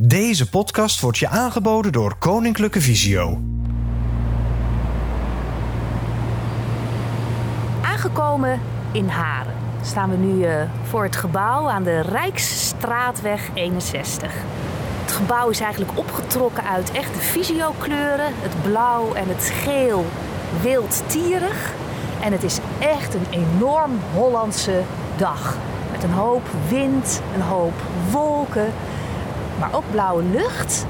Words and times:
Deze 0.00 0.48
podcast 0.48 1.00
wordt 1.00 1.18
je 1.18 1.28
aangeboden 1.28 1.92
door 1.92 2.16
Koninklijke 2.18 2.80
Visio. 2.80 3.38
Aangekomen 7.82 8.60
in 8.92 9.08
Haren 9.08 9.54
staan 9.82 10.10
we 10.10 10.16
nu 10.16 10.46
uh, 10.46 10.62
voor 10.82 11.02
het 11.02 11.16
gebouw 11.16 11.68
aan 11.68 11.82
de 11.82 12.00
Rijksstraatweg 12.00 13.50
61. 13.54 14.32
Het 15.00 15.12
gebouw 15.12 15.48
is 15.48 15.60
eigenlijk 15.60 15.98
opgetrokken 15.98 16.64
uit 16.64 16.90
echte 16.90 17.18
visio-kleuren. 17.18 18.32
Het 18.34 18.62
blauw 18.62 19.14
en 19.14 19.28
het 19.28 19.44
geel 19.44 20.06
wildtierig. 20.62 21.72
En 22.22 22.32
het 22.32 22.42
is 22.42 22.58
echt 22.78 23.14
een 23.14 23.26
enorm 23.30 23.98
Hollandse 24.14 24.82
dag. 25.16 25.56
Met 25.92 26.02
een 26.02 26.12
hoop 26.12 26.46
wind, 26.68 27.20
een 27.34 27.42
hoop 27.42 27.74
wolken 28.10 28.72
maar 29.58 29.68
ook 29.72 29.84
blauwe 29.90 30.22
lucht. 30.22 30.86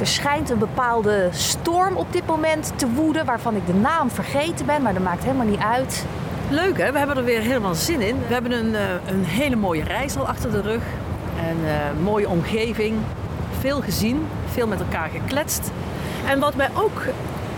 Er 0.00 0.06
schijnt 0.06 0.50
een 0.50 0.58
bepaalde 0.58 1.28
storm 1.30 1.96
op 1.96 2.12
dit 2.12 2.26
moment 2.26 2.72
te 2.76 2.90
woeden, 2.90 3.24
waarvan 3.24 3.56
ik 3.56 3.66
de 3.66 3.74
naam 3.74 4.10
vergeten 4.10 4.66
ben, 4.66 4.82
maar 4.82 4.94
dat 4.94 5.02
maakt 5.02 5.24
helemaal 5.24 5.46
niet 5.46 5.60
uit. 5.60 6.04
Leuk 6.50 6.78
hè, 6.78 6.92
we 6.92 6.98
hebben 6.98 7.16
er 7.16 7.24
weer 7.24 7.40
helemaal 7.40 7.74
zin 7.74 8.00
in. 8.00 8.16
We 8.26 8.32
hebben 8.32 8.52
een, 8.52 8.74
eh, 8.74 8.82
een 9.06 9.24
hele 9.24 9.56
mooie 9.56 9.84
reis 9.84 10.16
al 10.16 10.26
achter 10.26 10.52
de 10.52 10.60
rug. 10.60 10.82
Een 11.48 11.64
uh, 11.64 12.02
mooie 12.02 12.28
omgeving, 12.28 12.96
veel 13.58 13.80
gezien, 13.80 14.26
veel 14.46 14.66
met 14.66 14.80
elkaar 14.80 15.08
gekletst. 15.08 15.70
En 16.26 16.38
wat 16.38 16.54
mij 16.54 16.68
ook 16.74 17.02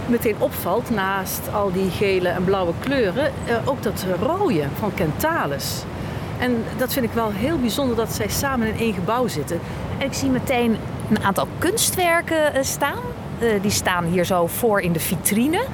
meteen 0.07 0.37
opvalt, 0.39 0.91
naast 0.91 1.41
al 1.53 1.73
die 1.73 1.91
gele 1.91 2.29
en 2.29 2.45
blauwe 2.45 2.73
kleuren, 2.79 3.33
uh, 3.49 3.57
ook 3.65 3.83
dat 3.83 4.05
rode 4.21 4.65
van 4.79 4.95
Kentalis. 4.95 5.85
En 6.43 6.65
dat 6.79 6.93
vind 6.93 7.05
ik 7.05 7.13
wel 7.13 7.31
heel 7.31 7.59
bijzonder 7.59 7.97
dat 7.97 8.13
zij 8.13 8.29
samen 8.29 8.67
in 8.67 8.79
één 8.79 8.95
gebouw 8.95 9.29
zitten. 9.29 9.61
En 9.99 10.07
ik 10.07 10.13
zie 10.13 10.29
meteen 10.29 10.77
een 11.11 11.23
aantal 11.23 11.47
kunstwerken 11.59 12.55
eh, 12.55 12.63
staan. 12.63 12.99
Eh, 13.39 13.63
die 13.63 13.71
staan 13.71 14.05
hier 14.05 14.25
zo 14.25 14.47
voor 14.47 14.81
in 14.81 14.93
de 14.93 15.01
vitrine. 15.01 15.65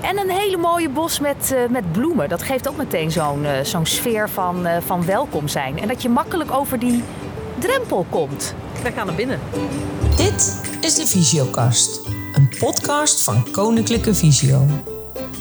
En 0.00 0.18
een 0.18 0.30
hele 0.30 0.56
mooie 0.56 0.88
bos 0.88 1.20
met, 1.20 1.50
uh, 1.54 1.58
met 1.70 1.92
bloemen. 1.92 2.28
Dat 2.28 2.42
geeft 2.42 2.68
ook 2.68 2.76
meteen 2.76 3.10
zo'n 3.10 3.46
zo'n 3.62 3.86
sfeer 3.86 4.30
van, 4.30 4.66
van 4.86 5.04
welkom 5.04 5.48
zijn. 5.48 5.80
En 5.80 5.88
dat 5.88 6.02
je 6.02 6.08
makkelijk 6.08 6.52
over 6.52 6.78
die 6.78 7.02
drempel 7.58 8.06
komt. 8.10 8.54
Wij 8.82 8.92
gaan 8.92 9.06
naar 9.06 9.14
binnen. 9.14 9.40
Dit 10.16 10.60
is 10.80 10.94
de 10.94 11.06
Visiokast. 11.06 12.00
Een 12.32 12.48
podcast 12.58 13.22
van 13.22 13.50
Koninklijke 13.50 14.14
Visio. 14.14 14.66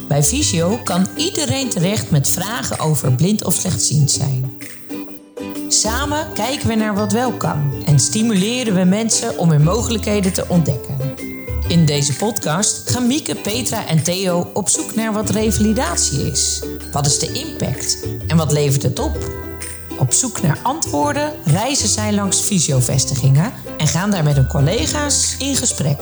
Bij 0.08 0.24
Visio 0.24 0.80
kan 0.84 1.08
iedereen 1.16 1.70
terecht 1.70 2.12
met 2.12 2.30
vragen 2.30 2.80
over 2.80 3.14
blind 3.14 3.44
of 3.46 3.54
slechtziend 3.54 4.12
zijn. 4.12 4.58
Samen 5.68 6.34
kijken 6.34 6.68
we 6.68 6.76
naar 6.76 6.96
wat 6.96 7.12
wel 7.12 7.32
kan 7.32 7.74
en 7.86 8.00
stimuleren 8.00 8.76
we 8.76 8.84
mensen 8.84 9.38
om 9.38 9.50
hun 9.50 9.64
mogelijkheden 9.64 10.34
te 10.34 10.46
ontdekken. 10.48 10.98
In 11.68 11.86
deze 11.86 12.16
podcast 12.16 12.90
gaan 12.90 13.08
Mieke, 13.08 13.36
Petra 13.36 13.88
en 13.88 14.04
Theo 14.04 14.50
op 14.54 14.70
zoek 14.70 14.96
naar 14.96 15.14
wat 15.14 15.30
revalidatie 15.30 16.32
is. 16.32 16.64
Wat 16.92 17.06
is 17.06 17.20
de 17.20 17.32
impact 17.32 18.08
en 18.28 18.38
wat 18.38 18.52
levert 18.52 18.84
het 18.84 19.00
op? 19.00 19.18
Op 20.00 20.14
zoek 20.14 20.42
naar 20.42 20.60
antwoorden 20.64 21.34
reizen 21.44 21.90
zij 21.90 22.14
langs 22.14 22.40
fysiovestigingen 22.40 23.54
en 23.78 23.88
gaan 23.88 24.12
daar 24.12 24.24
met 24.24 24.36
hun 24.36 24.48
collega's 24.48 25.36
in 25.40 25.56
gesprek. 25.56 26.00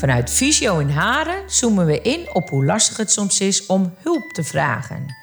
Vanuit 0.00 0.30
Visio 0.30 0.78
in 0.78 0.90
Haren 0.90 1.42
zoomen 1.46 1.86
we 1.86 2.00
in 2.00 2.28
op 2.32 2.48
hoe 2.48 2.64
lastig 2.64 2.96
het 2.96 3.12
soms 3.12 3.40
is 3.40 3.66
om 3.66 3.92
hulp 4.02 4.32
te 4.32 4.44
vragen. 4.44 5.14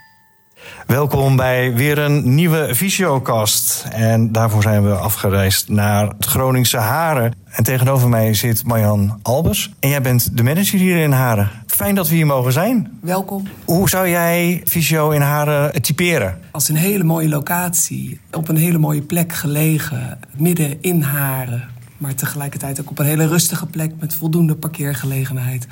Welkom 0.87 1.35
bij 1.35 1.73
weer 1.73 1.97
een 1.97 2.35
nieuwe 2.35 2.75
Visiokast. 2.75 3.85
En 3.91 4.31
daarvoor 4.31 4.61
zijn 4.61 4.83
we 4.83 4.93
afgereisd 4.93 5.69
naar 5.69 6.07
het 6.07 6.25
Groningse 6.25 6.77
Haren. 6.77 7.33
En 7.45 7.63
tegenover 7.63 8.09
mij 8.09 8.33
zit 8.33 8.63
Marjan 8.63 9.19
Albers. 9.21 9.73
En 9.79 9.89
jij 9.89 10.01
bent 10.01 10.37
de 10.37 10.43
manager 10.43 10.79
hier 10.79 10.97
in 10.97 11.11
Haren. 11.11 11.49
Fijn 11.67 11.95
dat 11.95 12.07
we 12.09 12.15
hier 12.15 12.25
mogen 12.25 12.51
zijn. 12.51 12.99
Welkom. 13.01 13.47
Hoe 13.65 13.89
zou 13.89 14.09
jij 14.09 14.61
Visio 14.63 15.09
in 15.09 15.21
Haren 15.21 15.81
typeren? 15.81 16.39
Als 16.51 16.69
een 16.69 16.75
hele 16.75 17.03
mooie 17.03 17.29
locatie, 17.29 18.19
op 18.31 18.47
een 18.47 18.57
hele 18.57 18.77
mooie 18.77 19.01
plek 19.01 19.33
gelegen, 19.33 20.19
midden 20.35 20.81
in 20.81 21.01
Haren. 21.01 21.76
Maar 21.97 22.15
tegelijkertijd 22.15 22.81
ook 22.81 22.89
op 22.89 22.99
een 22.99 23.05
hele 23.05 23.27
rustige 23.27 23.65
plek 23.65 23.91
met 23.99 24.13
voldoende 24.13 24.55
parkeergelegenheid. 24.55 25.67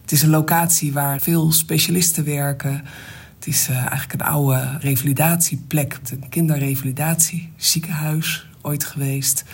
Het 0.00 0.12
is 0.12 0.22
een 0.22 0.30
locatie 0.30 0.92
waar 0.92 1.20
veel 1.20 1.52
specialisten 1.52 2.24
werken. 2.24 2.82
Het 3.34 3.46
is 3.46 3.68
uh, 3.68 3.76
eigenlijk 3.76 4.12
een 4.12 4.26
oude 4.26 4.76
revalidatieplek. 4.80 5.98
Een 6.10 6.28
kinderrevalidatie, 6.28 7.50
ziekenhuis 7.56 8.46
ooit 8.62 8.84
geweest. 8.84 9.44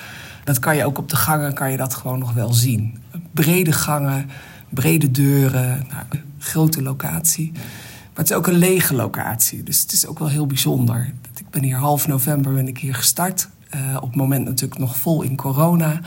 Dat 0.45 0.59
kan 0.59 0.77
je 0.77 0.85
ook 0.85 0.99
op 0.99 1.09
de 1.09 1.17
gangen 1.17 1.55
kan 1.55 1.71
je 1.71 1.77
dat 1.77 1.95
gewoon 1.95 2.19
nog 2.19 2.33
wel 2.33 2.53
zien. 2.53 2.99
Brede 3.33 3.73
gangen, 3.73 4.31
brede 4.69 5.11
deuren, 5.11 5.87
nou, 5.89 6.05
grote 6.39 6.83
locatie. 6.83 7.51
Maar 7.53 8.29
het 8.29 8.31
is 8.31 8.37
ook 8.37 8.47
een 8.47 8.59
lege 8.59 8.95
locatie, 8.95 9.63
dus 9.63 9.81
het 9.81 9.93
is 9.93 10.07
ook 10.07 10.19
wel 10.19 10.29
heel 10.29 10.47
bijzonder. 10.47 11.13
Ik 11.39 11.51
ben 11.51 11.63
hier 11.63 11.77
half 11.77 12.07
november 12.07 12.55
ben 12.55 12.69
ik 12.69 12.79
hier 12.79 12.95
gestart. 12.95 13.49
Uh, 13.75 13.97
op 13.97 14.09
het 14.09 14.17
moment 14.17 14.45
natuurlijk 14.45 14.81
nog 14.81 14.97
vol 14.97 15.23
in 15.23 15.37
corona. 15.37 16.01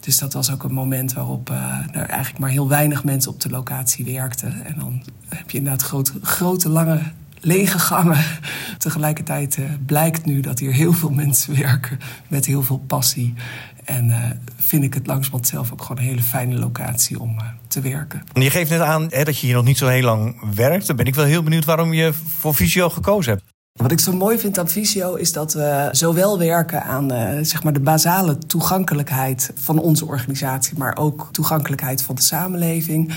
Dus 0.00 0.18
dat 0.18 0.32
was 0.32 0.52
ook 0.52 0.62
een 0.62 0.72
moment 0.72 1.12
waarop 1.12 1.50
er 1.92 2.08
eigenlijk 2.08 2.38
maar 2.38 2.50
heel 2.50 2.68
weinig 2.68 3.04
mensen 3.04 3.30
op 3.30 3.40
de 3.40 3.50
locatie 3.50 4.04
werkten. 4.04 4.64
En 4.64 4.74
dan 4.78 5.02
heb 5.28 5.50
je 5.50 5.58
inderdaad 5.58 6.12
grote, 6.22 6.68
lange 6.68 7.00
lege 7.40 7.78
gangen. 7.78 8.24
Tegelijkertijd 8.78 9.56
uh, 9.56 9.70
blijkt 9.86 10.24
nu 10.24 10.40
dat 10.40 10.58
hier 10.58 10.72
heel 10.72 10.92
veel 10.92 11.10
mensen 11.10 11.58
werken 11.58 11.98
met 12.28 12.46
heel 12.46 12.62
veel 12.62 12.78
passie. 12.78 13.34
En 13.84 14.40
vind 14.56 14.84
ik 14.84 14.94
het 14.94 15.06
langzamerhand 15.06 15.48
zelf 15.48 15.72
ook 15.72 15.82
gewoon 15.82 15.98
een 15.98 16.08
hele 16.08 16.22
fijne 16.22 16.58
locatie 16.58 17.20
om 17.20 17.36
te 17.68 17.80
werken. 17.80 18.22
Je 18.32 18.50
geeft 18.50 18.70
net 18.70 18.80
aan 18.80 19.06
hè, 19.10 19.24
dat 19.24 19.38
je 19.38 19.46
hier 19.46 19.54
nog 19.54 19.64
niet 19.64 19.78
zo 19.78 19.86
heel 19.86 20.02
lang 20.02 20.54
werkt. 20.54 20.86
Dan 20.86 20.96
ben 20.96 21.06
ik 21.06 21.14
wel 21.14 21.24
heel 21.24 21.42
benieuwd 21.42 21.64
waarom 21.64 21.92
je 21.92 22.12
voor 22.12 22.54
Visio 22.54 22.90
gekozen 22.90 23.32
hebt. 23.32 23.57
Wat 23.78 23.90
ik 23.92 24.00
zo 24.00 24.12
mooi 24.12 24.38
vind 24.38 24.58
aan 24.58 24.68
Visio 24.68 25.14
is 25.14 25.32
dat 25.32 25.52
we 25.52 25.88
zowel 25.92 26.38
werken 26.38 26.82
aan 26.82 27.12
uh, 27.12 27.38
zeg 27.42 27.62
maar 27.62 27.72
de 27.72 27.80
basale 27.80 28.38
toegankelijkheid 28.38 29.50
van 29.54 29.78
onze 29.78 30.06
organisatie, 30.06 30.78
maar 30.78 30.96
ook 30.96 31.28
toegankelijkheid 31.32 32.02
van 32.02 32.14
de 32.14 32.22
samenleving. 32.22 33.14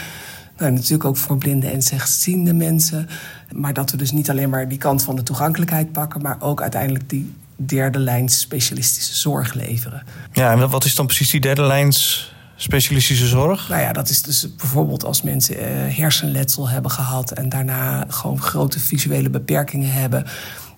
Nou, 0.57 0.71
natuurlijk 0.71 1.05
ook 1.05 1.17
voor 1.17 1.37
blinde 1.37 1.67
en 1.67 1.81
slechtziende 1.81 2.53
mensen. 2.53 3.09
Maar 3.51 3.73
dat 3.73 3.91
we 3.91 3.97
dus 3.97 4.11
niet 4.11 4.29
alleen 4.29 4.49
maar 4.49 4.67
die 4.67 4.77
kant 4.77 5.03
van 5.03 5.15
de 5.15 5.23
toegankelijkheid 5.23 5.91
pakken, 5.91 6.21
maar 6.21 6.37
ook 6.39 6.61
uiteindelijk 6.61 7.09
die 7.09 7.33
derde 7.55 7.99
lijns 7.99 8.39
specialistische 8.39 9.15
zorg 9.15 9.53
leveren. 9.53 10.03
Ja, 10.31 10.51
en 10.51 10.69
wat 10.69 10.85
is 10.85 10.95
dan 10.95 11.05
precies 11.05 11.29
die 11.29 11.41
derde 11.41 11.63
lijns 11.63 12.31
specialistische 12.61 13.27
zorg? 13.27 13.69
Nou 13.69 13.81
ja, 13.81 13.93
dat 13.93 14.09
is 14.09 14.21
dus 14.21 14.55
bijvoorbeeld 14.55 15.03
als 15.05 15.21
mensen 15.21 15.55
uh, 15.55 15.63
hersenletsel 15.97 16.69
hebben 16.69 16.91
gehad 16.91 17.31
en 17.31 17.49
daarna 17.49 18.05
gewoon 18.07 18.41
grote 18.41 18.79
visuele 18.79 19.29
beperkingen 19.29 19.91
hebben. 19.91 20.25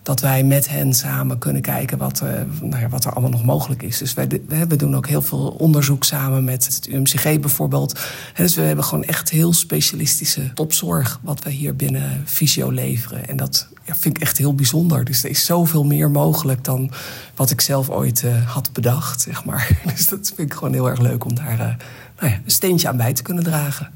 Dat 0.04 0.20
wij 0.20 0.44
met 0.44 0.70
hen 0.70 0.94
samen 0.94 1.38
kunnen 1.38 1.62
kijken 1.62 1.98
wat, 1.98 2.22
uh, 2.24 2.30
nou 2.62 2.82
ja, 2.82 2.90
wat 2.90 3.06
er 3.06 3.12
allemaal 3.12 3.30
nog 3.30 3.44
mogelijk 3.44 3.84
is. 3.84 3.98
Dus 3.98 4.14
wij, 4.14 4.28
we 4.68 4.76
doen 4.76 4.96
ook 4.96 5.08
heel 5.08 5.22
veel 5.22 5.48
onderzoek 5.50 6.04
samen 6.04 6.44
met 6.44 6.66
het 6.66 6.88
UMCG 6.88 7.40
bijvoorbeeld. 7.40 8.00
Dus 8.36 8.56
we 8.56 8.62
hebben 8.62 8.86
gewoon 8.86 9.04
echt 9.04 9.30
heel 9.30 9.54
specialistische 9.54 10.54
topzorg 10.54 11.20
wat 11.22 11.44
we 11.44 11.50
hier 11.50 11.76
binnen 11.76 12.22
Visio 12.26 12.70
leveren. 12.70 13.28
En 13.28 13.38
dat 13.38 13.68
ja, 13.86 13.96
vind 13.96 14.16
ik 14.18 14.22
echt 14.22 14.38
heel 14.38 14.56
bijzonder. 14.56 15.06
Dus 15.06 15.24
er 15.24 15.30
is 15.30 15.46
zoveel 15.46 15.84
meer 15.84 16.12
mogelijk 16.12 16.64
dan 16.64 16.92
wat 17.36 17.50
ik 17.50 17.62
zelf 17.62 17.90
ooit 17.90 18.24
uh, 18.24 18.52
had 18.52 18.74
bedacht, 18.74 19.22
zeg 19.22 19.46
maar. 19.46 19.70
Dus 19.96 20.08
dat 20.08 20.34
vind 20.36 20.52
ik 20.52 20.54
gewoon 20.54 20.74
heel 20.74 20.90
erg 20.90 21.00
leuk 21.00 21.26
om 21.26 21.36
daar 21.36 21.60
uh, 21.60 21.76
nou 22.20 22.32
ja, 22.32 22.40
een 22.46 22.52
steentje 22.52 22.88
aan 22.88 22.98
bij 22.98 23.14
te 23.14 23.24
kunnen 23.24 23.44
dragen. 23.44 23.92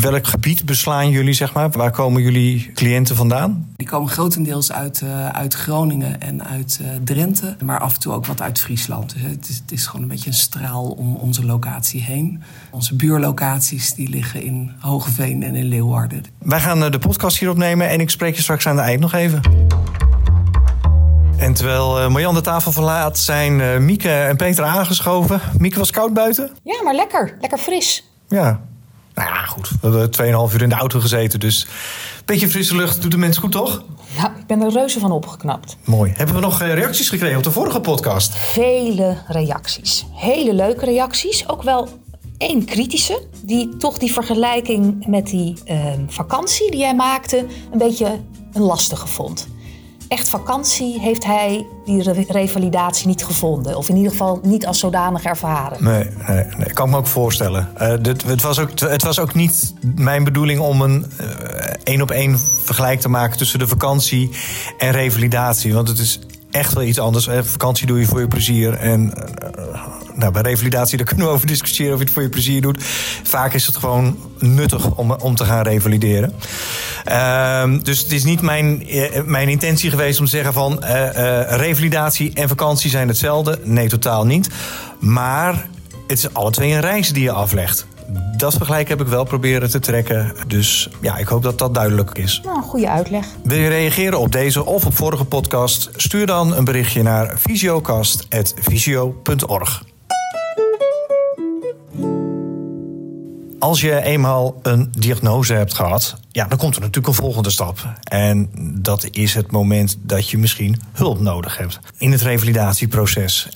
Welk 0.00 0.26
gebied 0.26 0.64
beslaan 0.64 1.10
jullie, 1.10 1.32
zeg 1.32 1.52
maar? 1.52 1.70
Waar 1.70 1.90
komen 1.90 2.22
jullie 2.22 2.70
cliënten 2.74 3.16
vandaan? 3.16 3.72
Die 3.76 3.86
komen 3.86 4.08
grotendeels 4.08 4.72
uit, 4.72 5.00
uh, 5.04 5.28
uit 5.28 5.54
Groningen 5.54 6.20
en 6.20 6.44
uit 6.44 6.78
uh, 6.82 6.88
Drenthe, 7.04 7.56
maar 7.64 7.80
af 7.80 7.94
en 7.94 8.00
toe 8.00 8.12
ook 8.12 8.26
wat 8.26 8.40
uit 8.40 8.60
Friesland. 8.60 9.14
Het, 9.18 9.48
is, 9.48 9.56
het 9.56 9.72
is 9.72 9.86
gewoon 9.86 10.02
een 10.02 10.08
beetje 10.08 10.28
een 10.28 10.36
straal 10.36 10.90
om 10.90 11.16
onze 11.16 11.44
locatie 11.44 12.02
heen. 12.02 12.42
Onze 12.70 12.96
buurlocaties 12.96 13.94
die 13.94 14.08
liggen 14.08 14.42
in 14.42 14.72
Hogeveen 14.80 15.42
en 15.42 15.54
in 15.54 15.64
Leeuwarden. 15.64 16.24
Wij 16.38 16.60
gaan 16.60 16.90
de 16.90 16.98
podcast 16.98 17.38
hier 17.38 17.50
opnemen 17.50 17.88
en 17.88 18.00
ik 18.00 18.10
spreek 18.10 18.34
je 18.34 18.42
straks 18.42 18.66
aan 18.66 18.76
het 18.76 18.84
eind 18.84 19.00
nog 19.00 19.12
even. 19.12 19.40
En 21.36 21.54
terwijl 21.54 22.10
Marjan 22.10 22.34
de 22.34 22.40
tafel 22.40 22.72
verlaat, 22.72 23.18
zijn 23.18 23.84
Mieke 23.84 24.12
en 24.12 24.36
Peter 24.36 24.64
aangeschoven. 24.64 25.40
Mieke 25.58 25.78
was 25.78 25.90
koud 25.90 26.14
buiten? 26.14 26.50
Ja, 26.62 26.82
maar 26.82 26.94
lekker. 26.94 27.36
Lekker 27.40 27.58
fris. 27.58 28.10
Ja, 28.28 28.60
nou 29.24 29.34
ja, 29.34 29.44
goed. 29.44 29.70
We 29.80 29.88
hebben 29.88 30.48
2,5 30.50 30.54
uur 30.54 30.62
in 30.62 30.68
de 30.68 30.74
auto 30.74 31.00
gezeten. 31.00 31.40
Dus 31.40 31.62
een 31.62 32.22
beetje 32.24 32.48
frisse 32.48 32.76
lucht 32.76 33.02
doet 33.02 33.10
de 33.10 33.16
mensen 33.16 33.42
goed, 33.42 33.52
toch? 33.52 33.82
Ja, 34.16 34.36
ik 34.38 34.46
ben 34.46 34.62
er 34.62 34.70
reuze 34.70 35.00
van 35.00 35.10
opgeknapt. 35.10 35.76
Mooi. 35.84 36.12
Hebben 36.16 36.34
we 36.34 36.40
nog 36.40 36.60
reacties 36.60 37.08
gekregen 37.08 37.36
op 37.36 37.42
de 37.42 37.50
vorige 37.50 37.80
podcast? 37.80 38.36
Vele 38.36 39.16
reacties. 39.26 40.06
Hele 40.12 40.54
leuke 40.54 40.84
reacties. 40.84 41.48
Ook 41.48 41.62
wel 41.62 41.88
één 42.38 42.64
kritische. 42.64 43.22
Die 43.42 43.76
toch 43.76 43.98
die 43.98 44.12
vergelijking 44.12 45.06
met 45.06 45.26
die 45.26 45.54
uh, 45.66 45.92
vakantie 46.08 46.70
die 46.70 46.80
jij 46.80 46.94
maakte... 46.94 47.46
een 47.72 47.78
beetje 47.78 48.20
een 48.52 48.62
lastige 48.62 49.06
vond. 49.06 49.48
Echt 50.12 50.28
vakantie 50.28 51.00
heeft 51.00 51.24
hij 51.24 51.66
die 51.84 52.02
re- 52.02 52.24
revalidatie 52.28 53.06
niet 53.06 53.24
gevonden. 53.24 53.76
Of 53.76 53.88
in 53.88 53.96
ieder 53.96 54.10
geval 54.10 54.40
niet 54.42 54.66
als 54.66 54.78
zodanig 54.78 55.24
ervaren. 55.24 55.84
Nee, 55.84 56.08
nee, 56.28 56.44
ik 56.64 56.74
kan 56.74 56.90
me 56.90 56.96
ook 56.96 57.06
voorstellen. 57.06 57.68
Eh, 57.76 57.94
dit, 58.00 58.22
het, 58.22 58.42
was 58.42 58.58
ook, 58.58 58.80
het 58.80 59.02
was 59.02 59.18
ook 59.18 59.34
niet 59.34 59.74
mijn 59.94 60.24
bedoeling 60.24 60.60
om 60.60 60.80
een 60.80 61.06
eh, 61.16 61.26
één 61.84 62.02
op 62.02 62.10
één 62.10 62.38
vergelijk 62.54 63.00
te 63.00 63.08
maken 63.08 63.38
tussen 63.38 63.58
de 63.58 63.66
vakantie 63.68 64.30
en 64.78 64.90
revalidatie. 64.90 65.74
Want 65.74 65.88
het 65.88 65.98
is 65.98 66.18
echt 66.50 66.72
wel 66.72 66.82
iets 66.82 66.98
anders. 66.98 67.26
Hè. 67.26 67.44
Vakantie 67.44 67.86
doe 67.86 67.98
je 67.98 68.06
voor 68.06 68.20
je 68.20 68.28
plezier. 68.28 68.74
En 68.74 69.14
eh, 69.14 69.86
nou, 70.14 70.32
bij 70.32 70.42
revalidatie 70.42 70.96
daar 70.96 71.06
kunnen 71.06 71.26
we 71.26 71.32
over 71.32 71.46
discussiëren 71.46 71.92
of 71.92 71.98
je 71.98 72.04
het 72.04 72.12
voor 72.12 72.22
je 72.22 72.28
plezier 72.28 72.60
doet. 72.60 72.84
Vaak 73.22 73.54
is 73.54 73.66
het 73.66 73.76
gewoon 73.76 74.18
nuttig 74.38 74.94
om, 74.94 75.12
om 75.12 75.34
te 75.34 75.44
gaan 75.44 75.62
revalideren. 75.62 76.34
Ehm, 77.04 77.78
dus 77.78 77.98
het 77.98 78.12
is 78.12 78.24
niet 78.24 78.42
mijn, 78.42 78.88
eh, 78.88 79.22
mijn 79.24 79.48
intentie 79.48 79.90
geweest 79.90 80.18
om 80.18 80.24
te 80.24 80.30
zeggen 80.30 80.52
van 80.52 80.82
eh, 80.82 81.40
eh, 81.40 81.58
revalidatie 81.58 82.34
en 82.34 82.48
vakantie 82.48 82.90
zijn 82.90 83.08
hetzelfde. 83.08 83.58
Nee, 83.62 83.88
totaal 83.88 84.26
niet. 84.26 84.48
Maar 84.98 85.66
het 86.06 86.18
is 86.18 86.34
alle 86.34 86.50
twee 86.50 86.72
een 86.72 86.80
reis 86.80 87.12
die 87.12 87.22
je 87.22 87.32
aflegt. 87.32 87.86
Dat 88.36 88.54
vergelijk 88.54 88.88
heb 88.88 89.00
ik 89.00 89.06
wel 89.06 89.24
proberen 89.24 89.70
te 89.70 89.78
trekken. 89.78 90.32
Dus 90.46 90.88
ja, 91.00 91.16
ik 91.16 91.26
hoop 91.26 91.42
dat 91.42 91.58
dat 91.58 91.74
duidelijk 91.74 92.18
is. 92.18 92.40
Nou, 92.44 92.56
een 92.56 92.62
goede 92.62 92.88
uitleg. 92.88 93.26
Wil 93.42 93.58
je 93.58 93.68
reageren 93.68 94.18
op 94.18 94.32
deze 94.32 94.64
of 94.64 94.86
op 94.86 94.96
vorige 94.96 95.24
podcast? 95.24 95.90
Stuur 95.96 96.26
dan 96.26 96.56
een 96.56 96.64
berichtje 96.64 97.02
naar 97.02 97.38
visiocast.visio.org. 97.38 99.82
Als 103.62 103.80
je 103.80 104.02
eenmaal 104.02 104.58
een 104.62 104.88
diagnose 104.98 105.54
hebt 105.54 105.74
gehad, 105.74 106.16
ja, 106.30 106.46
dan 106.46 106.58
komt 106.58 106.74
er 106.74 106.80
natuurlijk 106.80 107.06
een 107.06 107.14
volgende 107.14 107.50
stap. 107.50 107.92
En 108.02 108.50
dat 108.74 109.08
is 109.10 109.34
het 109.34 109.50
moment 109.50 109.96
dat 110.00 110.30
je 110.30 110.38
misschien 110.38 110.80
hulp 110.92 111.20
nodig 111.20 111.58
hebt 111.58 111.80
in 111.98 112.12
het 112.12 112.22
revalidatieproces. 112.22 113.48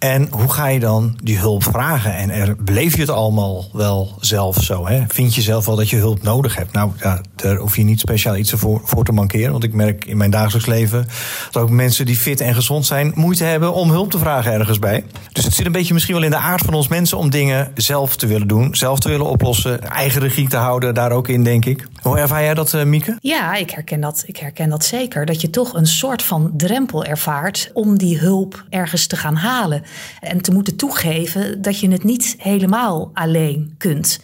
En 0.00 0.28
hoe 0.30 0.52
ga 0.52 0.66
je 0.66 0.80
dan 0.80 1.18
die 1.22 1.38
hulp 1.38 1.62
vragen? 1.62 2.14
En 2.14 2.30
er, 2.30 2.56
beleef 2.56 2.94
je 2.94 3.00
het 3.00 3.10
allemaal 3.10 3.64
wel 3.72 4.16
zelf 4.20 4.62
zo? 4.62 4.86
Hè? 4.86 5.02
Vind 5.08 5.34
je 5.34 5.42
zelf 5.42 5.66
wel 5.66 5.76
dat 5.76 5.90
je 5.90 5.96
hulp 5.96 6.22
nodig 6.22 6.56
hebt? 6.56 6.72
Nou, 6.72 6.90
ja, 7.00 7.20
daar 7.36 7.56
hoef 7.56 7.76
je 7.76 7.82
niet 7.82 8.00
speciaal 8.00 8.36
iets 8.36 8.52
voor, 8.52 8.80
voor 8.84 9.04
te 9.04 9.12
mankeren. 9.12 9.50
Want 9.50 9.64
ik 9.64 9.72
merk 9.72 10.04
in 10.04 10.16
mijn 10.16 10.30
dagelijks 10.30 10.66
leven 10.66 11.06
dat 11.50 11.62
ook 11.62 11.70
mensen 11.70 12.06
die 12.06 12.16
fit 12.16 12.40
en 12.40 12.54
gezond 12.54 12.86
zijn... 12.86 13.12
moeite 13.14 13.44
hebben 13.44 13.72
om 13.72 13.90
hulp 13.90 14.10
te 14.10 14.18
vragen 14.18 14.52
ergens 14.52 14.78
bij. 14.78 15.04
Dus 15.32 15.44
het 15.44 15.54
zit 15.54 15.66
een 15.66 15.72
beetje 15.72 15.92
misschien 15.92 16.14
wel 16.14 16.24
in 16.24 16.30
de 16.30 16.36
aard 16.36 16.64
van 16.64 16.74
ons 16.74 16.88
mensen... 16.88 17.18
om 17.18 17.30
dingen 17.30 17.70
zelf 17.74 18.16
te 18.16 18.26
willen 18.26 18.48
doen, 18.48 18.74
zelf 18.74 18.98
te 18.98 19.08
willen 19.08 19.26
oplossen... 19.26 19.82
eigen 19.82 20.20
regie 20.20 20.48
te 20.48 20.56
houden, 20.56 20.94
daar 20.94 21.12
ook 21.12 21.28
in, 21.28 21.44
denk 21.44 21.64
ik. 21.64 21.86
Hoe 22.02 22.18
ervaar 22.18 22.42
jij 22.42 22.54
dat, 22.54 22.74
eh, 22.74 22.84
Mieke? 22.84 23.16
Ja, 23.20 23.54
ik 23.54 23.70
herken, 23.70 24.00
dat, 24.00 24.22
ik 24.26 24.36
herken 24.36 24.68
dat 24.68 24.84
zeker. 24.84 25.26
Dat 25.26 25.40
je 25.40 25.50
toch 25.50 25.74
een 25.74 25.86
soort 25.86 26.22
van 26.22 26.52
drempel 26.56 27.04
ervaart 27.04 27.70
om 27.72 27.98
die 27.98 28.18
hulp 28.18 28.64
ergens 28.68 29.06
te 29.06 29.16
gaan 29.16 29.36
halen. 29.36 29.82
En 30.20 30.40
te 30.40 30.52
moeten 30.52 30.76
toegeven 30.76 31.62
dat 31.62 31.80
je 31.80 31.90
het 31.90 32.04
niet 32.04 32.34
helemaal 32.38 33.10
alleen 33.14 33.74
kunt. 33.78 34.20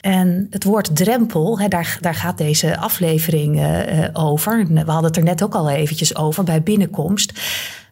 En 0.00 0.46
het 0.50 0.64
woord 0.64 0.96
drempel, 0.96 1.60
hè, 1.60 1.68
daar, 1.68 1.98
daar 2.00 2.14
gaat 2.14 2.38
deze 2.38 2.78
aflevering 2.78 3.60
uh, 3.60 4.08
over. 4.12 4.66
We 4.68 4.90
hadden 4.90 5.04
het 5.04 5.16
er 5.16 5.22
net 5.22 5.42
ook 5.42 5.54
al 5.54 5.70
eventjes 5.70 6.16
over 6.16 6.44
bij 6.44 6.62
binnenkomst. 6.62 7.40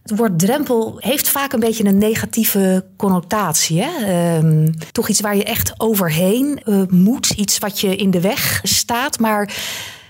Het 0.04 0.18
woord 0.18 0.38
drempel 0.38 0.96
heeft 0.98 1.28
vaak 1.28 1.52
een 1.52 1.60
beetje 1.60 1.84
een 1.84 1.98
negatieve 1.98 2.84
connotatie. 2.96 3.82
Hè? 3.82 4.36
Um, 4.36 4.74
toch 4.92 5.08
iets 5.08 5.20
waar 5.20 5.36
je 5.36 5.44
echt 5.44 5.72
overheen 5.76 6.60
uh, 6.64 6.82
moet. 6.88 7.30
Iets 7.30 7.58
wat 7.58 7.80
je 7.80 7.96
in 7.96 8.10
de 8.10 8.20
weg 8.20 8.60
staat. 8.62 9.18
Maar 9.18 9.54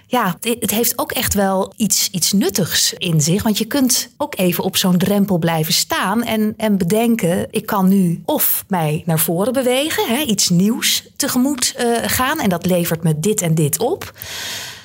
ja, 0.06 0.36
het 0.40 0.70
heeft 0.70 0.98
ook 0.98 1.12
echt 1.12 1.34
wel 1.34 1.72
iets, 1.76 2.08
iets 2.10 2.32
nuttigs 2.32 2.92
in 2.92 3.20
zich. 3.20 3.42
Want 3.42 3.58
je 3.58 3.64
kunt 3.64 4.10
ook 4.16 4.38
even 4.38 4.64
op 4.64 4.76
zo'n 4.76 4.98
drempel 4.98 5.38
blijven 5.38 5.72
staan 5.72 6.22
en, 6.22 6.54
en 6.56 6.76
bedenken: 6.76 7.46
ik 7.50 7.66
kan 7.66 7.88
nu 7.88 8.22
of 8.24 8.64
mij 8.68 9.02
naar 9.06 9.18
voren 9.20 9.52
bewegen, 9.52 10.06
hè, 10.06 10.22
iets 10.22 10.48
nieuws 10.48 11.08
tegemoet 11.16 11.74
uh, 11.78 11.96
gaan. 12.06 12.40
En 12.40 12.48
dat 12.48 12.66
levert 12.66 13.02
me 13.02 13.20
dit 13.20 13.40
en 13.40 13.54
dit 13.54 13.78
op. 13.78 14.12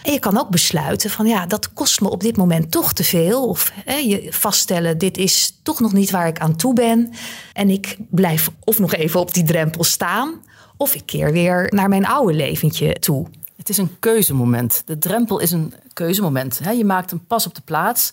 En 0.03 0.11
je 0.11 0.19
kan 0.19 0.37
ook 0.37 0.49
besluiten 0.49 1.09
van 1.09 1.25
ja, 1.27 1.45
dat 1.45 1.73
kost 1.73 2.01
me 2.01 2.09
op 2.09 2.21
dit 2.21 2.37
moment 2.37 2.71
toch 2.71 2.93
te 2.93 3.03
veel. 3.03 3.47
Of 3.47 3.71
hè, 3.85 3.95
je 3.95 4.27
vaststellen, 4.29 4.97
dit 4.97 5.17
is 5.17 5.59
toch 5.63 5.79
nog 5.79 5.93
niet 5.93 6.11
waar 6.11 6.27
ik 6.27 6.39
aan 6.39 6.55
toe 6.55 6.73
ben. 6.73 7.13
En 7.53 7.69
ik 7.69 7.97
blijf 8.09 8.49
of 8.63 8.79
nog 8.79 8.93
even 8.93 9.19
op 9.19 9.33
die 9.33 9.43
drempel 9.43 9.83
staan. 9.83 10.33
Of 10.77 10.95
ik 10.95 11.05
keer 11.05 11.31
weer 11.31 11.67
naar 11.69 11.89
mijn 11.89 12.05
oude 12.05 12.33
leventje 12.33 12.93
toe. 12.93 13.27
Het 13.57 13.69
is 13.69 13.77
een 13.77 13.99
keuzemoment. 13.99 14.81
De 14.85 14.97
drempel 14.97 15.39
is 15.39 15.51
een 15.51 15.73
keuzemoment. 15.93 16.59
Je 16.75 16.85
maakt 16.85 17.11
een 17.11 17.25
pas 17.25 17.47
op 17.47 17.55
de 17.55 17.61
plaats 17.61 18.11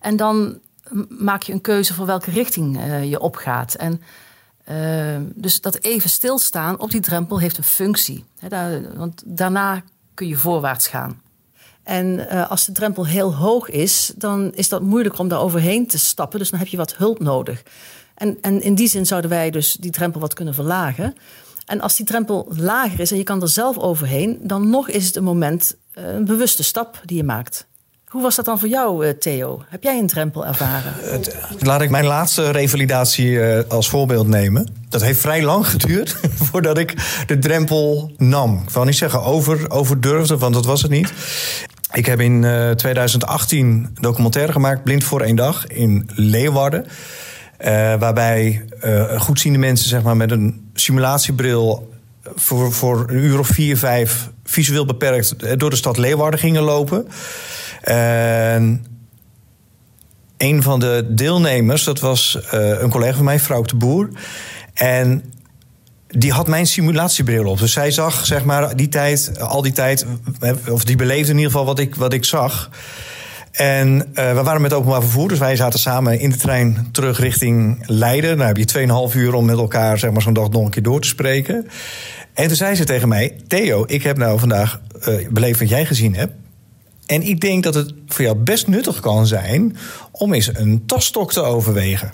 en 0.00 0.16
dan 0.16 0.58
maak 1.08 1.42
je 1.42 1.52
een 1.52 1.60
keuze 1.60 1.94
voor 1.94 2.06
welke 2.06 2.30
richting 2.30 2.76
uh, 2.76 3.04
je 3.04 3.20
opgaat. 3.20 3.74
En 3.74 4.02
uh, 4.70 5.30
dus 5.34 5.60
dat 5.60 5.78
even 5.82 6.10
stilstaan 6.10 6.80
op 6.80 6.90
die 6.90 7.00
drempel 7.00 7.38
heeft 7.38 7.58
een 7.58 7.64
functie. 7.64 8.24
Want 8.94 9.22
daarna 9.24 9.82
kun 10.14 10.28
je 10.28 10.36
voorwaarts 10.36 10.86
gaan. 10.86 11.22
En 11.84 12.06
uh, 12.06 12.50
als 12.50 12.64
de 12.64 12.72
drempel 12.72 13.06
heel 13.06 13.34
hoog 13.34 13.68
is, 13.68 14.12
dan 14.16 14.52
is 14.54 14.68
dat 14.68 14.82
moeilijker 14.82 15.20
om 15.20 15.28
daar 15.28 15.40
overheen 15.40 15.86
te 15.86 15.98
stappen. 15.98 16.38
Dus 16.38 16.50
dan 16.50 16.58
heb 16.58 16.68
je 16.68 16.76
wat 16.76 16.96
hulp 16.96 17.20
nodig. 17.20 17.62
En, 18.14 18.38
en 18.40 18.62
in 18.62 18.74
die 18.74 18.88
zin 18.88 19.06
zouden 19.06 19.30
wij 19.30 19.50
dus 19.50 19.76
die 19.80 19.90
drempel 19.90 20.20
wat 20.20 20.34
kunnen 20.34 20.54
verlagen. 20.54 21.14
En 21.66 21.80
als 21.80 21.96
die 21.96 22.06
drempel 22.06 22.48
lager 22.56 23.00
is 23.00 23.10
en 23.10 23.16
je 23.16 23.22
kan 23.22 23.42
er 23.42 23.48
zelf 23.48 23.78
overheen, 23.78 24.38
dan 24.42 24.70
nog 24.70 24.88
is 24.88 25.06
het 25.06 25.16
een 25.16 25.24
moment, 25.24 25.76
een 25.92 26.24
bewuste 26.24 26.62
stap 26.62 27.00
die 27.04 27.16
je 27.16 27.24
maakt. 27.24 27.66
Hoe 28.06 28.22
was 28.22 28.34
dat 28.34 28.44
dan 28.44 28.58
voor 28.58 28.68
jou, 28.68 29.14
Theo? 29.18 29.62
Heb 29.68 29.82
jij 29.82 29.98
een 29.98 30.06
drempel 30.06 30.46
ervaren? 30.46 30.92
Laat 31.58 31.80
ik 31.80 31.90
mijn 31.90 32.04
laatste 32.04 32.50
revalidatie 32.50 33.40
als 33.68 33.88
voorbeeld 33.88 34.26
nemen. 34.26 34.68
Dat 34.88 35.02
heeft 35.02 35.20
vrij 35.20 35.42
lang 35.42 35.66
geduurd 35.66 36.16
voordat 36.50 36.78
ik 36.78 36.94
de 37.26 37.38
drempel 37.38 38.12
nam. 38.16 38.62
Ik 38.62 38.70
wil 38.70 38.84
niet 38.84 38.96
zeggen 38.96 39.22
over, 39.22 39.70
over 39.70 40.00
durfde, 40.00 40.38
want 40.38 40.54
dat 40.54 40.64
was 40.64 40.82
het 40.82 40.90
niet. 40.90 41.12
Ik 41.94 42.06
heb 42.06 42.20
in 42.20 42.40
2018 42.76 43.66
een 43.66 43.88
documentaire 44.00 44.52
gemaakt, 44.52 44.82
Blind 44.82 45.04
voor 45.04 45.20
één 45.20 45.36
dag, 45.36 45.66
in 45.66 46.10
Leeuwarden. 46.14 46.84
Uh, 46.84 47.68
waarbij 47.94 48.64
uh, 48.84 49.20
goedziende 49.20 49.58
mensen 49.58 49.88
zeg 49.88 50.02
maar, 50.02 50.16
met 50.16 50.30
een 50.30 50.70
simulatiebril 50.74 51.92
voor, 52.34 52.72
voor 52.72 53.04
een 53.08 53.16
uur 53.16 53.38
of 53.38 53.46
vier, 53.46 53.76
vijf 53.76 54.30
visueel 54.44 54.84
beperkt 54.84 55.58
door 55.58 55.70
de 55.70 55.76
stad 55.76 55.96
Leeuwarden 55.96 56.40
gingen 56.40 56.62
lopen. 56.62 57.08
En 57.80 58.86
een 60.36 60.62
van 60.62 60.80
de 60.80 61.06
deelnemers, 61.10 61.84
dat 61.84 62.00
was 62.00 62.38
een 62.50 62.90
collega 62.90 63.16
van 63.16 63.24
mij, 63.24 63.40
vrouw 63.40 63.62
de 63.62 63.76
Boer. 63.76 64.08
En 64.74 65.32
die 66.16 66.32
had 66.32 66.48
mijn 66.48 66.66
simulatiebril 66.66 67.46
op. 67.46 67.58
Dus 67.58 67.72
zij 67.72 67.90
zag, 67.90 68.26
zeg 68.26 68.44
maar, 68.44 68.76
die 68.76 68.88
tijd, 68.88 69.40
al 69.40 69.62
die 69.62 69.72
tijd, 69.72 70.06
of 70.68 70.84
die 70.84 70.96
beleefde 70.96 71.30
in 71.30 71.36
ieder 71.36 71.50
geval 71.50 71.66
wat 71.66 71.78
ik, 71.78 71.94
wat 71.94 72.12
ik 72.12 72.24
zag. 72.24 72.70
En 73.50 73.96
uh, 74.14 74.32
we 74.32 74.42
waren 74.42 74.60
met 74.60 74.72
openbaar 74.72 75.00
vervoer, 75.00 75.28
dus 75.28 75.38
wij 75.38 75.56
zaten 75.56 75.78
samen 75.78 76.18
in 76.18 76.30
de 76.30 76.36
trein 76.36 76.88
terug 76.92 77.18
richting 77.18 77.82
Leiden. 77.86 78.36
Nou 78.36 78.48
heb 78.48 78.56
je 78.56 79.10
2,5 79.10 79.16
uur 79.16 79.34
om 79.34 79.44
met 79.44 79.58
elkaar 79.58 79.98
zeg 79.98 80.10
maar, 80.10 80.22
zo'n 80.22 80.32
dag 80.32 80.50
nog 80.50 80.64
een 80.64 80.70
keer 80.70 80.82
door 80.82 81.00
te 81.00 81.08
spreken. 81.08 81.66
En 82.32 82.46
toen 82.46 82.56
zei 82.56 82.74
ze 82.74 82.84
tegen 82.84 83.08
mij: 83.08 83.36
Theo, 83.46 83.84
ik 83.86 84.02
heb 84.02 84.16
nou 84.16 84.38
vandaag 84.38 84.80
uh, 85.08 85.28
beleefd 85.28 85.58
wat 85.58 85.68
jij 85.68 85.86
gezien 85.86 86.14
hebt. 86.14 86.32
En 87.06 87.22
ik 87.22 87.40
denk 87.40 87.62
dat 87.62 87.74
het 87.74 87.92
voor 88.06 88.24
jou 88.24 88.36
best 88.36 88.66
nuttig 88.66 89.00
kan 89.00 89.26
zijn 89.26 89.76
om 90.10 90.34
eens 90.34 90.50
een 90.54 90.86
tasstok 90.86 91.32
te 91.32 91.42
overwegen. 91.42 92.12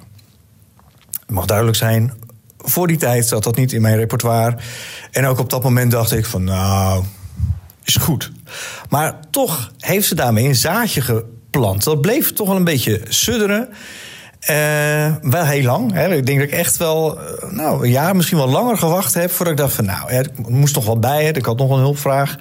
Het 1.20 1.30
mag 1.30 1.46
duidelijk 1.46 1.76
zijn, 1.76 2.12
voor 2.62 2.86
die 2.86 2.96
tijd 2.96 3.26
zat 3.26 3.44
dat 3.44 3.56
niet 3.56 3.72
in 3.72 3.80
mijn 3.80 3.96
repertoire. 3.96 4.56
En 5.10 5.26
ook 5.26 5.38
op 5.38 5.50
dat 5.50 5.62
moment 5.62 5.90
dacht 5.90 6.12
ik 6.12 6.26
van 6.26 6.44
nou, 6.44 7.04
is 7.84 7.96
goed. 7.96 8.32
Maar 8.88 9.14
toch 9.30 9.72
heeft 9.78 10.06
ze 10.06 10.14
daarmee 10.14 10.44
een 10.44 10.54
zaadje 10.54 11.00
geplant. 11.00 11.84
Dat 11.84 12.00
bleef 12.00 12.32
toch 12.32 12.46
wel 12.46 12.56
een 12.56 12.64
beetje 12.64 13.00
sudderen. 13.08 13.68
Uh, 14.50 15.14
wel 15.22 15.44
heel 15.44 15.62
lang. 15.62 15.92
Hè. 15.92 16.14
Ik 16.14 16.26
denk 16.26 16.38
dat 16.38 16.48
ik 16.48 16.54
echt 16.54 16.76
wel 16.76 17.18
nou, 17.50 17.84
een 17.84 17.90
jaar, 17.90 18.16
misschien 18.16 18.38
wel 18.38 18.48
langer 18.48 18.78
gewacht 18.78 19.14
heb... 19.14 19.30
voordat 19.30 19.54
ik 19.54 19.60
dacht 19.60 19.74
van 19.74 19.84
nou, 19.84 20.12
ik 20.12 20.48
moest 20.48 20.74
toch 20.74 20.84
wat 20.84 21.00
bij. 21.00 21.24
Hè. 21.24 21.30
Ik 21.30 21.44
had 21.44 21.58
nog 21.58 21.70
een 21.70 21.78
hulpvraag. 21.78 22.36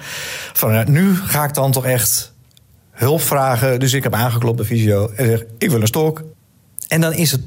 Van, 0.52 0.70
nou, 0.72 0.90
nu 0.90 1.16
ga 1.16 1.44
ik 1.44 1.54
dan 1.54 1.72
toch 1.72 1.84
echt 1.84 2.32
hulp 2.90 3.20
vragen. 3.20 3.80
Dus 3.80 3.92
ik 3.92 4.02
heb 4.02 4.14
aangeklopt 4.14 4.56
bij 4.56 4.66
Visio 4.66 5.10
en 5.16 5.26
zeg 5.26 5.44
ik 5.58 5.70
wil 5.70 5.80
een 5.80 5.86
stok. 5.86 6.22
En 6.88 7.00
dan 7.00 7.12
is 7.12 7.32
het 7.32 7.40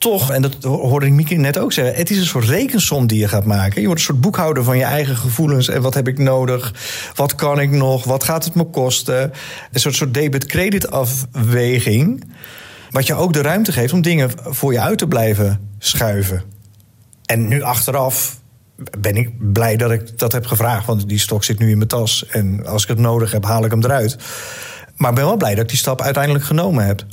toch, 0.00 0.30
en 0.30 0.42
dat 0.42 0.54
hoorde 0.62 1.06
ik 1.06 1.12
Mieke 1.12 1.34
net 1.34 1.58
ook 1.58 1.72
zeggen... 1.72 1.94
het 1.94 2.10
is 2.10 2.18
een 2.18 2.26
soort 2.26 2.44
rekensom 2.44 3.06
die 3.06 3.18
je 3.18 3.28
gaat 3.28 3.44
maken. 3.44 3.80
Je 3.80 3.86
wordt 3.86 4.00
een 4.00 4.06
soort 4.06 4.20
boekhouder 4.20 4.64
van 4.64 4.76
je 4.76 4.84
eigen 4.84 5.16
gevoelens. 5.16 5.68
En 5.68 5.82
wat 5.82 5.94
heb 5.94 6.08
ik 6.08 6.18
nodig? 6.18 6.74
Wat 7.14 7.34
kan 7.34 7.60
ik 7.60 7.70
nog? 7.70 8.04
Wat 8.04 8.24
gaat 8.24 8.44
het 8.44 8.54
me 8.54 8.64
kosten? 8.64 9.32
Een 9.72 9.80
soort, 9.80 9.94
soort 9.94 10.14
debit-credit 10.14 10.90
afweging... 10.90 12.24
wat 12.90 13.06
je 13.06 13.14
ook 13.14 13.32
de 13.32 13.42
ruimte 13.42 13.72
geeft 13.72 13.92
om 13.92 14.02
dingen 14.02 14.30
voor 14.44 14.72
je 14.72 14.80
uit 14.80 14.98
te 14.98 15.06
blijven 15.06 15.70
schuiven. 15.78 16.42
En 17.24 17.48
nu 17.48 17.62
achteraf 17.62 18.40
ben 18.98 19.16
ik 19.16 19.52
blij 19.52 19.76
dat 19.76 19.90
ik 19.90 20.18
dat 20.18 20.32
heb 20.32 20.46
gevraagd. 20.46 20.86
Want 20.86 21.08
die 21.08 21.18
stok 21.18 21.44
zit 21.44 21.58
nu 21.58 21.70
in 21.70 21.76
mijn 21.76 21.88
tas. 21.88 22.26
En 22.26 22.66
als 22.66 22.82
ik 22.82 22.88
het 22.88 22.98
nodig 22.98 23.32
heb, 23.32 23.44
haal 23.44 23.64
ik 23.64 23.70
hem 23.70 23.84
eruit. 23.84 24.16
Maar 24.96 25.12
ben 25.12 25.24
wel 25.24 25.36
blij 25.36 25.54
dat 25.54 25.62
ik 25.62 25.68
die 25.68 25.78
stap 25.78 26.00
uiteindelijk 26.00 26.44
genomen 26.44 26.86
heb. 26.86 27.04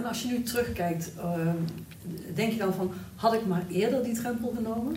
En 0.00 0.06
als 0.06 0.22
je 0.22 0.28
nu 0.28 0.42
terugkijkt, 0.42 1.12
uh, 1.16 1.24
denk 2.34 2.52
je 2.52 2.58
dan 2.58 2.74
van, 2.74 2.92
had 3.16 3.34
ik 3.34 3.46
maar 3.46 3.64
eerder 3.70 4.02
die 4.02 4.14
drempel 4.14 4.52
genomen? 4.56 4.96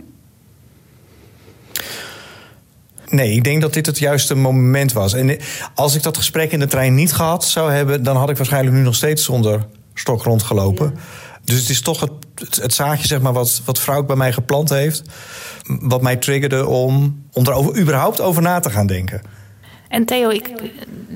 Nee, 3.10 3.32
ik 3.36 3.44
denk 3.44 3.62
dat 3.62 3.74
dit 3.74 3.86
het 3.86 4.00
juiste 4.00 4.36
moment 4.36 4.94
was. 4.94 5.14
En 5.14 5.38
als 5.76 5.96
ik 5.96 6.04
dat 6.04 6.18
gesprek 6.18 6.52
in 6.52 6.60
de 6.60 6.68
trein 6.68 6.96
niet 6.96 7.14
gehad 7.14 7.46
zou 7.46 7.72
hebben, 7.72 8.04
dan 8.04 8.16
had 8.16 8.30
ik 8.30 8.38
waarschijnlijk 8.38 8.76
nu 8.76 8.82
nog 8.82 8.96
steeds 8.96 9.24
zonder 9.24 9.66
stok 9.94 10.24
rondgelopen. 10.24 10.94
Dus 11.44 11.60
het 11.60 11.70
is 11.70 11.82
toch 11.82 12.00
het, 12.00 12.62
het, 12.62 12.74
zaadje, 12.74 13.08
zeg 13.08 13.22
maar, 13.22 13.34
wat, 13.34 13.62
wat 13.66 13.80
vrouw 13.80 14.04
bij 14.04 14.16
mij 14.16 14.34
geplant 14.34 14.70
heeft. 14.70 15.02
Wat 15.68 16.02
mij 16.02 16.16
triggerde 16.16 16.68
om, 16.68 17.24
om 17.32 17.46
er 17.46 17.54
over, 17.54 17.80
überhaupt 17.80 18.22
over 18.22 18.42
na 18.42 18.60
te 18.60 18.70
gaan 18.70 18.88
denken. 18.88 19.22
En 19.90 20.06
Theo, 20.06 20.30
ik 20.30 20.52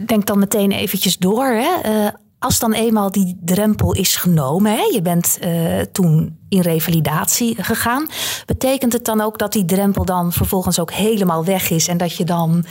denk 0.07 0.25
dan 0.25 0.39
meteen 0.39 0.71
eventjes 0.71 1.17
door. 1.17 1.45
Hè? 1.45 1.69
Uh, 1.85 2.07
als 2.39 2.59
dan 2.59 2.73
eenmaal 2.73 3.11
die 3.11 3.37
drempel 3.45 3.93
is 3.93 4.15
genomen, 4.15 4.71
hè, 4.71 4.83
je 4.93 5.01
bent 5.01 5.37
uh, 5.43 5.79
toen 5.91 6.37
in 6.49 6.61
revalidatie 6.61 7.63
gegaan, 7.63 8.07
betekent 8.45 8.93
het 8.93 9.05
dan 9.05 9.21
ook 9.21 9.37
dat 9.37 9.53
die 9.53 9.65
drempel 9.65 10.05
dan 10.05 10.33
vervolgens 10.33 10.79
ook 10.79 10.91
helemaal 10.91 11.45
weg 11.45 11.69
is 11.69 11.87
en 11.87 11.97
dat 11.97 12.15
je 12.15 12.23
dan 12.23 12.65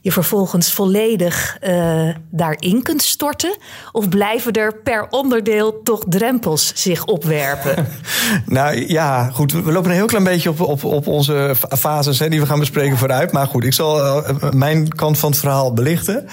je 0.00 0.12
vervolgens 0.12 0.72
volledig 0.72 1.56
uh, 1.62 2.14
daarin 2.30 2.82
kunt 2.82 3.02
storten? 3.02 3.56
Of 3.92 4.08
blijven 4.08 4.52
er 4.52 4.76
per 4.82 5.06
onderdeel 5.10 5.82
toch 5.82 6.04
drempels 6.08 6.72
zich 6.74 7.04
opwerpen? 7.04 7.86
nou 8.46 8.88
ja, 8.88 9.30
goed. 9.30 9.52
We 9.52 9.72
lopen 9.72 9.90
een 9.90 9.96
heel 9.96 10.06
klein 10.06 10.24
beetje 10.24 10.50
op, 10.50 10.60
op, 10.60 10.84
op 10.84 11.06
onze 11.06 11.54
fases 11.78 12.18
hè, 12.18 12.28
die 12.28 12.40
we 12.40 12.46
gaan 12.46 12.58
bespreken 12.58 12.96
vooruit. 12.96 13.32
Maar 13.32 13.46
goed, 13.46 13.64
ik 13.64 13.72
zal 13.72 13.98
uh, 13.98 14.50
mijn 14.50 14.88
kant 14.88 15.18
van 15.18 15.30
het 15.30 15.40
verhaal 15.40 15.72
belichten. 15.72 16.28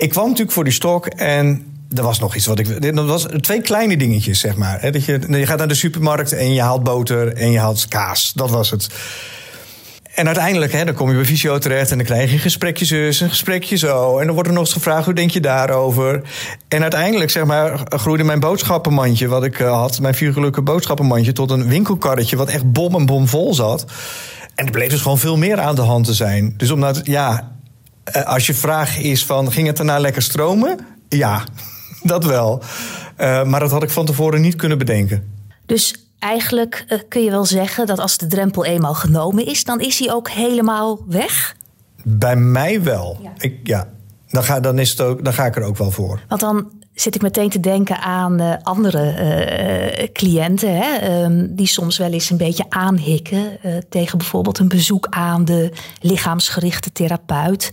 Ik 0.00 0.10
kwam 0.10 0.24
natuurlijk 0.24 0.52
voor 0.52 0.64
die 0.64 0.72
stok 0.72 1.06
en 1.06 1.64
er 1.94 2.02
was 2.02 2.18
nog 2.18 2.34
iets 2.34 2.46
wat 2.46 2.58
ik. 2.58 2.94
Dat 2.94 3.06
was 3.06 3.26
twee 3.40 3.60
kleine 3.60 3.96
dingetjes, 3.96 4.40
zeg 4.40 4.56
maar. 4.56 4.92
Dat 4.92 5.04
je, 5.04 5.20
je 5.28 5.46
gaat 5.46 5.58
naar 5.58 5.68
de 5.68 5.74
supermarkt 5.74 6.32
en 6.32 6.54
je 6.54 6.60
haalt 6.60 6.82
boter 6.82 7.34
en 7.34 7.50
je 7.50 7.58
haalt 7.58 7.88
kaas. 7.88 8.32
Dat 8.32 8.50
was 8.50 8.70
het. 8.70 8.88
En 10.14 10.26
uiteindelijk, 10.26 10.72
hè, 10.72 10.84
dan 10.84 10.94
kom 10.94 11.08
je 11.08 11.14
bij 11.14 11.24
Visio 11.24 11.58
terecht 11.58 11.90
en 11.90 11.96
dan 11.96 12.06
krijg 12.06 12.28
je 12.28 12.34
een 12.34 12.42
gesprekje 12.42 12.84
zus, 12.84 13.20
een 13.20 13.28
gesprekje 13.28 13.76
zo. 13.76 14.18
En 14.18 14.24
dan 14.24 14.34
wordt 14.34 14.48
er 14.48 14.54
nog 14.54 14.64
eens 14.64 14.72
gevraagd, 14.72 15.04
hoe 15.04 15.14
denk 15.14 15.30
je 15.30 15.40
daarover? 15.40 16.22
En 16.68 16.82
uiteindelijk, 16.82 17.30
zeg 17.30 17.44
maar, 17.44 17.80
groeide 17.88 18.24
mijn 18.24 18.40
boodschappenmandje, 18.40 19.28
wat 19.28 19.44
ik 19.44 19.58
uh, 19.58 19.72
had, 19.72 20.00
mijn 20.00 20.14
viergelukkige 20.14 20.64
boodschappenmandje, 20.64 21.32
tot 21.32 21.50
een 21.50 21.68
winkelkarretje, 21.68 22.36
wat 22.36 22.48
echt 22.48 22.72
bom 22.72 22.94
en 22.94 23.06
bom 23.06 23.28
vol 23.28 23.54
zat. 23.54 23.84
En 24.54 24.64
er 24.64 24.72
bleef 24.72 24.90
dus 24.90 25.00
gewoon 25.00 25.18
veel 25.18 25.36
meer 25.36 25.60
aan 25.60 25.74
de 25.74 25.82
hand 25.82 26.04
te 26.04 26.14
zijn. 26.14 26.54
Dus 26.56 26.70
omdat, 26.70 27.00
ja, 27.04 27.50
eh, 28.12 28.26
als 28.26 28.46
je 28.46 28.54
vraag 28.54 28.98
is 28.98 29.24
van, 29.24 29.52
ging 29.52 29.66
het 29.66 29.76
daarna 29.76 29.98
lekker 29.98 30.22
stromen? 30.22 30.78
Ja, 31.08 31.44
dat 32.02 32.24
wel. 32.24 32.62
Uh, 33.20 33.44
maar 33.44 33.60
dat 33.60 33.70
had 33.70 33.82
ik 33.82 33.90
van 33.90 34.06
tevoren 34.06 34.40
niet 34.40 34.56
kunnen 34.56 34.78
bedenken. 34.78 35.32
Dus 35.66 35.94
eigenlijk 36.18 36.84
uh, 36.88 36.98
kun 37.08 37.22
je 37.22 37.30
wel 37.30 37.44
zeggen 37.44 37.86
dat 37.86 37.98
als 37.98 38.18
de 38.18 38.26
drempel 38.26 38.64
eenmaal 38.64 38.94
genomen 38.94 39.46
is, 39.46 39.64
dan 39.64 39.80
is 39.80 39.98
hij 39.98 40.12
ook 40.12 40.30
helemaal 40.30 41.04
weg? 41.08 41.56
Bij 42.02 42.36
mij 42.36 42.82
wel. 42.82 43.18
Ja. 43.22 43.32
Ik, 43.38 43.58
ja. 43.62 43.88
Dan, 44.28 44.44
ga, 44.44 44.60
dan, 44.60 44.78
is 44.78 44.90
het 44.90 45.00
ook, 45.00 45.24
dan 45.24 45.32
ga 45.32 45.46
ik 45.46 45.56
er 45.56 45.62
ook 45.62 45.76
wel 45.76 45.90
voor. 45.90 46.20
Want 46.28 46.40
dan 46.40 46.70
zit 46.94 47.14
ik 47.14 47.22
meteen 47.22 47.48
te 47.48 47.60
denken 47.60 48.00
aan 48.00 48.40
uh, 48.40 48.54
andere 48.62 49.14
uh, 49.98 50.08
cliënten, 50.12 50.76
hè, 50.76 51.22
um, 51.24 51.54
die 51.54 51.66
soms 51.66 51.98
wel 51.98 52.12
eens 52.12 52.30
een 52.30 52.36
beetje 52.36 52.64
aanhikken 52.68 53.58
tegen 53.88 54.18
bijvoorbeeld 54.18 54.58
een 54.58 54.68
bezoek 54.68 55.06
aan 55.10 55.44
de 55.44 55.72
lichaamsgerichte 56.00 56.92
therapeut 56.92 57.70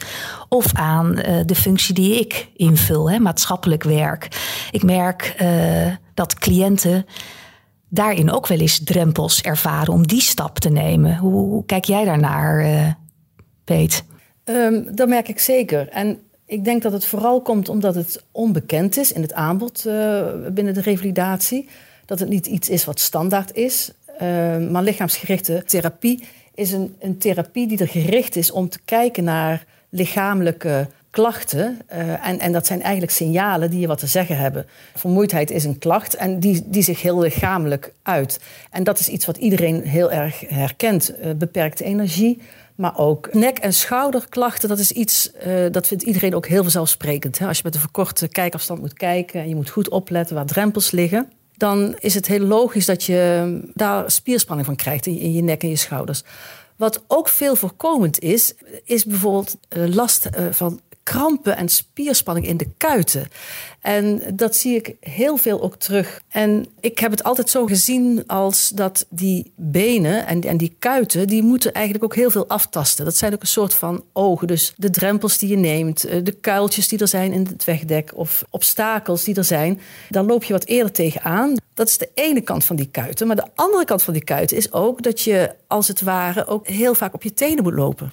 of 0.50 0.74
aan 0.74 1.16
de 1.46 1.56
functie 1.56 1.94
die 1.94 2.20
ik 2.20 2.50
invul, 2.56 3.12
hè, 3.12 3.20
maatschappelijk 3.20 3.84
werk. 3.84 4.28
Ik 4.72 4.84
merk 4.84 5.36
dat 6.14 6.34
cliënten 6.34 7.06
daarin 7.90 8.32
ook 8.32 8.48
wel 8.48 8.60
eens 8.60 8.84
drempels 8.84 9.42
ervaren 9.42 9.94
om 9.94 10.08
die 10.08 10.22
stap 10.22 10.60
te 10.60 10.70
nemen. 10.70 11.18
Hoe, 11.18 11.66
kijk 11.66 11.86
jij 11.86 12.06
daarnaar, 12.06 12.98
Peet? 13.64 14.04
Um, 14.44 14.96
dat 14.96 15.08
merk 15.08 15.28
ik 15.28 15.40
zeker. 15.40 15.88
En 15.88 16.20
ik 16.48 16.64
denk 16.64 16.82
dat 16.82 16.92
het 16.92 17.06
vooral 17.06 17.42
komt 17.42 17.70
omdat 17.70 17.96
het 17.96 18.24
onbekend 18.32 18.98
is 18.98 19.12
in 19.12 19.22
het 19.22 19.34
aanbod 19.34 19.84
uh, 19.88 20.26
binnen 20.52 20.74
de 20.74 20.82
revalidatie. 20.82 21.70
Dat 22.06 22.20
het 22.20 22.30
niet 22.30 22.46
iets 22.46 22.70
is 22.70 22.86
wat 22.86 23.00
standaard 23.00 23.56
is. 23.56 23.92
Uh, 24.22 24.58
maar 24.58 24.84
lichaamsgerichte 24.84 25.64
therapie 25.66 26.24
is 26.54 26.72
een, 26.72 26.96
een 27.00 27.18
therapie 27.18 27.68
die 27.68 27.78
er 27.78 27.88
gericht 27.88 28.36
is 28.36 28.52
om 28.52 28.70
te 28.70 28.80
kijken 28.86 29.24
naar 29.24 29.66
lichamelijke 29.90 30.88
klachten. 31.10 31.82
Uh, 31.94 32.28
en, 32.28 32.40
en 32.40 32.52
dat 32.52 32.68
zijn 32.68 32.82
eigenlijk 32.82 33.12
signalen 33.12 33.70
die 33.70 33.80
je 33.80 33.88
wat 33.88 34.00
te 34.00 34.08
zeggen 34.08 34.38
hebben. 34.38 34.66
Vermoeidheid 34.96 35.52
is 35.52 35.64
een 35.64 35.80
klacht 35.80 36.16
en 36.16 36.40
die, 36.40 36.64
die 36.66 36.84
zich 36.84 37.02
heel 37.02 37.20
lichamelijk 37.20 37.94
uit. 38.04 38.40
En 38.72 38.84
dat 38.84 39.00
is 39.00 39.08
iets 39.08 39.26
wat 39.26 39.38
iedereen 39.38 39.84
heel 39.84 40.12
erg 40.12 40.40
herkent. 40.48 41.14
Beperkte 41.38 41.84
energie, 41.84 42.42
maar 42.78 42.98
ook 42.98 43.34
nek- 43.34 43.58
en 43.58 43.74
schouderklachten. 43.74 44.70
Dat 44.70 44.80
is 44.80 44.92
iets, 44.92 45.32
uh, 45.48 45.66
dat 45.72 45.88
vindt 45.88 46.04
iedereen 46.04 46.36
ook 46.36 46.48
heel 46.48 46.62
vanzelfsprekend. 46.62 47.40
Hè? 47.40 47.48
Als 47.48 47.58
je 47.58 47.64
met 47.66 47.74
een 47.74 47.80
verkorte 47.80 48.28
kijkafstand 48.28 48.80
moet 48.80 48.94
kijken... 48.94 49.42
en 49.42 49.50
je 49.50 49.56
moet 49.56 49.70
goed 49.70 49.90
opletten 49.90 50.36
waar 50.36 50.46
drempels 50.46 50.92
liggen... 50.92 51.32
dan 51.56 51.96
is 52.00 52.14
het 52.14 52.28
heel 52.28 52.40
logisch 52.40 52.86
dat 52.86 53.04
je 53.04 53.60
daar 53.74 54.12
spierspanning 54.12 54.68
van 54.68 54.76
krijgt 54.76 55.06
in 55.06 55.14
je, 55.14 55.20
in 55.20 55.34
je 55.34 55.42
nek 55.42 55.64
en 55.64 55.70
je 55.70 55.76
schouders. 55.76 56.24
Wat 56.76 57.04
ook 57.08 57.28
veel 57.28 57.56
voorkomend 57.56 58.20
is, 58.20 58.54
is 58.84 59.06
bijvoorbeeld 59.06 59.58
last 59.70 60.30
van 60.52 60.80
krampen 61.08 61.58
en 61.58 61.70
spierspanning 61.70 62.48
in 62.48 62.58
de 62.58 62.70
kuiten. 62.78 63.28
En 63.82 64.22
dat 64.34 64.56
zie 64.56 64.76
ik 64.76 64.96
heel 65.00 65.38
veel 65.38 65.62
ook 65.62 65.76
terug. 65.76 66.22
En 66.30 66.66
ik 66.80 67.00
heb 67.00 67.12
het 67.12 67.24
altijd 67.24 67.50
zo 67.50 67.66
gezien 67.66 68.24
als 68.28 68.70
dat 68.70 69.06
die 69.10 69.52
benen 69.56 70.26
en, 70.26 70.42
en 70.42 70.58
die 70.58 70.76
kuiten, 70.80 71.28
die 71.28 71.44
moeten 71.44 71.74
eigenlijk 71.74 72.06
ook 72.06 72.16
heel 72.16 72.32
veel 72.32 72.48
aftasten. 72.48 73.06
Dat 73.06 73.16
zijn 73.16 73.34
ook 73.34 73.42
een 73.42 73.48
soort 73.48 73.74
van 73.74 74.04
ogen. 74.14 74.48
Dus 74.48 74.74
de 74.78 74.90
drempels 74.90 75.38
die 75.38 75.50
je 75.50 75.58
neemt, 75.58 76.04
eh, 76.04 76.24
de 76.24 76.32
kuiltjes 76.32 76.88
die 76.88 77.00
er 77.00 77.08
zijn 77.08 77.34
in 77.34 77.48
het 77.50 77.64
wegdek 77.64 78.12
of 78.16 78.44
obstakels 78.50 79.24
die 79.24 79.36
er 79.36 79.44
zijn, 79.44 79.80
daar 80.10 80.24
loop 80.24 80.44
je 80.44 80.54
wat 80.54 80.66
eerder 80.66 80.92
tegenaan. 80.92 81.56
Dat 81.74 81.88
is 81.88 81.98
de 81.98 82.10
ene 82.14 82.42
kant 82.42 82.66
van 82.66 82.76
die 82.76 82.90
kuiten. 82.92 83.28
Maar 83.28 83.36
de 83.36 83.48
andere 83.56 83.86
kant 83.86 84.04
van 84.04 84.14
die 84.14 84.24
kuiten 84.24 84.58
is 84.58 84.72
ook 84.72 85.04
dat 85.04 85.22
je 85.22 85.56
als 85.68 85.88
het 85.88 86.02
ware 86.02 86.48
ook 86.48 86.68
heel 86.68 86.94
vaak 86.94 87.14
op 87.14 87.24
je 87.24 87.34
tenen 87.34 87.64
moet 87.64 87.74
lopen 87.74 88.12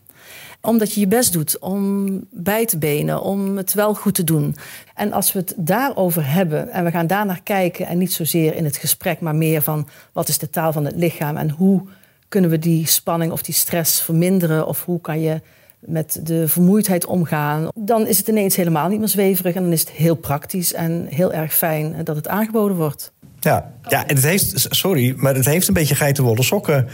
omdat 0.66 0.92
je 0.92 1.00
je 1.00 1.06
best 1.06 1.32
doet 1.32 1.58
om 1.58 2.20
bij 2.30 2.66
te 2.66 2.78
benen, 2.78 3.22
om 3.22 3.56
het 3.56 3.74
wel 3.74 3.94
goed 3.94 4.14
te 4.14 4.24
doen. 4.24 4.56
En 4.94 5.12
als 5.12 5.32
we 5.32 5.38
het 5.38 5.54
daarover 5.56 6.32
hebben 6.32 6.70
en 6.70 6.84
we 6.84 6.90
gaan 6.90 7.06
daarnaar 7.06 7.40
kijken 7.42 7.86
en 7.86 7.98
niet 7.98 8.12
zozeer 8.12 8.54
in 8.54 8.64
het 8.64 8.76
gesprek, 8.76 9.20
maar 9.20 9.34
meer 9.34 9.62
van 9.62 9.88
wat 10.12 10.28
is 10.28 10.38
de 10.38 10.50
taal 10.50 10.72
van 10.72 10.84
het 10.84 10.96
lichaam 10.96 11.36
en 11.36 11.50
hoe 11.50 11.82
kunnen 12.28 12.50
we 12.50 12.58
die 12.58 12.86
spanning 12.86 13.32
of 13.32 13.42
die 13.42 13.54
stress 13.54 14.00
verminderen 14.02 14.66
of 14.66 14.84
hoe 14.84 15.00
kan 15.00 15.20
je 15.20 15.40
met 15.78 16.20
de 16.22 16.48
vermoeidheid 16.48 17.06
omgaan, 17.06 17.68
dan 17.74 18.06
is 18.06 18.18
het 18.18 18.28
ineens 18.28 18.56
helemaal 18.56 18.88
niet 18.88 18.98
meer 18.98 19.08
zweverig 19.08 19.54
en 19.54 19.62
dan 19.62 19.72
is 19.72 19.80
het 19.80 19.90
heel 19.90 20.14
praktisch 20.14 20.72
en 20.72 21.06
heel 21.10 21.32
erg 21.32 21.54
fijn 21.54 22.04
dat 22.04 22.16
het 22.16 22.28
aangeboden 22.28 22.76
wordt. 22.76 23.12
Ja, 23.40 23.72
ja 23.88 24.04
het 24.06 24.22
heeft, 24.22 24.66
sorry, 24.70 25.14
maar 25.16 25.34
het 25.34 25.44
heeft 25.44 25.68
een 25.68 25.74
beetje 25.74 25.94
geitenwolle 25.94 26.42
sokken 26.42 26.88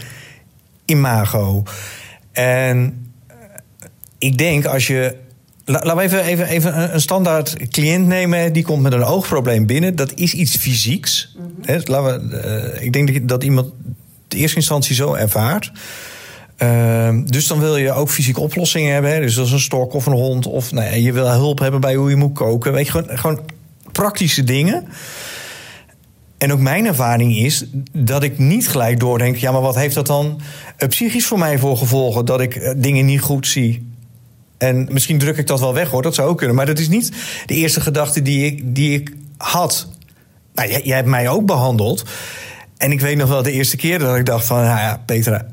imago. 0.85 1.63
En 2.31 3.10
ik 4.21 4.37
denk 4.37 4.65
als 4.65 4.87
je. 4.87 5.15
Laten 5.65 5.95
we 5.95 6.01
even, 6.01 6.23
even, 6.23 6.47
even 6.47 6.93
een 6.93 7.01
standaard 7.01 7.69
cliënt 7.69 8.07
nemen. 8.07 8.53
Die 8.53 8.63
komt 8.63 8.81
met 8.81 8.93
een 8.93 9.03
oogprobleem 9.03 9.65
binnen. 9.65 9.95
Dat 9.95 10.13
is 10.15 10.33
iets 10.33 10.55
fysieks. 10.55 11.35
Mm 11.37 11.49
laten 11.85 12.29
we, 12.29 12.73
uh, 12.75 12.83
ik 12.83 12.93
denk 12.93 13.29
dat 13.29 13.43
iemand 13.43 13.67
de 14.27 14.37
eerste 14.37 14.57
instantie 14.57 14.95
zo 14.95 15.13
ervaart. 15.13 15.71
Uh, 16.57 17.17
dus 17.25 17.47
dan 17.47 17.59
wil 17.59 17.77
je 17.77 17.91
ook 17.91 18.09
fysieke 18.09 18.39
oplossingen 18.39 18.93
hebben. 18.93 19.11
Hè? 19.11 19.19
Dus 19.19 19.35
dat 19.35 19.45
is 19.45 19.51
een 19.51 19.59
stok 19.59 19.93
of 19.93 20.05
een 20.05 20.13
hond. 20.13 20.47
Of 20.47 20.71
nou 20.71 20.85
ja, 20.85 20.95
je 20.95 21.11
wil 21.11 21.29
hulp 21.29 21.59
hebben 21.59 21.81
bij 21.81 21.95
hoe 21.95 22.09
je 22.09 22.15
moet 22.15 22.33
koken. 22.33 22.73
Weet 22.73 22.85
je, 22.85 22.91
gewoon, 22.91 23.17
gewoon 23.17 23.39
praktische 23.91 24.43
dingen. 24.43 24.87
En 26.37 26.51
ook 26.51 26.59
mijn 26.59 26.85
ervaring 26.85 27.37
is 27.37 27.65
dat 27.91 28.23
ik 28.23 28.37
niet 28.37 28.69
gelijk 28.69 28.99
doordenk... 28.99 29.35
ja, 29.35 29.51
maar 29.51 29.61
wat 29.61 29.75
heeft 29.75 29.95
dat 29.95 30.07
dan 30.07 30.41
psychisch 30.89 31.25
voor 31.25 31.39
mij 31.39 31.59
voor 31.59 31.77
gevolgen... 31.77 32.25
dat 32.25 32.41
ik 32.41 32.55
eh, 32.55 32.73
dingen 32.77 33.05
niet 33.05 33.21
goed 33.21 33.47
zie? 33.47 33.90
En 34.61 34.87
misschien 34.91 35.17
druk 35.17 35.37
ik 35.37 35.47
dat 35.47 35.59
wel 35.59 35.73
weg 35.73 35.89
hoor, 35.89 36.01
dat 36.01 36.15
zou 36.15 36.29
ook 36.29 36.37
kunnen. 36.37 36.55
Maar 36.55 36.65
dat 36.65 36.79
is 36.79 36.87
niet 36.87 37.11
de 37.45 37.53
eerste 37.53 37.81
gedachte 37.81 38.21
die 38.21 38.45
ik, 38.45 38.75
die 38.75 38.99
ik 38.99 39.13
had. 39.37 39.87
Nou, 40.53 40.69
jij, 40.69 40.81
jij 40.83 40.95
hebt 40.95 41.07
mij 41.07 41.29
ook 41.29 41.45
behandeld. 41.45 42.03
En 42.77 42.91
ik 42.91 43.01
weet 43.01 43.17
nog 43.17 43.29
wel 43.29 43.43
de 43.43 43.51
eerste 43.51 43.77
keer 43.77 43.99
dat 43.99 44.15
ik 44.15 44.25
dacht 44.25 44.45
van... 44.45 44.57
Nou 44.57 44.79
ja, 44.79 45.01
Petra, 45.05 45.45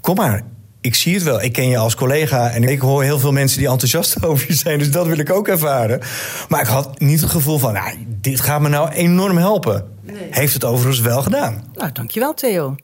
kom 0.00 0.14
maar. 0.14 0.42
Ik 0.80 0.94
zie 0.94 1.14
het 1.14 1.22
wel. 1.22 1.42
Ik 1.42 1.52
ken 1.52 1.68
je 1.68 1.78
als 1.78 1.94
collega. 1.94 2.50
En 2.50 2.62
ik 2.62 2.80
hoor 2.80 3.02
heel 3.02 3.18
veel 3.18 3.32
mensen 3.32 3.58
die 3.58 3.68
enthousiast 3.68 4.22
over 4.24 4.46
je 4.48 4.54
zijn. 4.54 4.78
Dus 4.78 4.90
dat 4.90 5.06
wil 5.06 5.18
ik 5.18 5.30
ook 5.30 5.48
ervaren. 5.48 6.00
Maar 6.48 6.60
ik 6.60 6.66
had 6.66 7.00
niet 7.00 7.20
het 7.20 7.30
gevoel 7.30 7.58
van... 7.58 7.72
Nou, 7.72 7.96
dit 8.20 8.40
gaat 8.40 8.60
me 8.60 8.68
nou 8.68 8.90
enorm 8.90 9.36
helpen. 9.36 9.88
Nee. 10.02 10.16
Heeft 10.30 10.54
het 10.54 10.64
overigens 10.64 11.00
wel 11.00 11.22
gedaan. 11.22 11.64
Nou, 11.74 11.92
dankjewel 11.92 12.34
Theo. 12.34 12.74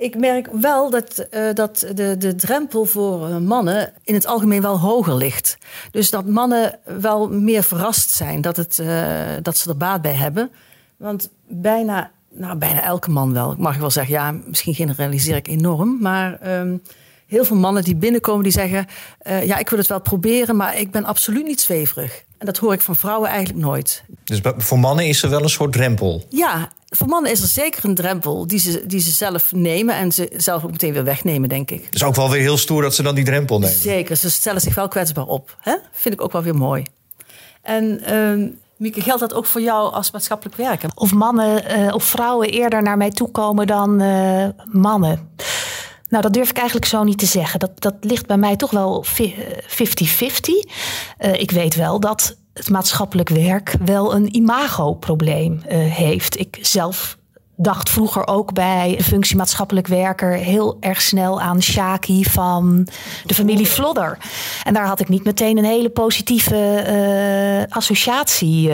Ik 0.00 0.16
merk 0.16 0.48
wel 0.52 0.90
dat, 0.90 1.26
uh, 1.30 1.54
dat 1.54 1.86
de, 1.94 2.16
de 2.18 2.34
drempel 2.34 2.84
voor 2.84 3.28
uh, 3.28 3.36
mannen 3.36 3.92
in 4.04 4.14
het 4.14 4.26
algemeen 4.26 4.62
wel 4.62 4.78
hoger 4.78 5.14
ligt. 5.14 5.56
Dus 5.90 6.10
dat 6.10 6.26
mannen 6.26 6.78
wel 7.00 7.28
meer 7.28 7.62
verrast 7.62 8.10
zijn 8.10 8.40
dat, 8.40 8.56
het, 8.56 8.78
uh, 8.78 9.12
dat 9.42 9.56
ze 9.56 9.68
er 9.68 9.76
baat 9.76 10.02
bij 10.02 10.14
hebben. 10.14 10.50
Want 10.96 11.30
bijna, 11.48 12.10
nou, 12.28 12.56
bijna 12.56 12.82
elke 12.82 13.10
man 13.10 13.32
wel. 13.32 13.52
Ik 13.52 13.58
mag 13.58 13.76
wel 13.76 13.90
zeggen, 13.90 14.14
ja, 14.14 14.34
misschien 14.46 14.74
generaliseer 14.74 15.36
ik 15.36 15.48
enorm. 15.48 15.98
Maar 16.00 16.58
um, 16.58 16.82
heel 17.26 17.44
veel 17.44 17.56
mannen 17.56 17.84
die 17.84 17.96
binnenkomen 17.96 18.42
die 18.42 18.52
zeggen... 18.52 18.86
ja, 19.24 19.58
ik 19.58 19.68
wil 19.68 19.78
het 19.78 19.88
wel 19.88 20.00
proberen, 20.00 20.56
maar 20.56 20.78
ik 20.78 20.90
ben 20.90 21.04
absoluut 21.04 21.46
niet 21.46 21.60
zweverig. 21.60 22.24
En 22.40 22.46
dat 22.46 22.56
hoor 22.56 22.72
ik 22.72 22.80
van 22.80 22.96
vrouwen 22.96 23.28
eigenlijk 23.28 23.64
nooit. 23.64 24.02
Dus 24.24 24.40
voor 24.56 24.78
mannen 24.78 25.06
is 25.06 25.22
er 25.22 25.30
wel 25.30 25.42
een 25.42 25.48
soort 25.48 25.72
drempel? 25.72 26.24
Ja, 26.28 26.68
voor 26.88 27.06
mannen 27.06 27.30
is 27.30 27.40
er 27.40 27.48
zeker 27.48 27.84
een 27.84 27.94
drempel 27.94 28.46
die 28.46 28.58
ze, 28.58 28.86
die 28.86 29.00
ze 29.00 29.10
zelf 29.10 29.52
nemen 29.52 29.94
en 29.94 30.12
ze 30.12 30.32
zelf 30.36 30.64
ook 30.64 30.70
meteen 30.70 30.92
weer 30.92 31.04
wegnemen, 31.04 31.48
denk 31.48 31.70
ik. 31.70 31.92
Dus 31.92 32.04
ook 32.04 32.14
wel 32.14 32.30
weer 32.30 32.40
heel 32.40 32.56
stoer 32.58 32.82
dat 32.82 32.94
ze 32.94 33.02
dan 33.02 33.14
die 33.14 33.24
drempel 33.24 33.58
nemen. 33.58 33.76
Zeker, 33.76 34.16
ze 34.16 34.30
stellen 34.30 34.60
zich 34.60 34.74
wel 34.74 34.88
kwetsbaar 34.88 35.26
op. 35.26 35.56
Hè? 35.60 35.74
Vind 35.92 36.14
ik 36.14 36.20
ook 36.20 36.32
wel 36.32 36.42
weer 36.42 36.56
mooi. 36.56 36.84
En 37.62 38.02
uh, 38.12 38.50
Mieke, 38.76 39.00
geldt 39.00 39.20
dat 39.20 39.34
ook 39.34 39.46
voor 39.46 39.60
jou 39.60 39.92
als 39.92 40.10
maatschappelijk 40.10 40.56
werker? 40.56 40.90
Of 40.94 41.12
mannen 41.12 41.80
uh, 41.80 41.94
of 41.94 42.04
vrouwen 42.04 42.48
eerder 42.48 42.82
naar 42.82 42.96
mij 42.96 43.10
toe 43.10 43.30
komen 43.30 43.66
dan 43.66 44.02
uh, 44.02 44.46
mannen? 44.64 45.28
Nou, 46.10 46.22
dat 46.22 46.32
durf 46.32 46.50
ik 46.50 46.56
eigenlijk 46.56 46.86
zo 46.86 47.04
niet 47.04 47.18
te 47.18 47.26
zeggen. 47.26 47.60
Dat, 47.60 47.70
dat 47.74 47.94
ligt 48.00 48.26
bij 48.26 48.36
mij 48.36 48.56
toch 48.56 48.70
wel 48.70 49.04
50-50. 49.04 49.14
Uh, 51.18 51.32
ik 51.32 51.50
weet 51.50 51.74
wel 51.74 52.00
dat 52.00 52.36
het 52.52 52.70
maatschappelijk 52.70 53.28
werk 53.28 53.74
wel 53.84 54.14
een 54.14 54.34
imagoprobleem 54.34 55.52
uh, 55.52 55.92
heeft. 55.92 56.38
Ik 56.38 56.58
zelf 56.60 57.18
dacht 57.56 57.90
vroeger 57.90 58.26
ook 58.26 58.52
bij 58.52 58.94
de 58.96 59.04
functie 59.04 59.36
maatschappelijk 59.36 59.86
werker 59.86 60.32
heel 60.32 60.76
erg 60.80 61.02
snel 61.02 61.40
aan 61.40 61.62
Shaki 61.62 62.24
van 62.24 62.86
de 63.24 63.34
familie 63.34 63.66
Vlodder. 63.66 64.18
En 64.64 64.74
daar 64.74 64.86
had 64.86 65.00
ik 65.00 65.08
niet 65.08 65.24
meteen 65.24 65.58
een 65.58 65.64
hele 65.64 65.90
positieve 65.90 67.66
associatie 67.68 68.68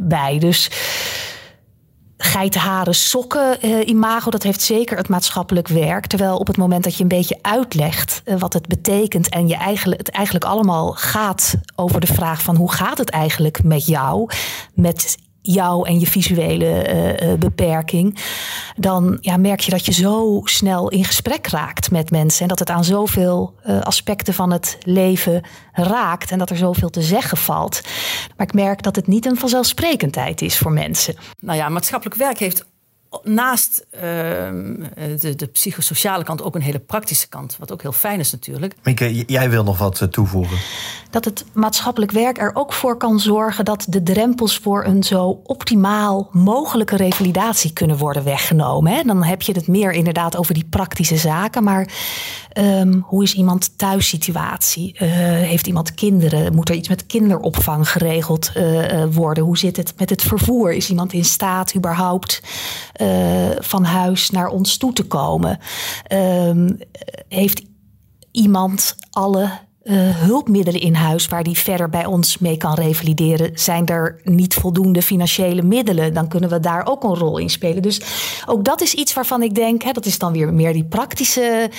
bij. 0.00 0.36
Dus 0.38 0.70
geitenharen 2.18 2.94
sokken 2.94 3.58
uh, 3.64 3.86
imago, 3.86 4.30
dat 4.30 4.42
heeft 4.42 4.60
zeker 4.60 4.96
het 4.96 5.08
maatschappelijk 5.08 5.68
werk. 5.68 6.06
Terwijl 6.06 6.36
op 6.36 6.46
het 6.46 6.56
moment 6.56 6.84
dat 6.84 6.96
je 6.96 7.02
een 7.02 7.08
beetje 7.08 7.38
uitlegt 7.42 8.22
uh, 8.24 8.38
wat 8.38 8.52
het 8.52 8.66
betekent 8.66 9.28
en 9.28 9.48
je 9.48 9.56
eigenlijk, 9.56 10.00
het 10.00 10.10
eigenlijk 10.10 10.44
allemaal 10.44 10.92
gaat 10.92 11.54
over 11.74 12.00
de 12.00 12.06
vraag 12.06 12.42
van 12.42 12.56
hoe 12.56 12.72
gaat 12.72 12.98
het 12.98 13.10
eigenlijk 13.10 13.62
met 13.62 13.86
jou, 13.86 14.30
met 14.74 15.16
jou 15.52 15.88
en 15.88 16.00
je 16.00 16.06
visuele 16.06 16.86
uh, 17.22 17.34
beperking, 17.34 18.18
dan 18.76 19.18
ja, 19.20 19.36
merk 19.36 19.60
je 19.60 19.70
dat 19.70 19.86
je 19.86 19.92
zo 19.92 20.40
snel 20.44 20.88
in 20.88 21.04
gesprek 21.04 21.46
raakt 21.46 21.90
met 21.90 22.10
mensen 22.10 22.42
en 22.42 22.48
dat 22.48 22.58
het 22.58 22.70
aan 22.70 22.84
zoveel 22.84 23.54
uh, 23.66 23.80
aspecten 23.80 24.34
van 24.34 24.52
het 24.52 24.78
leven 24.82 25.42
raakt 25.72 26.30
en 26.30 26.38
dat 26.38 26.50
er 26.50 26.56
zoveel 26.56 26.90
te 26.90 27.02
zeggen 27.02 27.38
valt. 27.38 27.80
Maar 28.36 28.46
ik 28.46 28.54
merk 28.54 28.82
dat 28.82 28.96
het 28.96 29.06
niet 29.06 29.26
een 29.26 29.36
vanzelfsprekendheid 29.36 30.42
is 30.42 30.58
voor 30.58 30.72
mensen. 30.72 31.14
Nou 31.40 31.58
ja, 31.58 31.68
maatschappelijk 31.68 32.16
werk 32.16 32.38
heeft 32.38 32.64
naast 33.24 33.86
uh, 33.94 34.00
de, 34.00 35.34
de, 35.36 35.46
psychosociale 35.46 36.24
kant 36.24 36.42
ook 36.42 36.54
een 36.54 36.62
hele 36.62 36.78
praktische 36.78 37.28
kant. 37.28 37.56
Wat 37.58 37.72
ook 37.72 37.82
heel 37.82 37.92
fijn 37.92 38.20
is 38.20 38.32
natuurlijk. 38.32 38.74
Mieke, 38.82 39.14
jij 39.14 39.50
wil 39.50 39.64
nog 39.64 39.78
wat 39.78 40.06
toevoegen. 40.10 40.58
Dat 41.10 41.24
het 41.24 41.44
maatschappelijk 41.52 42.12
werk 42.12 42.38
er 42.38 42.50
ook 42.54 42.72
voor 42.72 42.96
kan 42.96 43.20
zorgen 43.20 43.64
dat 43.64 43.86
de 43.88 44.02
drempels 44.02 44.58
voor 44.58 44.84
een 44.84 45.02
zo 45.02 45.40
optimaal 45.44 46.28
mogelijke 46.32 46.96
revalidatie 46.96 47.72
kunnen 47.72 47.96
worden 47.96 48.24
weggenomen. 48.24 48.92
Hè? 48.92 49.02
Dan 49.02 49.22
heb 49.22 49.42
je 49.42 49.52
het 49.52 49.68
meer 49.68 49.92
inderdaad 49.92 50.36
over 50.36 50.54
die 50.54 50.66
praktische 50.70 51.16
zaken. 51.16 51.64
Maar 51.64 51.88
um, 52.58 53.04
hoe 53.06 53.22
is 53.22 53.34
iemand 53.34 53.78
thuissituatie? 53.78 54.94
Uh, 54.94 55.08
heeft 55.08 55.66
iemand 55.66 55.94
kinderen? 55.94 56.54
Moet 56.54 56.68
er 56.68 56.74
iets 56.74 56.88
met 56.88 57.06
kinderopvang 57.06 57.90
geregeld 57.90 58.52
uh, 58.56 59.04
worden? 59.10 59.44
Hoe 59.44 59.58
zit 59.58 59.76
het 59.76 59.92
met 59.96 60.10
het 60.10 60.22
vervoer? 60.22 60.72
Is 60.72 60.90
iemand 60.90 61.12
in 61.12 61.24
staat 61.24 61.74
überhaupt 61.74 62.42
van 63.58 63.84
huis 63.84 64.30
naar 64.30 64.48
ons 64.48 64.76
toe 64.76 64.92
te 64.92 65.04
komen? 65.04 65.58
Um, 66.12 66.78
heeft 67.28 67.62
iemand 68.30 68.96
alle 69.10 69.50
uh, 69.86 70.16
hulpmiddelen 70.16 70.80
in 70.80 70.94
huis 70.94 71.26
waar 71.26 71.42
die 71.42 71.58
verder 71.58 71.88
bij 71.88 72.06
ons 72.06 72.38
mee 72.38 72.56
kan 72.56 72.74
revalideren. 72.74 73.50
Zijn 73.54 73.86
er 73.86 74.20
niet 74.24 74.54
voldoende 74.54 75.02
financiële 75.02 75.62
middelen, 75.62 76.14
dan 76.14 76.28
kunnen 76.28 76.50
we 76.50 76.60
daar 76.60 76.86
ook 76.86 77.04
een 77.04 77.14
rol 77.14 77.38
in 77.38 77.50
spelen. 77.50 77.82
Dus 77.82 78.00
ook 78.46 78.64
dat 78.64 78.80
is 78.80 78.94
iets 78.94 79.12
waarvan 79.12 79.42
ik 79.42 79.54
denk, 79.54 79.82
hè, 79.82 79.92
dat 79.92 80.06
is 80.06 80.18
dan 80.18 80.32
weer 80.32 80.54
meer 80.54 80.72
die 80.72 80.84
praktische 80.84 81.70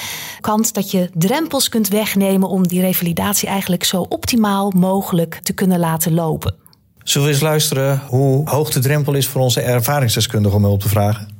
kant, 0.42 0.74
dat 0.74 0.92
je 0.92 1.10
drempels 1.14 1.70
kunt 1.70 1.88
wegnemen 1.88 2.50
om 2.50 2.68
die 2.68 2.82
revalidatie 2.82 3.48
eigenlijk 3.48 3.84
zo 3.84 4.06
optimaal 4.10 4.72
mogelijk 4.76 5.40
te 5.44 5.54
kunnen 5.54 5.80
laten 5.80 6.14
lopen. 6.14 6.56
Zullen 7.04 7.28
we 7.28 7.34
eens 7.34 7.44
luisteren 7.44 8.02
hoe 8.08 8.50
hoog 8.50 8.70
de 8.70 8.80
drempel 8.80 9.14
is 9.14 9.28
voor 9.28 9.42
onze 9.42 9.62
ervaringsdeskundige 9.62 10.56
om 10.56 10.64
hulp 10.64 10.82
te 10.82 10.90
vragen? 10.90 11.36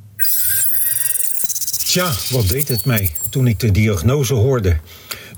Tja, 1.84 2.10
wat 2.30 2.48
deed 2.48 2.68
het 2.68 2.84
mij 2.84 3.12
toen 3.30 3.46
ik 3.46 3.60
de 3.60 3.70
diagnose 3.70 4.34
hoorde? 4.34 4.76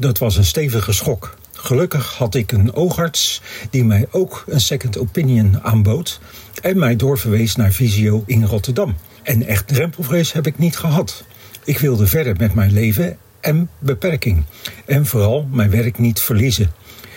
Dat 0.01 0.19
was 0.19 0.37
een 0.37 0.45
stevige 0.45 0.93
schok. 0.93 1.37
Gelukkig 1.53 2.15
had 2.17 2.35
ik 2.35 2.53
een 2.53 2.75
oogarts 2.75 3.41
die 3.71 3.85
mij 3.85 4.07
ook 4.11 4.45
een 4.49 4.61
second 4.61 4.99
opinion 4.99 5.63
aanbood 5.63 6.21
en 6.63 6.79
mij 6.79 6.97
doorverwees 6.97 7.57
naar 7.57 7.73
Visio 7.73 8.23
in 8.27 8.45
Rotterdam. 8.45 8.97
En 9.23 9.47
echt 9.47 9.69
drempelvrees 9.69 10.33
heb 10.33 10.47
ik 10.47 10.59
niet 10.59 10.77
gehad. 10.77 11.25
Ik 11.65 11.79
wilde 11.79 12.07
verder 12.07 12.37
met 12.37 12.55
mijn 12.55 12.73
leven 12.73 13.17
en 13.41 13.71
beperking. 13.79 14.45
En 14.87 15.07
vooral 15.07 15.49
mijn 15.51 15.71
werk 15.71 15.99
niet 15.99 16.21
verliezen. 16.21 16.73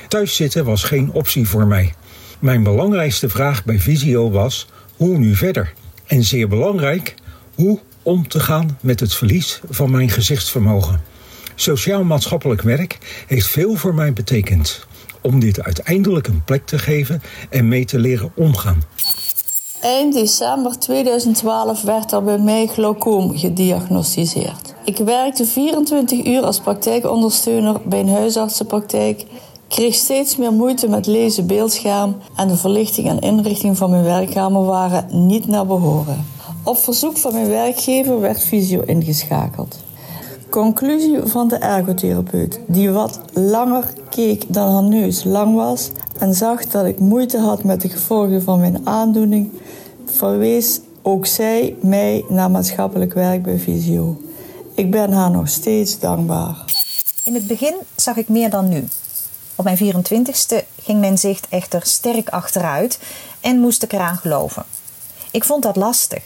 Thuiszitten 0.08 0.66
was 0.66 0.84
geen 0.84 1.12
optie 1.12 1.48
voor 1.48 1.68
mij. 1.68 1.94
Mijn 2.40 2.64
belangrijkste 2.64 3.30
vraag 3.30 3.66
bij 3.66 3.80
Visio 3.80 4.32
was: 4.32 4.68
hoe 4.96 5.18
nu 5.18 5.36
verder? 5.36 5.74
En 6.06 6.24
zeer 6.24 6.48
belangrijk, 6.48 7.16
hoe 7.56 7.80
om 8.02 8.28
te 8.28 8.40
gaan 8.40 8.78
met 8.82 9.00
het 9.00 9.16
verlies 9.16 9.62
van 9.70 9.92
mijn 9.92 10.10
gezichtsvermogen. 10.10 11.13
Sociaal-maatschappelijk 11.56 12.62
werk 12.62 12.98
heeft 13.28 13.48
veel 13.48 13.76
voor 13.76 13.94
mij 13.94 14.14
betekend 14.14 14.86
om 15.22 15.40
dit 15.40 15.64
uiteindelijk 15.64 16.28
een 16.28 16.44
plek 16.44 16.66
te 16.66 16.80
geven 16.80 17.22
en 17.50 17.68
mee 17.68 17.86
te 17.86 18.00
leren 18.00 18.32
omgaan. 18.36 18.82
Eind 19.82 20.14
december 20.14 20.80
2012 20.80 21.82
werd 21.82 22.12
er 22.12 22.24
bij 22.24 22.38
mij 22.38 22.68
glaucoom 22.68 23.38
gediagnosticeerd. 23.38 24.74
Ik 24.86 24.98
werkte 24.98 25.46
24 25.46 26.26
uur 26.26 26.42
als 26.42 26.60
praktijkondersteuner 26.60 27.82
bij 27.86 28.00
een 28.00 28.10
huisartsenpraktijk, 28.10 29.26
kreeg 29.68 29.94
steeds 29.94 30.38
meer 30.38 30.52
moeite 30.52 30.88
met 30.88 31.08
lezen 31.08 31.48
beeldscherm 31.48 32.18
en 32.36 32.48
de 32.48 32.58
verlichting 32.58 33.10
en 33.10 33.20
inrichting 33.20 33.78
van 33.78 33.90
mijn 33.90 34.04
werkkamer 34.04 34.66
waren 34.66 35.28
niet 35.28 35.48
naar 35.48 35.66
behoren. 35.66 36.26
Op 36.64 36.78
verzoek 36.78 37.18
van 37.18 37.34
mijn 37.34 37.50
werkgever 37.50 38.20
werd 38.20 38.44
fysio 38.44 38.82
ingeschakeld. 38.82 39.84
Conclusie 40.54 41.22
van 41.24 41.48
de 41.48 41.56
ergotherapeut, 41.56 42.60
die 42.68 42.92
wat 42.92 43.20
langer 43.32 43.94
keek 44.10 44.54
dan 44.54 44.72
haar 44.72 44.84
neus 44.84 45.24
lang 45.24 45.56
was 45.56 45.90
en 46.20 46.34
zag 46.34 46.66
dat 46.66 46.86
ik 46.86 47.00
moeite 47.00 47.40
had 47.40 47.64
met 47.64 47.82
de 47.82 47.90
gevolgen 47.90 48.44
van 48.44 48.60
mijn 48.60 48.88
aandoening, 48.88 49.52
verwees 50.06 50.80
ook 51.02 51.26
zij 51.26 51.76
mij 51.82 52.26
naar 52.30 52.52
maatschappelijk 52.52 53.14
werk 53.14 53.44
bij 53.44 53.60
Visio. 53.60 54.22
Ik 54.76 54.92
ben 54.92 55.12
haar 55.12 55.32
nog 55.32 55.50
steeds 55.50 56.00
dankbaar. 56.00 56.66
In 57.24 57.34
het 57.34 57.48
begin 57.48 57.76
zag 57.96 58.16
ik 58.16 58.30
meer 58.30 58.50
dan 58.50 58.70
nu. 58.70 58.88
Op 59.56 59.64
mijn 59.64 59.78
24ste 59.78 60.58
ging 60.84 61.00
mijn 61.00 61.18
zicht 61.18 61.48
echter 61.50 61.82
sterk 61.86 62.30
achteruit 62.30 63.00
en 63.40 63.60
moest 63.60 63.84
ik 63.84 63.94
eraan 63.94 64.18
geloven. 64.18 64.66
Ik 65.32 65.44
vond 65.44 65.64
dat 65.64 65.76
lastig. 65.76 66.24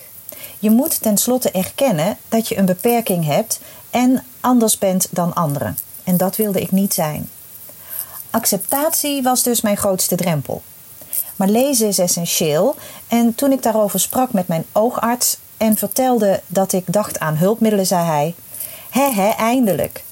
Je 0.60 0.70
moet 0.70 1.02
tenslotte 1.02 1.52
erkennen 1.52 2.18
dat 2.30 2.48
je 2.48 2.58
een 2.58 2.66
beperking 2.66 3.26
hebt 3.26 3.60
en 3.98 4.24
anders 4.40 4.78
bent 4.78 5.08
dan 5.10 5.34
anderen. 5.34 5.78
En 6.04 6.18
dat 6.18 6.36
wilde 6.36 6.62
ik 6.62 6.72
niet 6.72 6.94
zijn. 6.94 7.30
Acceptatie 8.30 9.24
was 9.24 9.44
dus 9.44 9.62
mijn 9.62 9.78
grootste 9.78 10.16
drempel. 10.16 10.62
Maar 11.36 11.48
lezen 11.48 11.88
is 11.88 12.00
essentieel 12.00 12.76
en 13.08 13.36
toen 13.36 13.52
ik 13.52 13.64
daarover 13.64 14.00
sprak 14.00 14.34
met 14.34 14.48
mijn 14.48 14.66
oogarts 14.72 15.38
en 15.58 15.78
vertelde 15.78 16.42
dat 16.48 16.74
ik 16.74 16.84
dacht 16.94 17.20
aan 17.20 17.38
hulpmiddelen, 17.38 17.88
zei 17.88 18.06
hij: 18.06 18.36
Hé, 18.90 19.12
hé, 19.12 19.30
eindelijk. 19.30 20.04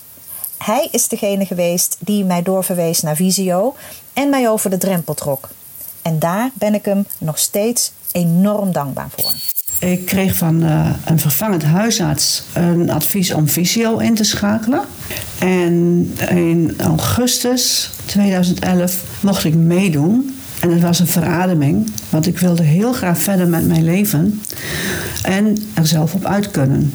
Hij 0.58 0.88
is 0.92 1.08
degene 1.08 1.46
geweest 1.46 1.98
die 2.00 2.24
mij 2.24 2.42
doorverwees 2.42 3.02
naar 3.02 3.16
Visio 3.16 3.76
en 4.14 4.30
mij 4.30 4.50
over 4.50 4.70
de 4.70 4.78
drempel 4.78 5.14
trok. 5.14 5.50
En 6.02 6.20
daar 6.20 6.50
ben 6.54 6.74
ik 6.74 6.86
hem 6.86 7.08
nog 7.18 7.38
steeds 7.38 7.92
enorm 8.12 8.72
dankbaar 8.72 9.10
voor. 9.10 9.34
Ik 9.80 10.06
kreeg 10.06 10.36
van 10.36 10.64
uh, 10.64 10.90
een 11.06 11.20
vervangend 11.20 11.64
huisarts 11.64 12.44
een 12.54 12.90
advies 12.90 13.34
om 13.34 13.48
visio 13.48 13.98
in 13.98 14.16
te 14.16 14.24
schakelen. 14.24 14.82
En 15.40 16.12
in 16.30 16.74
augustus 16.78 17.92
2011 18.06 19.04
mocht 19.20 19.44
ik 19.44 19.56
meedoen. 19.56 20.36
En 20.60 20.72
het 20.72 20.82
was 20.82 21.00
een 21.00 21.08
verademing, 21.08 21.92
want 22.10 22.28
ik 22.28 22.40
wilde 22.40 22.64
heel 22.64 22.94
graag 22.94 23.18
verder 23.18 23.48
met 23.48 23.68
mijn 23.68 23.84
leven 23.84 24.42
en 25.24 25.58
er 25.74 25.88
zelf 25.88 26.14
op 26.14 26.26
uit 26.26 26.52
kunnen. 26.52 26.94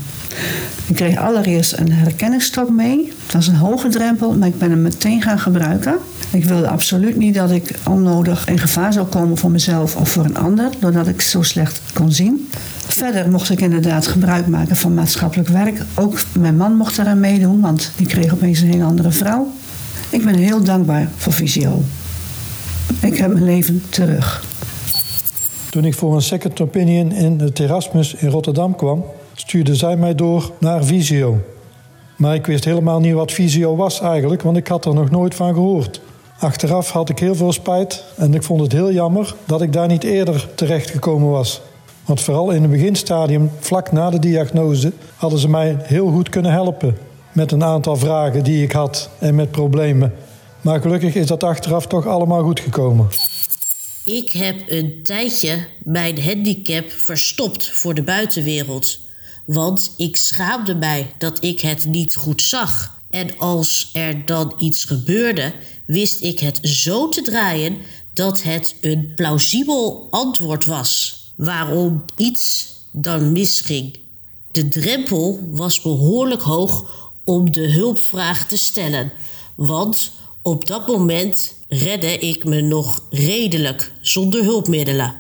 Ik 0.87 0.95
kreeg 0.95 1.16
allereerst 1.16 1.79
een 1.79 1.93
herkenningsstok 1.93 2.71
mee. 2.71 3.12
Dat 3.27 3.40
is 3.40 3.47
een 3.47 3.55
hoge 3.55 3.88
drempel, 3.88 4.33
maar 4.33 4.49
ik 4.49 4.59
ben 4.59 4.71
hem 4.71 4.83
meteen 4.83 5.23
gaan 5.23 5.38
gebruiken. 5.38 5.99
Ik 6.31 6.45
wilde 6.45 6.69
absoluut 6.69 7.16
niet 7.16 7.35
dat 7.35 7.51
ik 7.51 7.79
onnodig 7.88 8.49
in 8.49 8.59
gevaar 8.59 8.93
zou 8.93 9.07
komen 9.07 9.37
voor 9.37 9.51
mezelf 9.51 9.97
of 9.97 10.09
voor 10.09 10.25
een 10.25 10.37
ander, 10.37 10.71
doordat 10.81 11.07
ik 11.07 11.21
zo 11.21 11.43
slecht 11.43 11.81
kon 11.95 12.12
zien. 12.12 12.49
Verder 12.87 13.31
mocht 13.31 13.51
ik 13.51 13.61
inderdaad 13.61 14.07
gebruik 14.07 14.47
maken 14.47 14.77
van 14.77 14.95
maatschappelijk 14.95 15.49
werk. 15.49 15.83
Ook 15.95 16.21
mijn 16.33 16.57
man 16.57 16.77
mocht 16.77 16.99
eraan 16.99 17.21
meedoen, 17.21 17.61
want 17.61 17.93
die 17.97 18.07
kreeg 18.07 18.33
opeens 18.33 18.61
een 18.61 18.71
hele 18.71 18.85
andere 18.85 19.11
vrouw. 19.11 19.53
Ik 20.11 20.25
ben 20.25 20.35
heel 20.35 20.64
dankbaar 20.64 21.09
voor 21.16 21.33
Visio. 21.33 21.83
Ik 23.01 23.16
heb 23.16 23.33
mijn 23.33 23.45
leven 23.45 23.83
terug. 23.88 24.45
Toen 25.71 25.85
ik 25.85 25.95
voor 25.95 26.14
een 26.14 26.23
second 26.23 26.61
opinion 26.61 27.12
in 27.12 27.40
het 27.40 27.59
Erasmus 27.59 28.14
in 28.14 28.29
Rotterdam 28.29 28.77
kwam, 28.77 29.05
stuurde 29.35 29.75
zij 29.75 29.97
mij 29.97 30.14
door 30.14 30.53
naar 30.59 30.85
Visio. 30.85 31.40
Maar 32.16 32.35
ik 32.35 32.47
wist 32.47 32.64
helemaal 32.64 33.01
niet 33.01 33.14
wat 33.14 33.33
Visio 33.33 33.77
was 33.77 34.01
eigenlijk, 34.01 34.43
want 34.43 34.57
ik 34.57 34.66
had 34.66 34.85
er 34.85 34.95
nog 34.95 35.11
nooit 35.11 35.35
van 35.35 35.55
gehoord. 35.55 36.01
Achteraf 36.40 36.90
had 36.90 37.09
ik 37.09 37.18
heel 37.18 37.35
veel 37.35 37.53
spijt 37.53 38.05
en 38.16 38.35
ik 38.35 38.42
vond 38.42 38.61
het 38.61 38.72
heel 38.72 38.92
jammer 38.92 39.35
dat 39.44 39.62
ik 39.62 39.72
daar 39.72 39.88
niet 39.88 40.05
eerder 40.05 40.48
terecht 40.55 40.90
gekomen 40.90 41.31
was. 41.31 41.61
Want 42.05 42.20
vooral 42.20 42.50
in 42.50 42.62
het 42.62 42.70
beginstadium, 42.70 43.50
vlak 43.59 43.92
na 43.92 44.11
de 44.11 44.18
diagnose, 44.18 44.92
hadden 45.16 45.38
ze 45.38 45.48
mij 45.48 45.76
heel 45.83 46.11
goed 46.11 46.29
kunnen 46.29 46.53
helpen. 46.53 46.98
Met 47.33 47.53
een 47.53 47.64
aantal 47.64 47.96
vragen 47.96 48.44
die 48.44 48.62
ik 48.62 48.72
had 48.72 49.11
en 49.18 49.35
met 49.35 49.50
problemen. 49.50 50.14
Maar 50.61 50.81
gelukkig 50.81 51.14
is 51.14 51.26
dat 51.26 51.42
achteraf 51.42 51.87
toch 51.87 52.07
allemaal 52.07 52.42
goed 52.42 52.61
gekomen. 52.61 53.09
Ik 54.05 54.31
heb 54.31 54.57
een 54.66 55.00
tijdje 55.03 55.66
mijn 55.85 56.22
handicap 56.22 56.90
verstopt 56.90 57.70
voor 57.70 57.94
de 57.94 58.03
buitenwereld. 58.03 58.98
Want 59.44 59.94
ik 59.96 60.16
schaamde 60.16 60.74
mij 60.74 61.07
dat 61.18 61.44
ik 61.44 61.61
het 61.61 61.85
niet 61.85 62.14
goed 62.16 62.42
zag. 62.42 62.98
En 63.11 63.38
als 63.38 63.90
er 63.92 64.26
dan 64.26 64.55
iets 64.59 64.85
gebeurde, 64.85 65.53
wist 65.90 66.22
ik 66.22 66.40
het 66.40 66.59
zo 66.62 67.09
te 67.09 67.22
draaien 67.22 67.76
dat 68.12 68.42
het 68.42 68.76
een 68.81 69.12
plausibel 69.14 70.07
antwoord 70.11 70.64
was 70.64 71.18
waarom 71.37 72.05
iets 72.16 72.68
dan 72.92 73.33
misging. 73.33 73.98
De 74.50 74.68
drempel 74.68 75.40
was 75.50 75.81
behoorlijk 75.81 76.42
hoog 76.42 76.85
om 77.24 77.53
de 77.53 77.72
hulpvraag 77.72 78.46
te 78.46 78.57
stellen, 78.57 79.12
want 79.55 80.12
op 80.42 80.66
dat 80.66 80.87
moment 80.87 81.55
redde 81.68 82.18
ik 82.18 82.44
me 82.44 82.61
nog 82.61 83.03
redelijk 83.11 83.92
zonder 84.00 84.44
hulpmiddelen. 84.44 85.14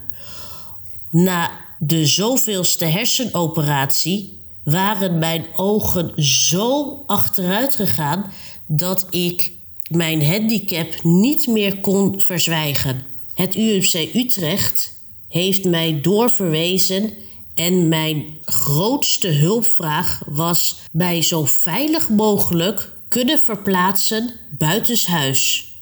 Na 1.10 1.50
de 1.78 2.06
zoveelste 2.06 2.84
hersenoperatie 2.84 4.40
waren 4.64 5.18
mijn 5.18 5.44
ogen 5.54 6.24
zo 6.24 7.02
achteruit 7.06 7.76
gegaan 7.76 8.32
dat 8.66 9.06
ik 9.10 9.58
mijn 9.90 10.26
handicap 10.26 11.02
niet 11.02 11.46
meer 11.46 11.80
kon 11.80 12.20
verzwijgen. 12.20 13.06
Het 13.34 13.56
UMC 13.56 14.14
Utrecht 14.14 14.92
heeft 15.28 15.64
mij 15.64 16.00
doorverwezen 16.00 17.12
en 17.54 17.88
mijn 17.88 18.24
grootste 18.44 19.28
hulpvraag 19.28 20.22
was 20.26 20.76
mij 20.92 21.22
zo 21.22 21.44
veilig 21.44 22.08
mogelijk 22.08 22.92
kunnen 23.08 23.38
verplaatsen 23.38 24.30
buitenshuis. 24.58 25.72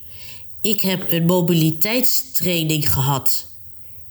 Ik 0.61 0.81
heb 0.81 1.12
een 1.12 1.25
mobiliteitstraining 1.25 2.92
gehad. 2.92 3.47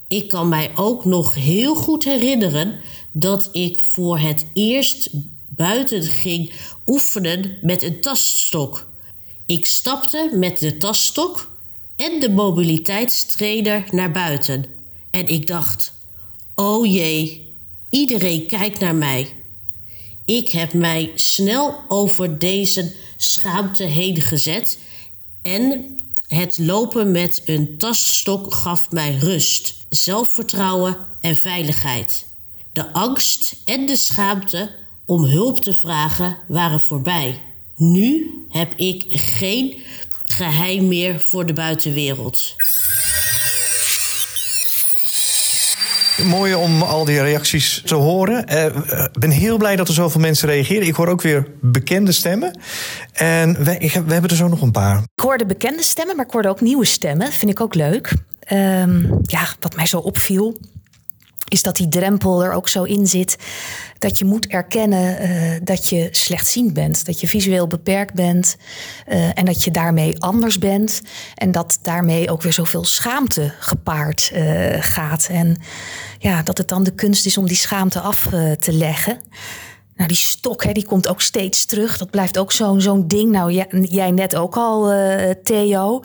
Ik 0.08 0.28
kan 0.28 0.48
mij 0.48 0.70
ook 0.74 1.04
nog 1.04 1.34
heel 1.34 1.74
goed 1.74 2.04
herinneren 2.04 2.80
dat 3.12 3.48
ik 3.52 3.78
voor 3.78 4.18
het 4.18 4.46
eerst 4.54 5.10
buiten 5.48 6.02
ging 6.02 6.52
oefenen 6.86 7.58
met 7.62 7.82
een 7.82 8.00
taststok. 8.00 8.86
Ik 9.48 9.66
stapte 9.66 10.30
met 10.34 10.58
de 10.58 10.76
taststok 10.76 11.50
en 11.96 12.20
de 12.20 12.30
mobiliteitstrainer 12.30 13.84
naar 13.90 14.10
buiten. 14.10 14.64
En 15.10 15.26
ik 15.26 15.46
dacht: 15.46 15.92
oh 16.54 16.86
jee, 16.86 17.54
iedereen 17.90 18.46
kijkt 18.46 18.80
naar 18.80 18.94
mij. 18.94 19.28
Ik 20.24 20.50
heb 20.50 20.72
mij 20.72 21.12
snel 21.14 21.74
over 21.88 22.38
deze 22.38 22.94
schaamte 23.16 23.84
heen 23.84 24.20
gezet 24.20 24.78
en 25.42 25.98
het 26.26 26.58
lopen 26.58 27.10
met 27.10 27.42
een 27.44 27.78
taststok 27.78 28.54
gaf 28.54 28.90
mij 28.90 29.16
rust, 29.16 29.86
zelfvertrouwen 29.88 30.96
en 31.20 31.36
veiligheid. 31.36 32.26
De 32.72 32.92
angst 32.92 33.56
en 33.64 33.86
de 33.86 33.96
schaamte 33.96 34.74
om 35.04 35.24
hulp 35.24 35.60
te 35.60 35.74
vragen 35.74 36.38
waren 36.48 36.80
voorbij. 36.80 37.47
Nu 37.78 38.30
heb 38.48 38.72
ik 38.76 39.04
geen 39.08 39.74
geheim 40.26 40.88
meer 40.88 41.20
voor 41.20 41.46
de 41.46 41.52
buitenwereld. 41.52 42.54
Mooi 46.24 46.54
om 46.54 46.82
al 46.82 47.04
die 47.04 47.20
reacties 47.20 47.82
te 47.84 47.94
horen. 47.94 48.46
Eh, 48.46 48.64
ik 49.12 49.18
ben 49.18 49.30
heel 49.30 49.56
blij 49.56 49.76
dat 49.76 49.88
er 49.88 49.94
zoveel 49.94 50.20
mensen 50.20 50.48
reageren. 50.48 50.86
Ik 50.86 50.94
hoor 50.94 51.08
ook 51.08 51.22
weer 51.22 51.46
bekende 51.60 52.12
stemmen. 52.12 52.58
En 53.12 53.66
ik 53.80 53.92
heb, 53.92 54.06
we 54.06 54.12
hebben 54.12 54.30
er 54.30 54.36
zo 54.36 54.48
nog 54.48 54.62
een 54.62 54.72
paar. 54.72 54.98
Ik 54.98 55.22
hoorde 55.22 55.46
bekende 55.46 55.82
stemmen, 55.82 56.16
maar 56.16 56.26
ik 56.26 56.32
hoorde 56.32 56.48
ook 56.48 56.60
nieuwe 56.60 56.84
stemmen. 56.84 57.32
Vind 57.32 57.50
ik 57.50 57.60
ook 57.60 57.74
leuk. 57.74 58.14
Ehm, 58.40 59.02
ja, 59.22 59.48
wat 59.60 59.76
mij 59.76 59.86
zo 59.86 59.98
opviel, 59.98 60.58
is 61.48 61.62
dat 61.62 61.76
die 61.76 61.88
drempel 61.88 62.44
er 62.44 62.52
ook 62.52 62.68
zo 62.68 62.82
in 62.82 63.06
zit. 63.06 63.36
Dat 63.98 64.18
je 64.18 64.24
moet 64.24 64.46
erkennen 64.46 65.22
uh, 65.22 65.60
dat 65.62 65.88
je 65.88 66.08
slechtziend 66.10 66.72
bent. 66.72 67.06
Dat 67.06 67.20
je 67.20 67.28
visueel 67.28 67.66
beperkt 67.66 68.14
bent. 68.14 68.56
Uh, 69.08 69.38
en 69.38 69.44
dat 69.44 69.64
je 69.64 69.70
daarmee 69.70 70.20
anders 70.22 70.58
bent. 70.58 71.02
En 71.34 71.52
dat 71.52 71.78
daarmee 71.82 72.30
ook 72.30 72.42
weer 72.42 72.52
zoveel 72.52 72.84
schaamte 72.84 73.52
gepaard 73.58 74.30
uh, 74.34 74.76
gaat. 74.80 75.28
En 75.30 75.56
ja, 76.18 76.42
dat 76.42 76.58
het 76.58 76.68
dan 76.68 76.82
de 76.82 76.94
kunst 76.94 77.26
is 77.26 77.38
om 77.38 77.46
die 77.46 77.56
schaamte 77.56 78.00
af 78.00 78.28
te 78.58 78.72
leggen. 78.72 79.20
Nou, 79.96 80.08
die 80.08 80.18
stok, 80.18 80.64
hè, 80.64 80.72
die 80.72 80.86
komt 80.86 81.08
ook 81.08 81.20
steeds 81.20 81.64
terug. 81.64 81.98
Dat 81.98 82.10
blijft 82.10 82.38
ook 82.38 82.52
zo'n 82.52 82.80
zo'n 82.80 83.08
ding. 83.08 83.30
Nou, 83.30 83.52
jij, 83.52 83.66
jij 83.82 84.10
net 84.10 84.36
ook 84.36 84.56
al, 84.56 84.92
Theo. 85.42 86.02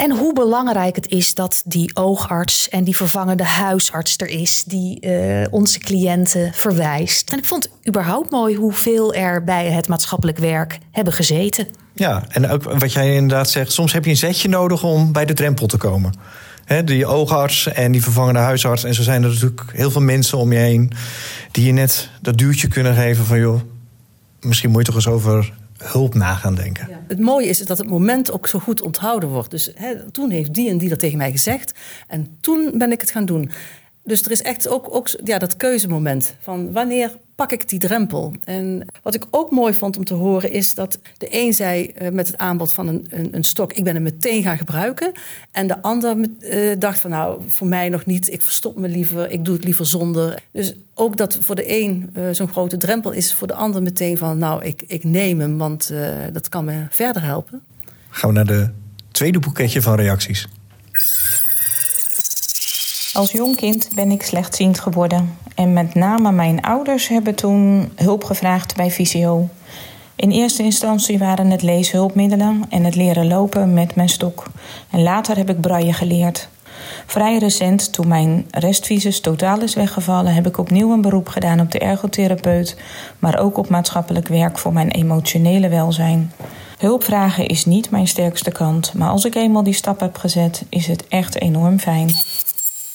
En 0.00 0.10
hoe 0.10 0.32
belangrijk 0.32 0.96
het 0.96 1.08
is 1.08 1.34
dat 1.34 1.62
die 1.64 1.96
oogarts 1.96 2.68
en 2.68 2.84
die 2.84 2.96
vervangende 2.96 3.44
huisarts 3.44 4.16
er 4.16 4.28
is, 4.28 4.64
die 4.66 5.06
uh, 5.06 5.46
onze 5.50 5.78
cliënten 5.78 6.52
verwijst. 6.54 7.32
En 7.32 7.38
ik 7.38 7.44
vond 7.44 7.70
überhaupt 7.88 8.30
mooi 8.30 8.56
hoeveel 8.56 9.14
er 9.14 9.44
bij 9.44 9.66
het 9.66 9.88
maatschappelijk 9.88 10.38
werk 10.38 10.78
hebben 10.90 11.12
gezeten. 11.12 11.66
Ja, 11.94 12.24
en 12.28 12.48
ook 12.48 12.62
wat 12.62 12.92
jij 12.92 13.14
inderdaad 13.14 13.50
zegt, 13.50 13.72
soms 13.72 13.92
heb 13.92 14.04
je 14.04 14.10
een 14.10 14.16
zetje 14.16 14.48
nodig 14.48 14.82
om 14.82 15.12
bij 15.12 15.24
de 15.24 15.34
drempel 15.34 15.66
te 15.66 15.76
komen. 15.76 16.14
Die 16.84 17.06
oogarts 17.06 17.66
en 17.66 17.92
die 17.92 18.02
vervangende 18.02 18.40
huisarts. 18.40 18.84
En 18.84 18.94
zo 18.94 19.02
zijn 19.02 19.22
er 19.22 19.28
natuurlijk 19.28 19.62
heel 19.72 19.90
veel 19.90 20.00
mensen 20.00 20.38
om 20.38 20.52
je 20.52 20.58
heen 20.58 20.92
die 21.50 21.64
je 21.64 21.72
net 21.72 22.10
dat 22.22 22.38
duwtje 22.38 22.68
kunnen 22.68 22.94
geven 22.94 23.24
van 23.24 23.38
joh, 23.38 23.60
misschien 24.40 24.70
moet 24.70 24.80
je 24.80 24.92
toch 24.92 24.94
eens 24.94 25.14
over 25.14 25.52
hulp 25.82 26.14
na 26.14 26.34
gaan 26.34 26.54
denken. 26.54 26.86
Ja. 26.88 27.02
Het 27.08 27.18
mooie 27.18 27.46
is 27.46 27.66
dat 27.66 27.78
het 27.78 27.88
moment 27.88 28.32
ook 28.32 28.48
zo 28.48 28.58
goed 28.58 28.82
onthouden 28.82 29.28
wordt. 29.28 29.50
Dus 29.50 29.70
hè, 29.74 30.10
toen 30.10 30.30
heeft 30.30 30.54
die 30.54 30.70
en 30.70 30.78
die 30.78 30.88
dat 30.88 30.98
tegen 30.98 31.18
mij 31.18 31.30
gezegd. 31.30 31.74
En 32.06 32.36
toen 32.40 32.70
ben 32.74 32.92
ik 32.92 33.00
het 33.00 33.10
gaan 33.10 33.24
doen. 33.24 33.50
Dus 34.04 34.22
er 34.22 34.30
is 34.30 34.42
echt 34.42 34.68
ook, 34.68 34.94
ook 34.94 35.08
ja, 35.24 35.38
dat 35.38 35.56
keuzemoment 35.56 36.34
van 36.40 36.72
wanneer 36.72 37.16
pak 37.40 37.52
ik 37.52 37.68
die 37.68 37.78
drempel. 37.78 38.32
En 38.44 38.86
wat 39.02 39.14
ik 39.14 39.26
ook 39.30 39.50
mooi 39.50 39.74
vond 39.74 39.96
om 39.96 40.04
te 40.04 40.14
horen 40.14 40.52
is 40.52 40.74
dat 40.74 40.98
de 41.18 41.26
een 41.30 41.52
zei 41.52 41.92
uh, 42.02 42.08
met 42.08 42.26
het 42.26 42.38
aanbod 42.38 42.72
van 42.72 42.88
een, 42.88 43.06
een, 43.10 43.28
een, 43.36 43.44
stok, 43.44 43.72
ik 43.72 43.84
ben 43.84 43.94
hem 43.94 44.02
meteen 44.02 44.42
gaan 44.42 44.58
gebruiken. 44.58 45.12
En 45.50 45.66
de 45.66 45.82
ander 45.82 46.16
uh, 46.40 46.78
dacht 46.78 47.00
van 47.00 47.10
nou, 47.10 47.40
voor 47.46 47.66
mij 47.66 47.88
nog 47.88 48.06
niet, 48.06 48.32
ik 48.32 48.42
verstop 48.42 48.78
me 48.78 48.88
liever, 48.88 49.30
ik 49.30 49.44
doe 49.44 49.54
het 49.54 49.64
liever 49.64 49.86
zonder. 49.86 50.42
Dus 50.50 50.74
ook 50.94 51.16
dat 51.16 51.38
voor 51.40 51.54
de 51.54 51.80
een 51.80 52.10
uh, 52.16 52.24
zo'n 52.30 52.48
grote 52.48 52.76
drempel 52.76 53.10
is, 53.10 53.34
voor 53.34 53.46
de 53.46 53.54
ander 53.54 53.82
meteen 53.82 54.18
van 54.18 54.38
nou, 54.38 54.64
ik, 54.64 54.82
ik 54.86 55.04
neem 55.04 55.40
hem, 55.40 55.58
want 55.58 55.92
dat 56.32 56.48
kan 56.48 56.64
me 56.64 56.86
verder 56.90 57.22
helpen. 57.22 57.62
Gaan 58.08 58.28
we 58.28 58.36
naar 58.36 58.46
de 58.46 58.70
tweede 59.10 59.38
boeketje 59.38 59.82
van 59.82 59.94
reacties. 59.94 60.48
Als 63.12 63.32
jong 63.32 63.56
kind 63.56 63.88
ben 63.94 64.10
ik 64.10 64.22
slechtziend 64.22 64.80
geworden. 64.80 65.38
En 65.54 65.72
met 65.72 65.94
name 65.94 66.32
mijn 66.32 66.62
ouders 66.62 67.08
hebben 67.08 67.34
toen 67.34 67.92
hulp 67.96 68.24
gevraagd 68.24 68.76
bij 68.76 68.90
Visio. 68.90 69.48
In 70.16 70.30
eerste 70.30 70.62
instantie 70.62 71.18
waren 71.18 71.50
het 71.50 71.62
leeshulpmiddelen 71.62 72.64
en 72.68 72.84
het 72.84 72.94
leren 72.94 73.28
lopen 73.28 73.74
met 73.74 73.94
mijn 73.94 74.08
stok. 74.08 74.46
En 74.90 75.02
later 75.02 75.36
heb 75.36 75.50
ik 75.50 75.60
braille 75.60 75.92
geleerd. 75.92 76.48
Vrij 77.06 77.38
recent, 77.38 77.92
toen 77.92 78.08
mijn 78.08 78.46
restvisus 78.50 79.20
totaal 79.20 79.60
is 79.60 79.74
weggevallen, 79.74 80.34
heb 80.34 80.46
ik 80.46 80.58
opnieuw 80.58 80.92
een 80.92 81.00
beroep 81.00 81.28
gedaan 81.28 81.60
op 81.60 81.72
de 81.72 81.78
ergotherapeut, 81.78 82.76
maar 83.18 83.38
ook 83.38 83.56
op 83.56 83.68
maatschappelijk 83.68 84.28
werk 84.28 84.58
voor 84.58 84.72
mijn 84.72 84.90
emotionele 84.90 85.68
welzijn. 85.68 86.32
Hulpvragen 86.78 87.46
is 87.46 87.64
niet 87.64 87.90
mijn 87.90 88.08
sterkste 88.08 88.50
kant, 88.50 88.94
maar 88.94 89.08
als 89.08 89.24
ik 89.24 89.34
eenmaal 89.34 89.62
die 89.62 89.74
stap 89.74 90.00
heb 90.00 90.16
gezet, 90.16 90.64
is 90.68 90.86
het 90.86 91.08
echt 91.08 91.40
enorm 91.40 91.78
fijn. 91.78 92.10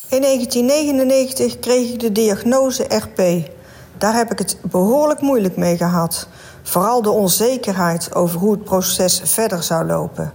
In 0.10 0.22
1999 0.22 1.60
kreeg 1.60 1.94
ik 1.94 2.00
de 2.00 2.12
diagnose 2.12 2.84
RP. 2.84 3.50
Daar 3.98 4.16
heb 4.16 4.32
ik 4.32 4.40
het 4.40 4.58
behoorlijk 4.62 5.22
moeilijk 5.22 5.58
mee 5.58 5.78
gehad. 5.78 6.28
Vooral 6.64 7.02
de 7.02 7.10
onzekerheid 7.10 8.16
over 8.16 8.40
hoe 8.40 8.52
het 8.52 8.64
proces 8.64 9.22
verder 9.24 9.64
zou 9.64 9.86
lopen. 9.86 10.34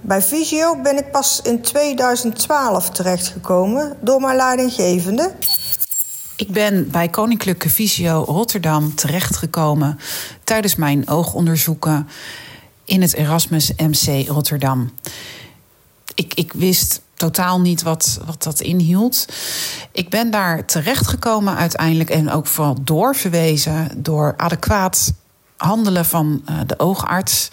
Bij 0.00 0.22
Visio 0.22 0.80
ben 0.82 0.98
ik 0.98 1.10
pas 1.10 1.40
in 1.42 1.60
2012 1.60 2.90
terechtgekomen 2.90 3.96
door 4.00 4.20
mijn 4.20 4.36
leidinggevende. 4.36 5.32
Ik 6.36 6.52
ben 6.52 6.90
bij 6.90 7.08
Koninklijke 7.08 7.70
Visio 7.70 8.24
Rotterdam 8.26 8.94
terechtgekomen 8.94 9.98
tijdens 10.44 10.74
mijn 10.74 11.08
oogonderzoeken 11.08 12.08
in 12.84 13.02
het 13.02 13.14
Erasmus 13.14 13.72
MC 13.76 14.28
Rotterdam. 14.28 14.90
Ik, 16.14 16.34
ik 16.34 16.52
wist 16.52 17.02
totaal 17.20 17.60
niet 17.60 17.82
wat, 17.82 18.20
wat 18.26 18.42
dat 18.42 18.60
inhield. 18.60 19.26
Ik 19.92 20.10
ben 20.10 20.30
daar 20.30 20.64
terechtgekomen 20.64 21.56
uiteindelijk 21.56 22.10
en 22.10 22.30
ook 22.30 22.46
vooral 22.46 22.76
doorverwezen 22.82 23.88
door 23.96 24.34
adequaat 24.36 25.12
handelen 25.56 26.04
van 26.04 26.42
uh, 26.50 26.56
de 26.66 26.78
oogarts. 26.78 27.48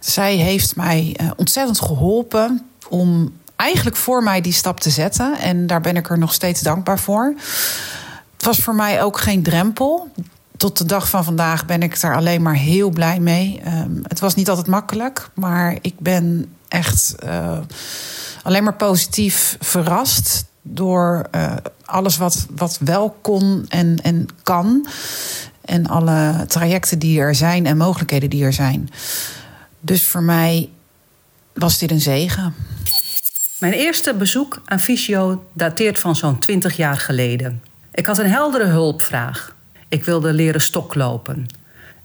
Zij 0.00 0.34
heeft 0.34 0.76
mij 0.76 1.16
uh, 1.20 1.30
ontzettend 1.36 1.80
geholpen 1.80 2.66
om 2.88 3.32
eigenlijk 3.56 3.96
voor 3.96 4.22
mij 4.22 4.40
die 4.40 4.52
stap 4.52 4.80
te 4.80 4.90
zetten. 4.90 5.38
En 5.38 5.66
daar 5.66 5.80
ben 5.80 5.96
ik 5.96 6.10
er 6.10 6.18
nog 6.18 6.32
steeds 6.32 6.60
dankbaar 6.60 6.98
voor. 6.98 7.34
Het 8.36 8.44
was 8.44 8.58
voor 8.58 8.74
mij 8.74 9.02
ook 9.02 9.20
geen 9.20 9.42
drempel. 9.42 10.12
Tot 10.56 10.78
de 10.78 10.84
dag 10.84 11.08
van 11.08 11.24
vandaag 11.24 11.66
ben 11.66 11.82
ik 11.82 12.00
daar 12.00 12.16
alleen 12.16 12.42
maar 12.42 12.54
heel 12.54 12.90
blij 12.90 13.20
mee. 13.20 13.60
Um, 13.66 14.00
het 14.02 14.20
was 14.20 14.34
niet 14.34 14.48
altijd 14.48 14.66
makkelijk, 14.66 15.30
maar 15.34 15.78
ik 15.80 15.94
ben 15.98 16.52
echt 16.68 17.14
uh, 17.24 17.58
alleen 18.42 18.64
maar 18.64 18.74
positief 18.74 19.56
verrast 19.60 20.44
door 20.62 21.26
uh, 21.34 21.52
alles 21.84 22.16
wat, 22.16 22.46
wat 22.50 22.78
wel 22.80 23.16
kon 23.20 23.64
en, 23.68 23.98
en 24.02 24.28
kan. 24.42 24.86
En 25.64 25.86
alle 25.86 26.44
trajecten 26.46 26.98
die 26.98 27.20
er 27.20 27.34
zijn 27.34 27.66
en 27.66 27.76
mogelijkheden 27.76 28.30
die 28.30 28.44
er 28.44 28.52
zijn. 28.52 28.90
Dus 29.80 30.04
voor 30.04 30.22
mij 30.22 30.68
was 31.52 31.78
dit 31.78 31.90
een 31.90 32.00
zegen. 32.00 32.54
Mijn 33.58 33.72
eerste 33.72 34.14
bezoek 34.14 34.62
aan 34.64 34.80
fysio 34.80 35.44
dateert 35.52 35.98
van 35.98 36.16
zo'n 36.16 36.38
20 36.38 36.76
jaar 36.76 36.96
geleden. 36.96 37.62
Ik 37.92 38.06
had 38.06 38.18
een 38.18 38.30
heldere 38.30 38.66
hulpvraag. 38.66 39.56
Ik 39.88 40.04
wilde 40.04 40.32
leren 40.32 40.60
stoklopen. 40.60 41.46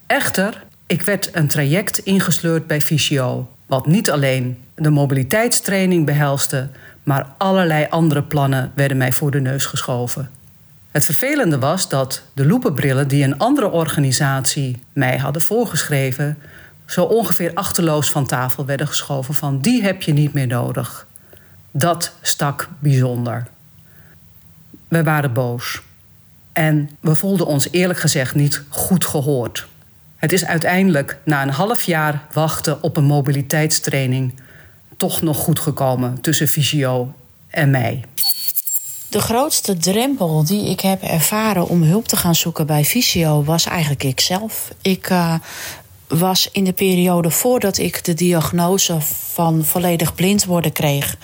Echter, 0.08 0.64
ik 0.88 1.02
werd 1.02 1.30
een 1.36 1.48
traject 1.48 1.98
ingesleurd 1.98 2.68
bij 2.68 2.82
fysio, 2.82 3.53
wat 3.66 3.88
niet 3.88 4.12
alleen 4.12 4.58
de 4.76 4.90
mobiliteitstraining 4.90 6.06
behelste, 6.06 6.70
maar 7.04 7.28
allerlei 7.38 7.88
andere 7.90 8.24
plannen 8.24 8.72
werden 8.76 8.98
mij 8.98 9.12
voor 9.12 9.32
de 9.32 9.42
neus 9.42 9.66
geschoven. 9.66 10.30
Het 10.92 11.06
vervelende 11.06 11.60
was 11.60 11.90
dat 11.90 12.24
de 12.34 12.46
loepenbrillen 12.46 13.08
die 13.08 13.24
een 13.24 13.38
andere 13.38 13.72
organisatie 13.72 14.84
mij 14.94 15.18
hadden 15.18 15.42
voorgeschreven, 15.42 16.38
zo 16.86 17.04
ongeveer 17.04 17.52
achterloos 17.54 18.10
van 18.10 18.26
tafel 18.26 18.66
werden 18.66 18.88
geschoven 18.88 19.34
van 19.34 19.60
die 19.60 19.84
heb 19.84 20.02
je 20.02 20.14
niet 20.14 20.34
meer 20.34 20.48
nodig. 20.48 21.08
Dat 21.72 22.14
stak 22.22 22.70
bijzonder. 22.80 23.48
We 24.88 25.04
waren 25.04 25.34
boos. 25.34 25.82
En 26.52 26.90
we 27.00 27.16
voelden 27.16 27.46
ons 27.46 27.68
eerlijk 27.72 28.00
gezegd 28.00 28.36
niet 28.36 28.64
goed 28.70 29.06
gehoord. 29.06 29.68
Het 30.24 30.32
is 30.32 30.46
uiteindelijk 30.46 31.18
na 31.26 31.42
een 31.42 31.50
half 31.50 31.84
jaar 31.84 32.28
wachten 32.34 32.84
op 32.84 32.98
een 32.98 33.04
mobiliteitstraining 33.04 34.34
toch 34.98 35.22
nog 35.22 35.38
goed 35.38 35.60
gekomen 35.60 36.22
tussen 36.22 36.48
Visio 36.48 37.14
en 37.50 37.70
mij. 37.70 38.04
De 39.10 39.20
grootste 39.22 39.78
drempel 39.78 40.44
die 40.44 40.70
ik 40.70 40.80
heb 40.80 41.02
ervaren 41.02 41.68
om 41.68 41.84
hulp 41.84 42.08
te 42.08 42.16
gaan 42.16 42.36
zoeken 42.36 42.66
bij 42.66 42.86
Visio 42.86 43.44
was 43.44 43.66
eigenlijk 43.66 44.04
ikzelf. 44.04 44.74
Ik 44.82 45.10
uh, 45.10 45.36
was 46.08 46.50
in 46.52 46.64
de 46.64 46.74
periode 46.74 47.30
voordat 47.30 47.78
ik 47.78 48.04
de 48.04 48.14
diagnose 48.14 48.98
van 49.34 49.66
volledig 49.66 50.16
blind 50.16 50.46
worden 50.46 50.72
kreeg, 50.72 51.16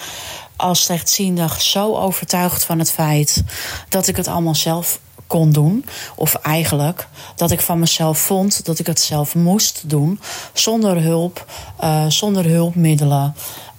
als 0.55 0.83
slechtziendig 0.83 1.61
zo 1.61 1.95
overtuigd 1.95 2.63
van 2.63 2.79
het 2.79 2.91
feit 2.91 3.43
dat 3.89 4.07
ik 4.07 4.15
het 4.15 4.27
allemaal 4.27 4.55
zelf 4.55 4.99
kon 5.29 5.51
doen. 5.51 5.85
Of 6.15 6.35
eigenlijk 6.35 7.07
dat 7.35 7.51
ik 7.51 7.61
van 7.61 7.79
mezelf 7.79 8.19
vond 8.19 8.65
dat 8.65 8.79
ik 8.79 8.85
het 8.85 8.99
zelf 8.99 9.35
moest 9.35 9.83
doen. 9.85 10.19
Zonder 10.53 11.01
hulp, 11.01 11.45
uh, 11.83 12.05
zonder 12.07 12.45
hulpmiddelen. 12.45 13.35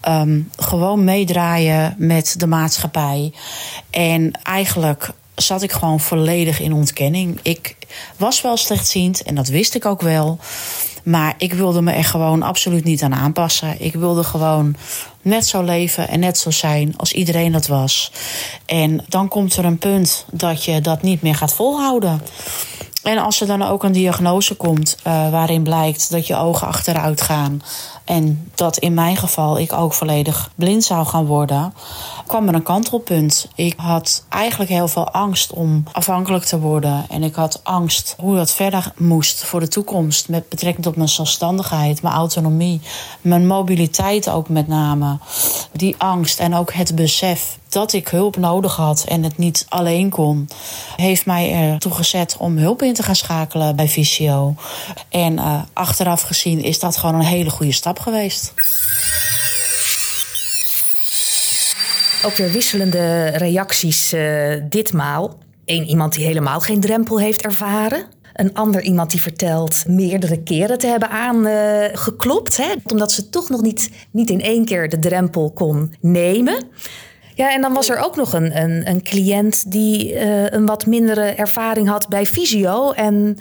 Um, 0.08 0.50
gewoon 0.56 1.04
meedraaien 1.04 1.94
met 1.98 2.34
de 2.38 2.46
maatschappij. 2.46 3.32
En 3.90 4.32
eigenlijk 4.42 5.10
zat 5.34 5.62
ik 5.62 5.72
gewoon 5.72 6.00
volledig 6.00 6.60
in 6.60 6.72
ontkenning. 6.72 7.38
Ik 7.42 7.76
was 8.16 8.40
wel 8.40 8.56
slechtziend 8.56 9.22
en 9.22 9.34
dat 9.34 9.48
wist 9.48 9.74
ik 9.74 9.84
ook 9.84 10.00
wel. 10.00 10.38
Maar 11.10 11.34
ik 11.38 11.52
wilde 11.52 11.82
me 11.82 11.92
er 11.92 12.04
gewoon 12.04 12.42
absoluut 12.42 12.84
niet 12.84 13.02
aan 13.02 13.14
aanpassen. 13.14 13.84
Ik 13.84 13.94
wilde 13.94 14.24
gewoon 14.24 14.76
net 15.22 15.46
zo 15.46 15.62
leven 15.62 16.08
en 16.08 16.20
net 16.20 16.38
zo 16.38 16.50
zijn 16.50 16.94
als 16.96 17.12
iedereen 17.12 17.52
dat 17.52 17.66
was. 17.66 18.12
En 18.66 19.04
dan 19.08 19.28
komt 19.28 19.56
er 19.56 19.64
een 19.64 19.78
punt 19.78 20.24
dat 20.30 20.64
je 20.64 20.80
dat 20.80 21.02
niet 21.02 21.22
meer 21.22 21.34
gaat 21.34 21.54
volhouden. 21.54 22.20
En 23.02 23.18
als 23.18 23.40
er 23.40 23.46
dan 23.46 23.62
ook 23.62 23.84
een 23.84 23.92
diagnose 23.92 24.54
komt 24.54 24.96
uh, 25.06 25.30
waarin 25.30 25.62
blijkt 25.62 26.10
dat 26.10 26.26
je 26.26 26.36
ogen 26.36 26.66
achteruit 26.66 27.20
gaan. 27.20 27.62
En 28.04 28.50
dat 28.54 28.78
in 28.78 28.94
mijn 28.94 29.16
geval 29.16 29.58
ik 29.58 29.72
ook 29.72 29.92
volledig 29.92 30.50
blind 30.54 30.84
zou 30.84 31.06
gaan 31.06 31.26
worden, 31.26 31.74
kwam 32.26 32.48
er 32.48 32.54
een 32.54 32.62
kantelpunt. 32.62 33.48
Ik 33.54 33.74
had 33.76 34.24
eigenlijk 34.28 34.70
heel 34.70 34.88
veel 34.88 35.10
angst 35.10 35.52
om 35.52 35.84
afhankelijk 35.92 36.44
te 36.44 36.60
worden. 36.60 37.04
En 37.08 37.22
ik 37.22 37.34
had 37.34 37.60
angst 37.62 38.14
hoe 38.18 38.36
dat 38.36 38.52
verder 38.52 38.92
moest 38.96 39.44
voor 39.44 39.60
de 39.60 39.68
toekomst. 39.68 40.28
Met 40.28 40.48
betrekking 40.48 40.84
tot 40.84 40.96
mijn 40.96 41.08
zelfstandigheid, 41.08 42.02
mijn 42.02 42.14
autonomie, 42.14 42.80
mijn 43.20 43.46
mobiliteit 43.46 44.30
ook 44.30 44.48
met 44.48 44.68
name. 44.68 45.18
Die 45.72 45.94
angst 45.98 46.40
en 46.40 46.54
ook 46.54 46.72
het 46.72 46.94
besef 46.94 47.58
dat 47.70 47.92
ik 47.92 48.08
hulp 48.08 48.36
nodig 48.36 48.76
had 48.76 49.04
en 49.08 49.22
het 49.22 49.38
niet 49.38 49.66
alleen 49.68 50.10
kon, 50.10 50.48
heeft 50.96 51.26
mij 51.26 51.52
ertoe 51.52 51.92
gezet 51.92 52.36
om 52.38 52.56
hulp 52.56 52.82
in 52.82 52.94
te 52.94 53.02
gaan 53.02 53.16
schakelen 53.16 53.76
bij 53.76 53.88
Visio. 53.88 54.54
En 55.08 55.32
uh, 55.32 55.62
achteraf 55.72 56.22
gezien 56.22 56.62
is 56.62 56.78
dat 56.78 56.96
gewoon 56.96 57.14
een 57.14 57.20
hele 57.20 57.50
goede 57.50 57.72
stap 57.72 57.98
geweest. 57.98 58.52
Ook 62.24 62.36
weer 62.36 62.50
wisselende 62.50 63.26
reacties 63.26 64.12
uh, 64.12 64.56
ditmaal. 64.68 65.38
Eén 65.64 65.84
iemand 65.84 66.14
die 66.14 66.24
helemaal 66.24 66.60
geen 66.60 66.80
drempel 66.80 67.20
heeft 67.20 67.42
ervaren. 67.42 68.06
Een 68.32 68.54
ander 68.54 68.82
iemand 68.82 69.10
die 69.10 69.20
vertelt 69.20 69.84
meerdere 69.86 70.42
keren 70.42 70.78
te 70.78 70.86
hebben 70.86 71.10
aangeklopt. 71.10 72.60
Omdat 72.84 73.12
ze 73.12 73.28
toch 73.28 73.48
nog 73.48 73.62
niet, 73.62 73.90
niet 74.10 74.30
in 74.30 74.40
één 74.40 74.64
keer 74.64 74.88
de 74.88 74.98
drempel 74.98 75.50
kon 75.50 75.94
nemen. 76.00 76.68
Ja, 77.40 77.52
en 77.52 77.60
dan 77.60 77.72
was 77.72 77.88
er 77.88 77.98
ook 77.98 78.16
nog 78.16 78.32
een, 78.32 78.62
een, 78.62 78.88
een 78.88 79.02
cliënt 79.02 79.72
die 79.72 80.12
uh, 80.12 80.50
een 80.50 80.66
wat 80.66 80.86
mindere 80.86 81.22
ervaring 81.22 81.88
had 81.88 82.08
bij 82.08 82.26
fysio. 82.26 82.92
En 82.92 83.38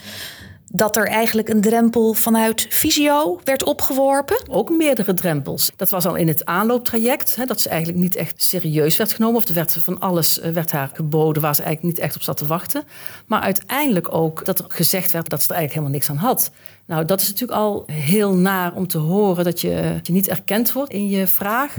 dat 0.72 0.96
er 0.96 1.08
eigenlijk 1.08 1.50
een 1.50 1.62
drempel 1.62 2.14
vanuit 2.14 2.68
fysio 2.70 3.40
werd 3.44 3.64
opgeworpen? 3.64 4.38
Ook 4.50 4.70
meerdere 4.70 5.14
drempels. 5.14 5.72
Dat 5.76 5.90
was 5.90 6.06
al 6.06 6.16
in 6.16 6.28
het 6.28 6.46
aanlooptraject, 6.46 7.36
hè, 7.36 7.46
dat 7.46 7.62
ze 7.62 7.70
eigenlijk 7.70 8.00
niet 8.00 8.16
echt 8.16 8.42
serieus 8.44 8.98
werd 8.98 9.14
genomen. 9.14 9.36
Of 9.36 9.48
er 9.48 9.54
werd 9.54 9.78
van 9.84 10.00
alles 10.00 10.40
eh, 10.40 10.52
werd 10.52 10.72
haar 10.72 10.90
geboden 10.94 11.42
waar 11.42 11.56
ze 11.56 11.64
eigenlijk 11.64 11.96
niet 11.96 12.06
echt 12.06 12.16
op 12.16 12.22
zat 12.22 12.38
te 12.38 12.46
wachten. 12.46 12.84
Maar 13.26 13.42
uiteindelijk 13.42 14.14
ook 14.14 14.46
dat 14.46 14.60
er 14.60 14.66
gezegd 14.68 15.12
werd 15.12 15.30
dat 15.30 15.42
ze 15.42 15.50
er 15.50 15.56
eigenlijk 15.56 15.80
helemaal 15.86 16.00
niks 16.00 16.10
aan 16.10 16.30
had. 16.30 16.52
Nou, 16.86 17.06
dat 17.06 17.22
is 17.22 17.28
natuurlijk 17.28 17.60
al 17.60 17.84
heel 17.92 18.34
naar 18.34 18.74
om 18.74 18.88
te 18.88 18.98
horen 18.98 19.44
dat 19.44 19.62
je, 19.62 20.00
je 20.02 20.12
niet 20.12 20.30
erkend 20.30 20.72
wordt 20.72 20.92
in 20.92 21.10
je 21.10 21.28
vraag. 21.28 21.76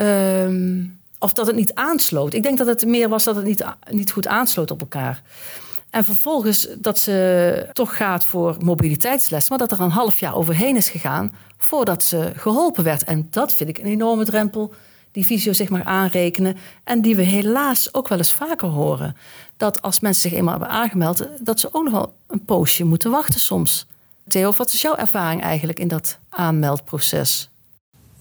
Um, 0.00 0.97
of 1.18 1.32
dat 1.32 1.46
het 1.46 1.56
niet 1.56 1.74
aansloot. 1.74 2.34
Ik 2.34 2.42
denk 2.42 2.58
dat 2.58 2.66
het 2.66 2.86
meer 2.86 3.08
was 3.08 3.24
dat 3.24 3.36
het 3.36 3.44
niet, 3.44 3.64
niet 3.90 4.12
goed 4.12 4.26
aansloot 4.26 4.70
op 4.70 4.80
elkaar. 4.80 5.22
En 5.90 6.04
vervolgens 6.04 6.68
dat 6.78 6.98
ze 6.98 7.68
toch 7.72 7.96
gaat 7.96 8.24
voor 8.24 8.56
mobiliteitsles, 8.64 9.48
maar 9.48 9.58
dat 9.58 9.72
er 9.72 9.80
een 9.80 9.90
half 9.90 10.20
jaar 10.20 10.34
overheen 10.34 10.76
is 10.76 10.88
gegaan 10.88 11.32
voordat 11.58 12.04
ze 12.04 12.32
geholpen 12.36 12.84
werd. 12.84 13.04
En 13.04 13.28
dat 13.30 13.54
vind 13.54 13.68
ik 13.68 13.78
een 13.78 13.86
enorme 13.86 14.24
drempel 14.24 14.74
die 15.12 15.26
visio 15.26 15.52
zich 15.52 15.68
maar 15.68 15.84
aanrekenen. 15.84 16.56
En 16.84 17.02
die 17.02 17.16
we 17.16 17.22
helaas 17.22 17.94
ook 17.94 18.08
wel 18.08 18.18
eens 18.18 18.32
vaker 18.32 18.68
horen. 18.68 19.16
Dat 19.56 19.82
als 19.82 20.00
mensen 20.00 20.30
zich 20.30 20.38
eenmaal 20.38 20.58
hebben 20.58 20.70
aangemeld, 20.70 21.28
dat 21.40 21.60
ze 21.60 21.68
ook 21.72 21.84
nog 21.84 21.92
wel 21.92 22.14
een 22.26 22.44
poosje 22.44 22.84
moeten 22.84 23.10
wachten 23.10 23.40
soms. 23.40 23.86
Theo, 24.28 24.52
wat 24.56 24.72
is 24.72 24.82
jouw 24.82 24.96
ervaring 24.96 25.42
eigenlijk 25.42 25.78
in 25.78 25.88
dat 25.88 26.18
aanmeldproces? 26.28 27.50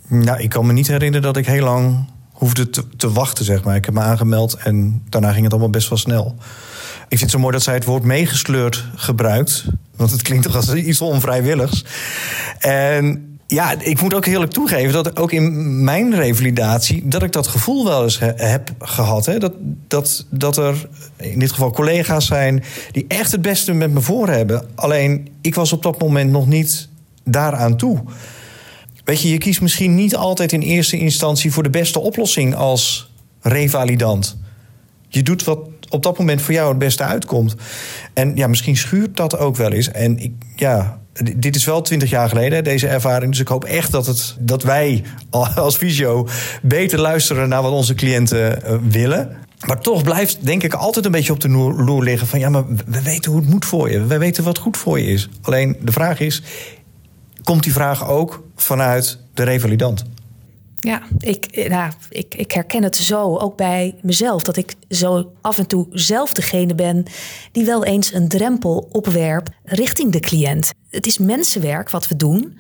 Nou, 0.08 0.40
ik 0.40 0.50
kan 0.50 0.66
me 0.66 0.74
niet 0.74 0.88
herinneren 0.88 1.22
dat 1.22 1.38
ik 1.38 1.46
heel 1.46 1.64
lang 1.64 2.06
hoefde 2.38 2.70
te, 2.70 2.84
te, 2.98 3.12
wachten, 3.12 3.46
zeg 3.46 3.64
maar. 3.64 3.76
Ik 3.76 3.86
heb 3.86 3.94
me 3.94 4.00
aangemeld 4.00 4.54
en 4.54 5.04
daarna 5.10 5.32
ging 5.32 5.44
het 5.44 5.52
allemaal 5.52 5.70
best 5.70 5.90
wel 5.90 5.98
snel. 5.98 6.36
Ik 7.10 7.18
vind 7.18 7.22
het 7.22 7.32
zo 7.32 7.40
mooi 7.40 7.54
dat 7.54 7.64
zij 7.64 7.74
het 7.74 7.86
woord 7.86 8.04
meegesleurd 8.04 8.86
gebruikt. 8.96 9.66
Want 9.96 10.12
het 10.12 10.22
klinkt 10.22 10.46
toch 10.46 10.56
als 10.56 10.74
iets 10.74 11.02
onvrijwilligs. 11.02 11.86
En 12.60 13.38
Ja, 13.50 13.76
ik 13.80 14.02
moet 14.02 14.14
ook 14.14 14.26
eerlijk 14.26 14.52
toegeven 14.52 14.94
dat 14.94 15.18
ook 15.18 15.32
in 15.32 15.84
mijn 15.84 16.16
revalidatie... 16.16 17.08
dat 17.08 17.24
ik 17.24 17.32
dat 17.32 17.48
gevoel 17.48 17.86
wel 17.86 18.04
eens 18.04 18.20
he- 18.20 18.34
heb 18.36 18.72
gehad. 18.80 19.26
Hè? 19.26 19.38
Dat, 19.40 19.54
dat, 19.88 20.26
dat 20.30 20.58
er 20.58 20.88
in 21.18 21.40
dit 21.40 21.52
geval 21.52 21.72
collega's 21.72 22.26
zijn 22.26 22.64
die 22.92 23.06
echt 23.08 23.32
het 23.32 23.42
beste 23.42 23.74
met 23.74 23.92
me 23.92 24.02
voor 24.02 24.30
hebben. 24.30 24.66
Alleen, 24.76 25.28
ik 25.42 25.56
was 25.56 25.74
op 25.74 25.84
dat 25.84 26.00
moment 26.00 26.32
nog 26.32 26.48
niet 26.48 26.88
daaraan 27.24 27.78
toe. 27.78 28.04
Weet 29.08 29.22
je, 29.22 29.30
je 29.30 29.38
kiest 29.38 29.62
misschien 29.62 29.96
niet 29.96 30.16
altijd 30.16 30.52
in 30.52 30.62
eerste 30.62 30.98
instantie... 30.98 31.52
voor 31.52 31.64
de 31.64 31.70
beste 31.70 32.00
oplossing 32.00 32.56
als 32.56 33.12
revalidant. 33.42 34.38
Je 35.08 35.24
doet 35.24 35.44
wat 35.44 35.60
op 35.90 36.04
dat 36.04 36.18
moment 36.18 36.42
voor 36.42 36.54
jou 36.54 36.70
het 36.70 36.78
beste 36.78 37.04
uitkomt. 37.04 37.56
En 38.14 38.36
ja, 38.36 38.48
misschien 38.48 38.78
schuurt 38.78 39.18
dat 39.18 39.38
ook 39.38 39.56
wel 39.56 39.72
eens. 39.72 39.92
En 39.92 40.20
ik, 40.20 40.32
ja, 40.56 41.00
dit 41.36 41.56
is 41.56 41.66
wel 41.66 41.82
twintig 41.82 42.10
jaar 42.10 42.30
geleden, 42.30 42.64
deze 42.64 42.88
ervaring. 42.88 43.32
Dus 43.32 43.42
ik 43.42 43.48
hoop 43.48 43.66
echt 43.66 43.92
dat, 43.92 44.06
het, 44.06 44.36
dat 44.40 44.64
wij 44.64 45.04
als 45.56 45.76
fysio 45.76 46.28
beter 46.62 47.00
luisteren 47.00 47.50
naar 47.50 47.62
wat 47.62 47.72
onze 47.72 47.94
cliënten 47.94 48.64
eh, 48.64 48.76
willen. 48.90 49.36
Maar 49.68 49.80
toch 49.80 50.04
blijft, 50.04 50.46
denk 50.46 50.64
ik, 50.64 50.74
altijd 50.74 51.06
een 51.06 51.12
beetje 51.12 51.34
op 51.34 51.40
de 51.40 51.50
loer 51.50 52.04
liggen 52.04 52.28
van... 52.28 52.40
ja, 52.40 52.50
maar 52.50 52.68
we 52.68 53.02
weten 53.02 53.32
hoe 53.32 53.42
het 53.42 53.50
moet 53.50 53.66
voor 53.66 53.92
je. 53.92 54.06
We 54.06 54.18
weten 54.18 54.44
wat 54.44 54.58
goed 54.58 54.78
voor 54.78 55.00
je 55.00 55.06
is. 55.06 55.30
Alleen 55.42 55.78
de 55.82 55.92
vraag 55.92 56.20
is, 56.20 56.42
komt 57.48 57.64
die 57.64 57.74
vraag 57.74 58.08
ook 58.08 58.44
vanuit 58.56 59.18
de 59.34 59.44
revalidant? 59.44 60.04
Ja, 60.80 61.02
ik, 61.20 61.68
nou, 61.70 61.92
ik, 62.10 62.36
ik 62.36 62.52
herken 62.52 62.84
het 62.84 62.96
zo, 62.96 63.38
ook 63.38 63.58
bij 63.58 63.96
mezelf, 64.02 64.44
dat 64.44 64.58
ik 64.58 64.76
zo 64.90 65.32
af 65.42 65.58
en 65.58 65.68
toe 65.68 65.88
zelf 65.92 66.34
degene 66.34 66.76
ben 66.76 67.06
die 67.52 67.66
wel 67.66 67.84
eens 67.84 68.14
een 68.14 68.28
drempel 68.28 68.88
opwerpt 68.92 69.50
richting 69.64 70.12
de 70.12 70.20
cliënt. 70.20 70.72
Het 70.90 71.06
is 71.06 71.18
mensenwerk 71.18 71.90
wat 71.90 72.08
we 72.08 72.16
doen. 72.16 72.60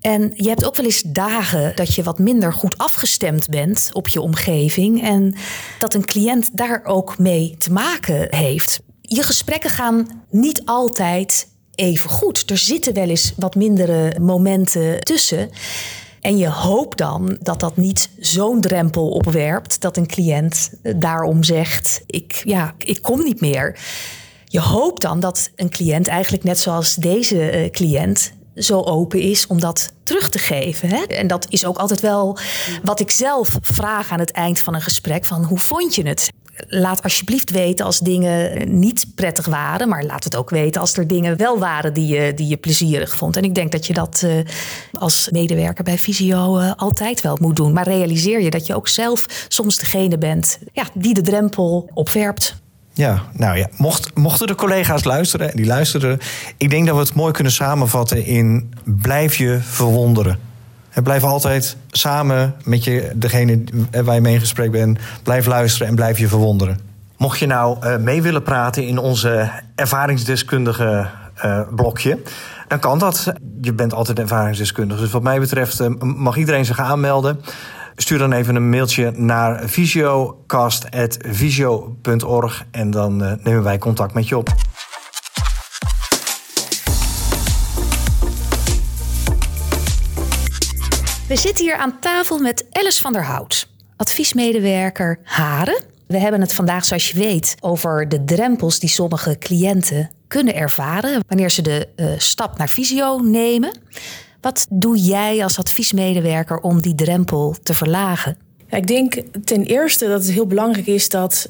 En 0.00 0.32
je 0.34 0.48
hebt 0.48 0.64
ook 0.64 0.76
wel 0.76 0.86
eens 0.86 1.02
dagen 1.02 1.76
dat 1.76 1.94
je 1.94 2.02
wat 2.02 2.18
minder 2.18 2.52
goed 2.52 2.78
afgestemd 2.78 3.48
bent 3.48 3.90
op 3.92 4.08
je 4.08 4.20
omgeving. 4.20 5.02
En 5.02 5.34
dat 5.78 5.94
een 5.94 6.04
cliënt 6.04 6.50
daar 6.52 6.80
ook 6.84 7.18
mee 7.18 7.54
te 7.58 7.72
maken 7.72 8.34
heeft. 8.34 8.80
Je 9.00 9.22
gesprekken 9.22 9.70
gaan 9.70 10.24
niet 10.30 10.62
altijd 10.64 11.46
even 11.74 12.10
goed. 12.10 12.50
Er 12.50 12.58
zitten 12.58 12.94
wel 12.94 13.08
eens 13.08 13.32
wat 13.36 13.54
mindere 13.54 14.20
momenten 14.20 15.00
tussen. 15.00 15.50
En 16.20 16.36
je 16.36 16.48
hoopt 16.48 16.98
dan 16.98 17.36
dat 17.40 17.60
dat 17.60 17.76
niet 17.76 18.08
zo'n 18.18 18.60
drempel 18.60 19.08
opwerpt 19.08 19.80
dat 19.80 19.96
een 19.96 20.06
cliënt 20.06 20.70
daarom 20.96 21.42
zegt: 21.42 22.02
ik, 22.06 22.42
ja, 22.44 22.74
ik 22.78 23.02
kom 23.02 23.24
niet 23.24 23.40
meer. 23.40 23.78
Je 24.44 24.60
hoopt 24.60 25.02
dan 25.02 25.20
dat 25.20 25.50
een 25.56 25.70
cliënt, 25.70 26.08
eigenlijk 26.08 26.44
net 26.44 26.58
zoals 26.58 26.94
deze 26.94 27.50
eh, 27.50 27.70
cliënt, 27.70 28.32
zo 28.56 28.80
open 28.80 29.20
is 29.20 29.46
om 29.46 29.60
dat 29.60 29.92
terug 30.02 30.28
te 30.28 30.38
geven. 30.38 30.88
Hè? 30.88 31.02
En 31.02 31.26
dat 31.26 31.46
is 31.48 31.64
ook 31.64 31.76
altijd 31.76 32.00
wel 32.00 32.38
wat 32.82 33.00
ik 33.00 33.10
zelf 33.10 33.58
vraag 33.60 34.10
aan 34.10 34.18
het 34.18 34.30
eind 34.30 34.60
van 34.60 34.74
een 34.74 34.80
gesprek: 34.80 35.24
van 35.24 35.44
hoe 35.44 35.58
vond 35.58 35.94
je 35.94 36.06
het? 36.06 36.28
Laat 36.68 37.02
alsjeblieft 37.02 37.50
weten 37.50 37.86
als 37.86 37.98
dingen 37.98 38.78
niet 38.78 39.06
prettig 39.14 39.46
waren, 39.46 39.88
maar 39.88 40.04
laat 40.04 40.24
het 40.24 40.36
ook 40.36 40.50
weten 40.50 40.80
als 40.80 40.96
er 40.96 41.08
dingen 41.08 41.36
wel 41.36 41.58
waren 41.58 41.92
die 41.92 42.06
je, 42.06 42.34
die 42.34 42.46
je 42.46 42.56
plezierig 42.56 43.16
vond. 43.16 43.36
En 43.36 43.44
ik 43.44 43.54
denk 43.54 43.72
dat 43.72 43.86
je 43.86 43.92
dat 43.92 44.22
eh, 44.24 44.32
als 44.92 45.28
medewerker 45.30 45.84
bij 45.84 45.98
Visio 45.98 46.58
eh, 46.58 46.72
altijd 46.76 47.20
wel 47.20 47.38
moet 47.40 47.56
doen. 47.56 47.72
Maar 47.72 47.88
realiseer 47.88 48.42
je 48.42 48.50
dat 48.50 48.66
je 48.66 48.74
ook 48.74 48.88
zelf 48.88 49.46
soms 49.48 49.78
degene 49.78 50.18
bent 50.18 50.58
ja, 50.72 50.84
die 50.94 51.14
de 51.14 51.20
drempel 51.20 51.90
opwerpt. 51.94 52.62
Ja, 52.92 53.22
nou 53.32 53.58
ja, 53.58 53.68
mocht, 53.76 54.14
mochten 54.14 54.46
de 54.46 54.54
collega's 54.54 55.04
luisteren, 55.04 55.50
en 55.50 55.56
die 55.56 55.66
luisteren... 55.66 56.18
ik 56.56 56.70
denk 56.70 56.86
dat 56.86 56.94
we 56.94 57.00
het 57.00 57.14
mooi 57.14 57.32
kunnen 57.32 57.52
samenvatten 57.52 58.24
in 58.24 58.74
blijf 58.84 59.36
je 59.36 59.58
verwonderen. 59.62 60.38
Blijf 61.02 61.24
altijd 61.24 61.76
samen 61.90 62.54
met 62.64 62.84
je, 62.84 63.10
degene 63.14 63.64
waar 64.04 64.14
je 64.14 64.20
mee 64.20 64.34
in 64.34 64.40
gesprek 64.40 64.70
bent... 64.70 64.98
blijf 65.22 65.46
luisteren 65.46 65.88
en 65.88 65.94
blijf 65.94 66.18
je 66.18 66.28
verwonderen. 66.28 66.78
Mocht 67.16 67.38
je 67.38 67.46
nou 67.46 67.76
eh, 67.80 67.96
mee 67.96 68.22
willen 68.22 68.42
praten 68.42 68.86
in 68.86 68.98
onze 68.98 69.50
ervaringsdeskundige 69.74 71.06
eh, 71.34 71.60
blokje... 71.74 72.18
dan 72.68 72.78
kan 72.78 72.98
dat. 72.98 73.32
Je 73.60 73.72
bent 73.72 73.94
altijd 73.94 74.18
ervaringsdeskundige. 74.18 75.00
Dus 75.00 75.10
wat 75.10 75.22
mij 75.22 75.40
betreft 75.40 75.80
eh, 75.80 75.88
mag 75.98 76.36
iedereen 76.36 76.64
zich 76.64 76.78
aanmelden... 76.78 77.40
Stuur 77.96 78.18
dan 78.18 78.32
even 78.32 78.54
een 78.54 78.68
mailtje 78.68 79.12
naar 79.16 79.68
visiocast.visio.org 79.68 82.64
en 82.70 82.90
dan 82.90 83.24
eh, 83.24 83.32
nemen 83.42 83.62
wij 83.62 83.78
contact 83.78 84.14
met 84.14 84.28
je 84.28 84.36
op. 84.36 84.54
We 91.28 91.36
zitten 91.36 91.64
hier 91.64 91.76
aan 91.76 92.00
tafel 92.00 92.38
met 92.38 92.64
Alice 92.70 93.02
van 93.02 93.12
der 93.12 93.24
Hout, 93.24 93.68
adviesmedewerker 93.96 95.18
Haren. 95.22 95.82
We 96.06 96.18
hebben 96.18 96.40
het 96.40 96.54
vandaag, 96.54 96.84
zoals 96.84 97.10
je 97.10 97.18
weet, 97.18 97.54
over 97.60 98.08
de 98.08 98.24
drempels 98.24 98.78
die 98.78 98.88
sommige 98.88 99.38
cliënten 99.38 100.10
kunnen 100.28 100.54
ervaren 100.54 101.24
wanneer 101.28 101.50
ze 101.50 101.62
de 101.62 101.88
eh, 101.96 102.06
stap 102.18 102.58
naar 102.58 102.68
visio 102.68 103.18
nemen. 103.18 103.78
Wat 104.40 104.66
doe 104.70 104.96
jij 104.96 105.42
als 105.42 105.58
adviesmedewerker 105.58 106.58
om 106.58 106.80
die 106.80 106.94
drempel 106.94 107.56
te 107.62 107.74
verlagen? 107.74 108.36
Ik 108.68 108.86
denk 108.86 109.14
ten 109.44 109.64
eerste 109.64 110.08
dat 110.08 110.22
het 110.22 110.32
heel 110.32 110.46
belangrijk 110.46 110.86
is 110.86 111.08
dat 111.08 111.48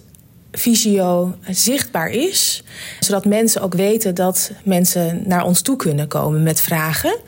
visio 0.52 1.34
zichtbaar 1.48 2.10
is. 2.10 2.64
Zodat 3.00 3.24
mensen 3.24 3.62
ook 3.62 3.74
weten 3.74 4.14
dat 4.14 4.50
mensen 4.64 5.22
naar 5.26 5.44
ons 5.44 5.62
toe 5.62 5.76
kunnen 5.76 6.08
komen 6.08 6.42
met 6.42 6.60
vragen. 6.60 7.18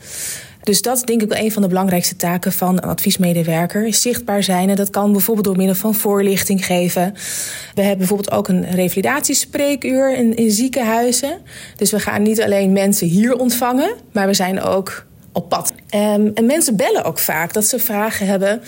Dus 0.67 0.81
dat 0.81 0.95
is 0.97 1.03
denk 1.03 1.21
ik 1.21 1.29
wel 1.29 1.43
een 1.43 1.51
van 1.51 1.61
de 1.61 1.67
belangrijkste 1.67 2.15
taken 2.15 2.51
van 2.51 2.73
een 2.73 2.89
adviesmedewerker. 2.89 3.93
Zichtbaar 3.93 4.43
zijn. 4.43 4.69
En 4.69 4.75
dat 4.75 4.89
kan 4.89 5.11
bijvoorbeeld 5.11 5.45
door 5.45 5.57
middel 5.57 5.75
van 5.75 5.95
voorlichting 5.95 6.65
geven. 6.65 7.13
We 7.73 7.81
hebben 7.81 7.97
bijvoorbeeld 7.97 8.31
ook 8.31 8.47
een 8.47 8.71
revalidatiespreekuur 8.71 10.15
in, 10.15 10.35
in 10.35 10.51
ziekenhuizen. 10.51 11.37
Dus 11.75 11.91
we 11.91 11.99
gaan 11.99 12.21
niet 12.21 12.41
alleen 12.41 12.71
mensen 12.71 13.07
hier 13.07 13.35
ontvangen, 13.35 13.95
maar 14.11 14.27
we 14.27 14.33
zijn 14.33 14.61
ook 14.61 15.05
op 15.31 15.49
pad. 15.49 15.73
Um, 15.95 16.31
en 16.33 16.45
mensen 16.45 16.75
bellen 16.75 17.03
ook 17.03 17.19
vaak 17.19 17.53
dat 17.53 17.65
ze 17.65 17.79
vragen 17.79 18.27
hebben 18.27 18.61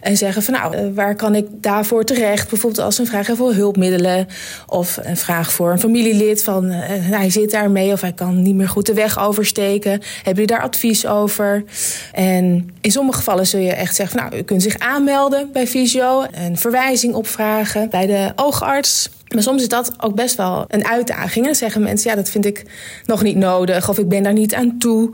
en 0.00 0.16
zeggen 0.16 0.42
van 0.42 0.54
nou, 0.54 0.76
uh, 0.76 0.94
waar 0.94 1.14
kan 1.14 1.34
ik 1.34 1.46
daarvoor 1.50 2.04
terecht? 2.04 2.48
Bijvoorbeeld 2.48 2.84
als 2.84 2.94
ze 2.94 3.00
een 3.00 3.06
vraag 3.06 3.26
hebben 3.26 3.46
voor 3.46 3.54
hulpmiddelen 3.54 4.28
of 4.66 4.98
een 5.02 5.16
vraag 5.16 5.52
voor 5.52 5.70
een 5.70 5.78
familielid 5.78 6.42
van 6.42 6.64
uh, 6.64 6.76
hij 6.88 7.30
zit 7.30 7.50
daarmee 7.50 7.92
of 7.92 8.00
hij 8.00 8.12
kan 8.12 8.42
niet 8.42 8.54
meer 8.54 8.68
goed 8.68 8.86
de 8.86 8.94
weg 8.94 9.18
oversteken. 9.18 9.90
Hebben 9.90 10.34
jullie 10.34 10.46
daar 10.46 10.62
advies 10.62 11.06
over? 11.06 11.64
En 12.12 12.70
in 12.80 12.90
sommige 12.90 13.18
gevallen 13.18 13.46
zul 13.46 13.60
je 13.60 13.72
echt 13.72 13.94
zeggen 13.94 14.18
van 14.18 14.28
nou, 14.28 14.40
u 14.42 14.44
kunt 14.44 14.62
zich 14.62 14.78
aanmelden 14.78 15.52
bij 15.52 15.66
Visio, 15.66 16.26
een 16.32 16.58
verwijzing 16.58 17.14
opvragen 17.14 17.90
bij 17.90 18.06
de 18.06 18.32
oogarts. 18.36 19.10
Maar 19.34 19.42
soms 19.42 19.62
is 19.62 19.68
dat 19.68 19.92
ook 19.98 20.14
best 20.14 20.36
wel 20.36 20.64
een 20.68 20.86
uitdaging. 20.86 21.36
En 21.36 21.42
dan 21.42 21.54
zeggen 21.54 21.82
mensen, 21.82 22.10
ja, 22.10 22.16
dat 22.16 22.30
vind 22.30 22.44
ik 22.44 22.64
nog 23.04 23.22
niet 23.22 23.36
nodig. 23.36 23.88
Of 23.88 23.98
ik 23.98 24.08
ben 24.08 24.22
daar 24.22 24.32
niet 24.32 24.54
aan 24.54 24.78
toe. 24.78 25.10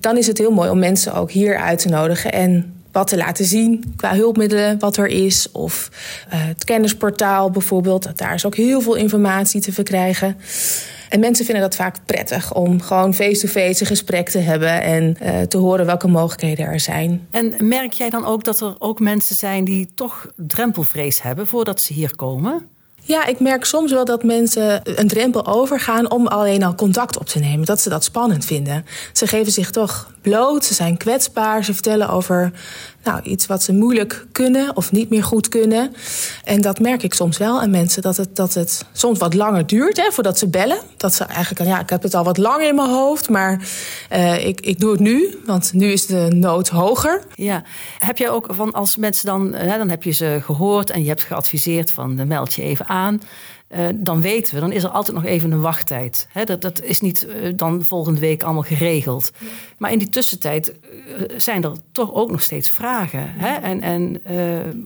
Dan 0.00 0.16
is 0.16 0.26
het 0.26 0.38
heel 0.38 0.50
mooi 0.50 0.70
om 0.70 0.78
mensen 0.78 1.14
ook 1.14 1.30
hier 1.30 1.56
uit 1.56 1.78
te 1.78 1.88
nodigen. 1.88 2.32
En 2.32 2.74
wat 2.92 3.06
te 3.06 3.16
laten 3.16 3.44
zien 3.44 3.94
qua 3.96 4.14
hulpmiddelen, 4.14 4.78
wat 4.78 4.96
er 4.96 5.06
is. 5.06 5.50
Of 5.52 5.90
uh, 6.26 6.46
het 6.46 6.64
kennisportaal 6.64 7.50
bijvoorbeeld. 7.50 8.18
Daar 8.18 8.34
is 8.34 8.46
ook 8.46 8.56
heel 8.56 8.80
veel 8.80 8.94
informatie 8.94 9.60
te 9.60 9.72
verkrijgen. 9.72 10.36
En 11.08 11.20
mensen 11.20 11.44
vinden 11.44 11.62
dat 11.62 11.74
vaak 11.74 11.96
prettig 12.06 12.54
om 12.54 12.80
gewoon 12.80 13.14
face-to-face 13.14 13.80
een 13.80 13.86
gesprek 13.86 14.28
te 14.28 14.38
hebben 14.38 14.82
en 14.82 15.16
uh, 15.22 15.40
te 15.40 15.56
horen 15.56 15.86
welke 15.86 16.08
mogelijkheden 16.08 16.66
er 16.66 16.80
zijn. 16.80 17.26
En 17.30 17.54
merk 17.58 17.92
jij 17.92 18.10
dan 18.10 18.24
ook 18.24 18.44
dat 18.44 18.60
er 18.60 18.74
ook 18.78 19.00
mensen 19.00 19.36
zijn 19.36 19.64
die 19.64 19.90
toch 19.94 20.26
drempelvrees 20.36 21.22
hebben 21.22 21.46
voordat 21.46 21.80
ze 21.80 21.92
hier 21.92 22.16
komen? 22.16 22.70
Ja, 23.04 23.26
ik 23.26 23.40
merk 23.40 23.64
soms 23.64 23.92
wel 23.92 24.04
dat 24.04 24.22
mensen 24.22 24.80
een 24.84 25.08
drempel 25.08 25.46
overgaan 25.46 26.10
om 26.10 26.26
alleen 26.26 26.62
al 26.62 26.74
contact 26.74 27.18
op 27.18 27.26
te 27.26 27.38
nemen. 27.38 27.66
Dat 27.66 27.80
ze 27.80 27.88
dat 27.88 28.04
spannend 28.04 28.44
vinden. 28.44 28.86
Ze 29.12 29.26
geven 29.26 29.52
zich 29.52 29.70
toch 29.70 30.10
bloot, 30.20 30.64
ze 30.64 30.74
zijn 30.74 30.96
kwetsbaar, 30.96 31.64
ze 31.64 31.72
vertellen 31.72 32.08
over 32.08 32.52
nou, 33.04 33.22
iets 33.22 33.46
wat 33.46 33.62
ze 33.62 33.72
moeilijk 33.72 34.26
kunnen 34.32 34.76
of 34.76 34.92
niet 34.92 35.10
meer 35.10 35.24
goed 35.24 35.48
kunnen. 35.48 35.94
En 36.44 36.60
dat 36.60 36.80
merk 36.80 37.02
ik 37.02 37.14
soms 37.14 37.38
wel 37.38 37.60
aan 37.60 37.70
mensen, 37.70 38.02
dat 38.02 38.16
het, 38.16 38.36
dat 38.36 38.54
het 38.54 38.84
soms 38.92 39.18
wat 39.18 39.34
langer 39.34 39.66
duurt 39.66 39.96
hè, 39.96 40.12
voordat 40.12 40.38
ze 40.38 40.48
bellen. 40.48 40.78
Dat 40.96 41.14
ze 41.14 41.24
eigenlijk, 41.24 41.70
ja, 41.70 41.80
ik 41.80 41.90
heb 41.90 42.02
het 42.02 42.14
al 42.14 42.24
wat 42.24 42.38
langer 42.38 42.68
in 42.68 42.74
mijn 42.74 42.90
hoofd, 42.90 43.28
maar 43.28 43.68
uh, 44.12 44.46
ik, 44.46 44.60
ik 44.60 44.80
doe 44.80 44.90
het 44.90 45.00
nu, 45.00 45.38
want 45.46 45.72
nu 45.72 45.92
is 45.92 46.06
de 46.06 46.26
nood 46.34 46.68
hoger. 46.68 47.22
Ja, 47.34 47.62
heb 47.98 48.18
jij 48.18 48.30
ook 48.30 48.46
van 48.50 48.72
als 48.72 48.96
mensen 48.96 49.26
dan, 49.26 49.54
hè, 49.54 49.78
dan 49.78 49.88
heb 49.88 50.02
je 50.02 50.10
ze 50.10 50.38
gehoord 50.42 50.90
en 50.90 51.02
je 51.02 51.08
hebt 51.08 51.22
geadviseerd 51.22 51.90
van 51.90 52.26
meld 52.26 52.54
je 52.54 52.62
even 52.62 52.86
aan. 52.86 53.20
Uh, 53.76 53.86
dan 53.94 54.20
weten 54.20 54.54
we, 54.54 54.60
dan 54.60 54.72
is 54.72 54.84
er 54.84 54.90
altijd 54.90 55.16
nog 55.16 55.24
even 55.24 55.52
een 55.52 55.60
wachttijd. 55.60 56.28
Dat, 56.44 56.60
dat 56.60 56.82
is 56.82 57.00
niet 57.00 57.26
uh, 57.28 57.52
dan 57.56 57.84
volgende 57.84 58.20
week 58.20 58.42
allemaal 58.42 58.62
geregeld. 58.62 59.30
Maar 59.78 59.92
in 59.92 59.98
die 59.98 60.08
tussentijd 60.08 60.68
uh, 60.68 61.22
zijn 61.36 61.64
er 61.64 61.72
toch 61.92 62.14
ook 62.14 62.30
nog 62.30 62.42
steeds 62.42 62.70
vragen. 62.70 63.24
Hè? 63.24 63.54
En, 63.54 63.80
en 63.80 64.22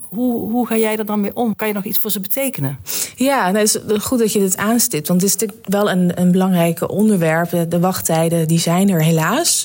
hoe, 0.02 0.50
hoe 0.50 0.66
ga 0.66 0.76
jij 0.76 0.96
er 0.96 1.06
dan 1.06 1.20
mee 1.20 1.36
om? 1.36 1.54
Kan 1.54 1.68
je 1.68 1.74
nog 1.74 1.84
iets 1.84 1.98
voor 1.98 2.10
ze 2.10 2.20
betekenen? 2.20 2.78
Ja, 3.16 3.50
nou, 3.50 3.58
het 3.58 3.82
is 3.88 4.02
goed 4.04 4.18
dat 4.18 4.32
je 4.32 4.38
dit 4.38 4.56
aanstipt. 4.56 5.08
Want 5.08 5.20
het 5.20 5.30
is 5.30 5.36
natuurlijk 5.36 5.68
wel 5.68 5.90
een, 5.90 6.20
een 6.20 6.32
belangrijk 6.32 6.90
onderwerp. 6.90 7.70
De 7.70 7.80
wachttijden 7.80 8.48
die 8.48 8.58
zijn 8.58 8.90
er 8.90 9.02
helaas. 9.02 9.64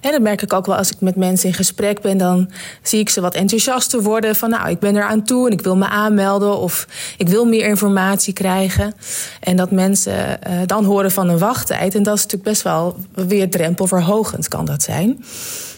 En 0.00 0.12
dat 0.12 0.20
merk 0.20 0.42
ik 0.42 0.52
ook 0.52 0.66
wel 0.66 0.76
als 0.76 0.90
ik 0.90 1.00
met 1.00 1.16
mensen 1.16 1.48
in 1.48 1.54
gesprek 1.54 2.00
ben. 2.00 2.18
Dan 2.18 2.50
zie 2.82 3.00
ik 3.00 3.08
ze 3.08 3.20
wat 3.20 3.34
enthousiaster 3.34 4.02
worden. 4.02 4.36
Van 4.36 4.50
nou, 4.50 4.70
ik 4.70 4.78
ben 4.78 4.96
er 4.96 5.04
aan 5.04 5.24
toe 5.24 5.46
en 5.46 5.52
ik 5.52 5.60
wil 5.60 5.76
me 5.76 5.88
aanmelden. 5.88 6.58
Of 6.58 6.86
ik 7.16 7.28
wil 7.28 7.44
meer 7.44 7.66
informatie 7.66 8.32
krijgen. 8.32 8.55
En 9.40 9.56
dat 9.56 9.70
mensen 9.70 10.38
uh, 10.48 10.60
dan 10.66 10.84
horen 10.84 11.10
van 11.10 11.28
een 11.28 11.38
wachttijd. 11.38 11.94
En 11.94 12.02
dat 12.02 12.16
is 12.16 12.22
natuurlijk 12.22 12.50
best 12.50 12.62
wel 12.62 12.96
weer 13.14 13.50
drempelverhogend 13.50 14.48
kan 14.48 14.64
dat 14.64 14.82
zijn. 14.82 15.24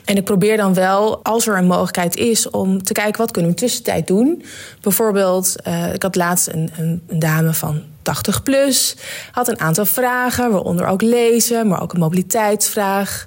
En 0.04 0.16
ik 0.16 0.24
probeer 0.24 0.56
dan 0.56 0.74
wel, 0.74 1.24
als 1.24 1.46
er 1.46 1.56
een 1.56 1.66
mogelijkheid 1.66 2.16
is, 2.16 2.50
om 2.50 2.82
te 2.82 2.92
kijken 2.92 3.20
wat 3.20 3.30
kunnen 3.30 3.50
we 3.50 3.56
in 3.56 3.66
tussentijd 3.66 4.06
doen. 4.06 4.42
Bijvoorbeeld, 4.80 5.54
uh, 5.66 5.94
ik 5.94 6.02
had 6.02 6.16
laatst 6.16 6.48
een, 6.48 6.70
een, 6.76 7.02
een 7.06 7.18
dame 7.18 7.54
van 7.54 7.82
80 8.02 8.42
plus. 8.42 8.96
Had 9.32 9.48
een 9.48 9.60
aantal 9.60 9.84
vragen, 9.84 10.50
waaronder 10.50 10.86
ook 10.86 11.02
lezen, 11.02 11.68
maar 11.68 11.82
ook 11.82 11.92
een 11.92 12.00
mobiliteitsvraag. 12.00 13.26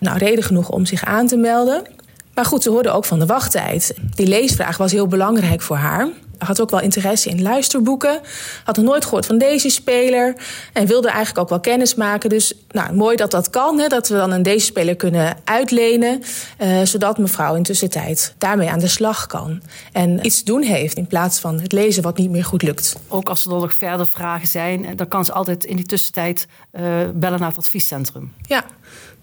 Nou, 0.00 0.18
reden 0.18 0.44
genoeg 0.44 0.68
om 0.68 0.86
zich 0.86 1.04
aan 1.04 1.26
te 1.26 1.36
melden. 1.36 1.97
Maar 2.38 2.46
goed, 2.46 2.62
ze 2.62 2.70
hoorde 2.70 2.90
ook 2.90 3.04
van 3.04 3.18
de 3.18 3.26
wachttijd. 3.26 3.94
Die 4.14 4.26
leesvraag 4.26 4.76
was 4.76 4.92
heel 4.92 5.06
belangrijk 5.06 5.62
voor 5.62 5.76
haar 5.76 6.08
had 6.38 6.60
ook 6.60 6.70
wel 6.70 6.80
interesse 6.80 7.28
in 7.28 7.42
luisterboeken. 7.42 8.20
Had 8.64 8.76
nog 8.76 8.84
nooit 8.84 9.04
gehoord 9.04 9.26
van 9.26 9.38
deze 9.38 9.68
speler. 9.68 10.34
En 10.72 10.86
wilde 10.86 11.08
eigenlijk 11.08 11.38
ook 11.38 11.48
wel 11.48 11.60
kennis 11.60 11.94
maken. 11.94 12.28
Dus 12.30 12.54
nou, 12.70 12.94
mooi 12.94 13.16
dat 13.16 13.30
dat 13.30 13.50
kan. 13.50 13.78
Hè, 13.78 13.88
dat 13.88 14.08
we 14.08 14.16
dan 14.16 14.30
een 14.30 14.42
deze 14.42 14.66
speler 14.66 14.96
kunnen 14.96 15.36
uitlenen. 15.44 16.22
Uh, 16.62 16.82
zodat 16.82 17.18
mevrouw 17.18 17.54
in 17.54 17.62
tussentijd 17.62 18.34
daarmee 18.38 18.70
aan 18.70 18.78
de 18.78 18.88
slag 18.88 19.26
kan. 19.26 19.62
En 19.92 20.26
iets 20.26 20.44
doen 20.44 20.62
heeft 20.62 20.96
in 20.96 21.06
plaats 21.06 21.38
van 21.38 21.60
het 21.60 21.72
lezen 21.72 22.02
wat 22.02 22.16
niet 22.16 22.30
meer 22.30 22.44
goed 22.44 22.62
lukt. 22.62 22.96
Ook 23.08 23.28
als 23.28 23.44
er 23.44 23.50
nog 23.50 23.74
verder 23.74 24.06
vragen 24.06 24.48
zijn. 24.48 24.86
Eh, 24.86 24.96
dan 24.96 25.08
kan 25.08 25.24
ze 25.24 25.32
altijd 25.32 25.64
in 25.64 25.76
die 25.76 25.86
tussentijd 25.86 26.46
uh, 26.72 26.82
bellen 27.14 27.38
naar 27.38 27.48
het 27.48 27.58
adviescentrum. 27.58 28.32
Ja, 28.42 28.64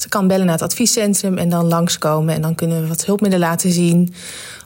ze 0.06 0.12
kan 0.12 0.28
bellen 0.28 0.46
naar 0.46 0.56
het 0.56 0.64
adviescentrum 0.64 1.38
en 1.38 1.50
dan 1.50 1.68
langskomen. 1.68 2.36
En 2.36 2.42
dan 2.42 2.56
kunnen 2.56 2.82
we 2.82 2.88
wat 2.88 3.06
hulpmiddelen 3.06 3.48
laten 3.48 3.72
zien. 3.72 4.14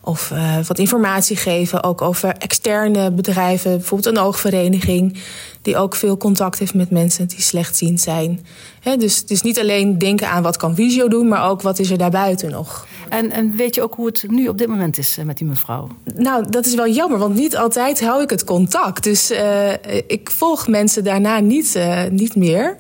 Of 0.04 0.32
uh, 0.34 0.58
wat 0.68 0.80
informatie 0.80 1.36
geven, 1.36 1.84
ook 1.84 2.02
over 2.02 2.36
externe 2.38 3.12
bedrijven. 3.12 3.72
Bijvoorbeeld 3.72 4.16
een 4.16 4.24
oogvereniging, 4.24 5.18
die 5.62 5.78
ook 5.78 5.96
veel 5.96 6.18
contact 6.18 6.60
heeft 6.60 6.74
met 6.74 6.92
mensen 6.92 7.28
die 7.28 7.42
slechtziend 7.42 8.02
zijn. 8.02 8.46
He, 8.80 8.98
dus 8.98 9.18
het 9.18 9.32
is 9.32 9.42
niet 9.42 9.60
alleen 9.60 9.98
denken 9.98 10.30
aan 10.30 10.44
wat 10.44 10.58
kan 10.58 10.76
Visio 10.76 11.08
doen, 11.08 11.28
maar 11.28 11.50
ook 11.50 11.62
wat 11.62 11.80
is 11.80 11.92
er 11.92 11.98
daarbuiten 11.98 12.52
nog. 12.52 12.88
En, 13.10 13.32
en 13.32 13.56
weet 13.56 13.76
je 13.76 13.82
ook 13.82 13.94
hoe 13.94 14.06
het 14.06 14.26
nu 14.28 14.48
op 14.48 14.58
dit 14.58 14.68
moment 14.68 14.98
is 14.98 15.18
eh, 15.18 15.26
met 15.26 15.38
die 15.38 15.48
mevrouw? 15.48 15.88
Nou, 16.16 16.50
dat 16.50 16.66
is 16.66 16.76
wel 16.76 16.88
jammer, 16.90 17.20
want 17.20 17.36
niet 17.36 17.58
altijd 17.58 18.02
hou 18.02 18.22
ik 18.24 18.30
het 18.30 18.44
contact. 18.44 19.04
Dus 19.04 19.32
uh, 19.32 19.72
ik 20.08 20.32
volg 20.32 20.68
mensen 20.68 21.04
daarna 21.04 21.40
niet, 21.40 21.76
uh, 21.76 22.04
niet 22.10 22.36
meer. 22.36 22.78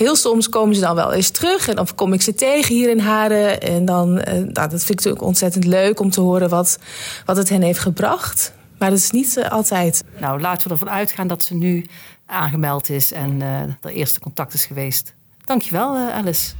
Heel 0.00 0.16
soms 0.16 0.48
komen 0.48 0.74
ze 0.74 0.80
dan 0.80 0.94
wel 0.94 1.12
eens 1.12 1.30
terug 1.30 1.68
en 1.68 1.76
dan 1.76 1.86
kom 1.94 2.12
ik 2.12 2.22
ze 2.22 2.34
tegen 2.34 2.74
hier 2.74 2.90
in 2.90 2.98
Haren. 2.98 3.60
En 3.60 3.84
dan, 3.84 4.12
nou, 4.12 4.52
dat 4.52 4.68
vind 4.68 4.88
ik 4.90 4.96
natuurlijk 4.96 5.22
ontzettend 5.22 5.64
leuk 5.64 6.00
om 6.00 6.10
te 6.10 6.20
horen 6.20 6.48
wat, 6.48 6.78
wat 7.24 7.36
het 7.36 7.48
hen 7.48 7.62
heeft 7.62 7.78
gebracht. 7.78 8.52
Maar 8.78 8.90
dat 8.90 8.98
is 8.98 9.10
niet 9.10 9.36
uh, 9.36 9.48
altijd. 9.48 10.04
Nou, 10.20 10.40
laten 10.40 10.66
we 10.66 10.72
ervan 10.72 10.90
uitgaan 10.90 11.26
dat 11.26 11.42
ze 11.42 11.54
nu 11.54 11.86
aangemeld 12.26 12.88
is 12.88 13.12
en 13.12 13.40
uh, 13.40 13.60
de 13.80 13.92
eerste 13.92 14.20
contact 14.20 14.54
is 14.54 14.64
geweest. 14.64 15.14
Dankjewel, 15.44 15.96
uh, 15.96 16.14
Alice. 16.14 16.52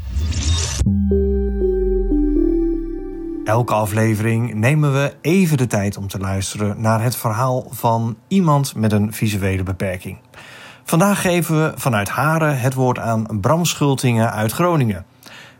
Elke 3.44 3.74
aflevering 3.74 4.54
nemen 4.54 4.92
we 4.92 5.14
even 5.20 5.56
de 5.56 5.66
tijd 5.66 5.96
om 5.96 6.08
te 6.08 6.18
luisteren 6.18 6.80
naar 6.80 7.02
het 7.02 7.16
verhaal 7.16 7.66
van 7.70 8.16
iemand 8.28 8.74
met 8.74 8.92
een 8.92 9.12
visuele 9.12 9.62
beperking. 9.62 10.18
Vandaag 10.90 11.20
geven 11.20 11.62
we 11.62 11.72
vanuit 11.76 12.08
Haren 12.08 12.60
het 12.60 12.74
woord 12.74 12.98
aan 12.98 13.40
Bram 13.40 13.64
Schultingen 13.64 14.32
uit 14.32 14.52
Groningen. 14.52 15.04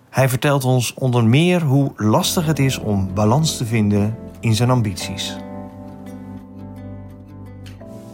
Hij 0.09 0.29
vertelt 0.29 0.65
ons 0.65 0.95
onder 0.95 1.25
meer 1.25 1.63
hoe 1.63 1.93
lastig 1.97 2.47
het 2.47 2.59
is 2.59 2.79
om 2.79 3.15
balans 3.15 3.57
te 3.57 3.65
vinden 3.65 4.17
in 4.41 4.55
zijn 4.55 4.71
ambities. 4.71 5.37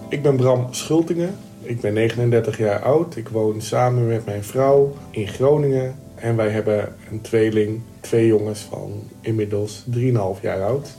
Ik 0.09 0.23
ben 0.23 0.37
Bram 0.37 0.67
Schultingen. 0.71 1.37
Ik 1.63 1.81
ben 1.81 1.93
39 1.93 2.59
jaar 2.59 2.83
oud. 2.83 3.17
Ik 3.17 3.29
woon 3.29 3.61
samen 3.61 4.07
met 4.07 4.25
mijn 4.25 4.45
vrouw 4.45 4.95
in 5.11 5.29
Groningen. 5.29 5.95
En 6.15 6.37
wij 6.37 6.51
hebben 6.51 6.95
een 7.11 7.21
tweeling, 7.21 7.81
twee 8.01 8.27
jongens 8.27 8.61
van 8.61 9.03
inmiddels 9.21 9.85
3,5 9.97 10.01
jaar 10.43 10.63
oud. 10.63 10.97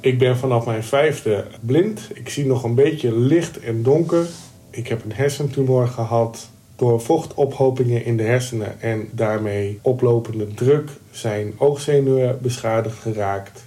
Ik 0.00 0.18
ben 0.18 0.36
vanaf 0.36 0.66
mijn 0.66 0.84
vijfde 0.84 1.46
blind. 1.60 2.08
Ik 2.14 2.28
zie 2.28 2.46
nog 2.46 2.64
een 2.64 2.74
beetje 2.74 3.18
licht 3.18 3.60
en 3.60 3.82
donker. 3.82 4.26
Ik 4.70 4.88
heb 4.88 5.04
een 5.04 5.12
hersentumor 5.12 5.86
gehad. 5.86 6.48
Door 6.76 7.00
vochtophopingen 7.00 8.04
in 8.04 8.16
de 8.16 8.22
hersenen 8.22 8.80
en 8.80 9.08
daarmee 9.12 9.78
oplopende 9.82 10.54
druk 10.54 10.90
zijn 11.10 11.52
oogzenuwen 11.56 12.38
beschadigd 12.42 12.98
geraakt. 12.98 13.64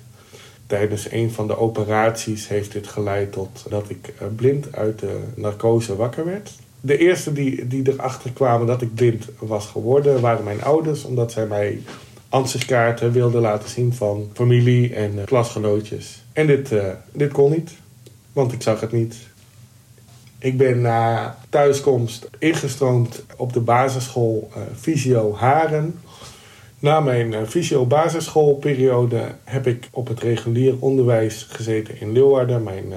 Tijdens 0.68 1.12
een 1.12 1.32
van 1.32 1.48
de 1.48 1.58
operaties 1.58 2.48
heeft 2.48 2.72
dit 2.72 2.88
geleid 2.88 3.32
tot 3.32 3.66
dat 3.70 3.90
ik 3.90 4.14
eh, 4.18 4.28
blind 4.36 4.76
uit 4.76 5.00
de 5.00 5.20
narcose 5.36 5.96
wakker 5.96 6.26
werd. 6.26 6.52
De 6.82 6.98
eerste 6.98 7.34
die, 7.34 7.68
die 7.68 7.94
erachter 7.94 8.32
kwamen 8.32 8.68
dat 8.68 8.82
ik 8.82 8.96
blind 8.96 9.26
was 9.40 9.66
geworden 9.66 10.22
waren 10.22 10.44
mijn 10.44 10.64
ouders, 10.64 11.04
omdat 11.04 11.32
zij 11.32 11.46
mij 11.46 11.82
ansichtkaarten 12.30 13.12
wilden 13.12 13.42
laten 13.42 13.70
zien 13.70 13.94
van 13.94 14.30
familie 14.34 14.96
en 14.96 15.16
uh, 15.16 15.24
klasgenootjes. 15.24 16.24
En 16.34 16.48
dit, 16.48 16.72
uh, 16.72 16.88
dit 17.12 17.32
kon 17.32 17.52
niet, 17.52 17.72
want 18.32 18.54
ik 18.54 18.62
zag 18.62 18.80
het 18.80 18.92
niet. 18.92 19.16
Ik 20.44 20.58
ben 20.58 20.82
na 20.82 21.38
thuiskomst 21.50 22.30
ingestroomd 22.40 23.26
op 23.38 23.54
de 23.54 23.60
basisschool 23.60 24.52
uh, 25.06 25.36
Haren. 25.36 26.00
Na 26.80 27.00
mijn 27.00 27.34
uh, 27.72 27.82
basisschoolperiode 27.88 29.22
heb 29.44 29.68
ik 29.68 29.90
op 29.92 30.08
het 30.08 30.20
regulier 30.20 30.76
onderwijs 30.80 31.48
gezeten 31.50 32.00
in 32.00 32.12
Leeuwarden, 32.12 32.64
mijn 32.64 32.86
uh, 32.90 32.96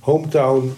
hometown. 0.00 0.74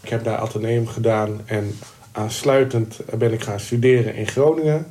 Ik 0.00 0.08
heb 0.08 0.24
daar 0.24 0.38
ateneum 0.38 0.86
gedaan 0.86 1.40
en 1.44 1.78
aansluitend 2.12 3.00
ben 3.18 3.32
ik 3.32 3.42
gaan 3.42 3.60
studeren 3.60 4.14
in 4.14 4.28
Groningen. 4.28 4.86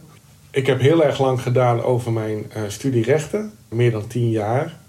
Ik 0.51 0.67
heb 0.67 0.79
heel 0.79 1.03
erg 1.03 1.19
lang 1.19 1.41
gedaan 1.41 1.81
over 1.81 2.11
mijn 2.11 2.45
studie 2.67 3.03
rechten, 3.03 3.51
meer 3.69 3.91
dan 3.91 4.07
tien 4.07 4.29
jaar. 4.29 4.79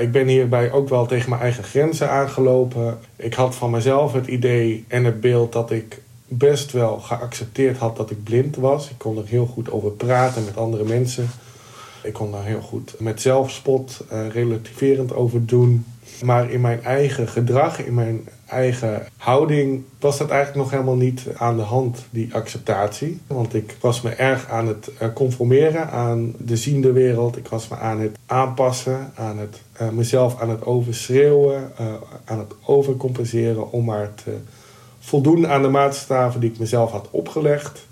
Ik 0.00 0.12
ben 0.12 0.26
hierbij 0.26 0.72
ook 0.72 0.88
wel 0.88 1.06
tegen 1.06 1.30
mijn 1.30 1.42
eigen 1.42 1.64
grenzen 1.64 2.10
aangelopen. 2.10 2.98
Ik 3.16 3.34
had 3.34 3.54
van 3.54 3.70
mezelf 3.70 4.12
het 4.12 4.26
idee 4.26 4.84
en 4.88 5.04
het 5.04 5.20
beeld 5.20 5.52
dat 5.52 5.70
ik 5.70 6.00
best 6.28 6.72
wel 6.72 6.98
geaccepteerd 6.98 7.76
had 7.76 7.96
dat 7.96 8.10
ik 8.10 8.24
blind 8.24 8.56
was. 8.56 8.90
Ik 8.90 8.98
kon 8.98 9.18
er 9.18 9.26
heel 9.26 9.46
goed 9.46 9.70
over 9.70 9.90
praten 9.90 10.44
met 10.44 10.56
andere 10.56 10.84
mensen. 10.84 11.30
Ik 12.02 12.12
kon 12.12 12.32
daar 12.32 12.44
heel 12.44 12.60
goed 12.60 12.94
met 12.98 13.20
zelfspot 13.20 14.04
uh, 14.12 14.28
relativerend 14.28 15.14
over 15.14 15.46
doen. 15.46 15.84
Maar 16.24 16.50
in 16.50 16.60
mijn 16.60 16.84
eigen 16.84 17.28
gedrag, 17.28 17.78
in 17.78 17.94
mijn 17.94 18.28
eigen 18.48 19.06
houding, 19.16 19.84
was 20.00 20.18
dat 20.18 20.30
eigenlijk 20.30 20.62
nog 20.62 20.70
helemaal 20.70 20.96
niet 20.96 21.26
aan 21.36 21.56
de 21.56 21.62
hand, 21.62 22.06
die 22.10 22.34
acceptatie. 22.34 23.20
Want 23.26 23.54
ik 23.54 23.76
was 23.80 24.00
me 24.00 24.10
erg 24.10 24.48
aan 24.48 24.66
het 24.66 24.90
uh, 25.02 25.08
conformeren 25.14 25.90
aan 25.90 26.34
de 26.38 26.56
ziende 26.56 26.92
wereld. 26.92 27.36
Ik 27.36 27.48
was 27.48 27.68
me 27.68 27.76
aan 27.76 28.00
het 28.00 28.18
aanpassen, 28.26 29.12
aan 29.14 29.38
het, 29.38 29.60
uh, 29.82 29.88
mezelf 29.88 30.40
aan 30.40 30.50
het 30.50 30.64
overschreeuwen, 30.64 31.72
uh, 31.80 31.86
aan 32.24 32.38
het 32.38 32.52
overcompenseren 32.64 33.72
om 33.72 33.84
maar 33.84 34.14
te 34.14 34.36
voldoen 34.98 35.46
aan 35.46 35.62
de 35.62 35.68
maatstaven 35.68 36.40
die 36.40 36.50
ik 36.50 36.58
mezelf 36.58 36.90
had 36.90 37.08
opgelegd. 37.10 37.86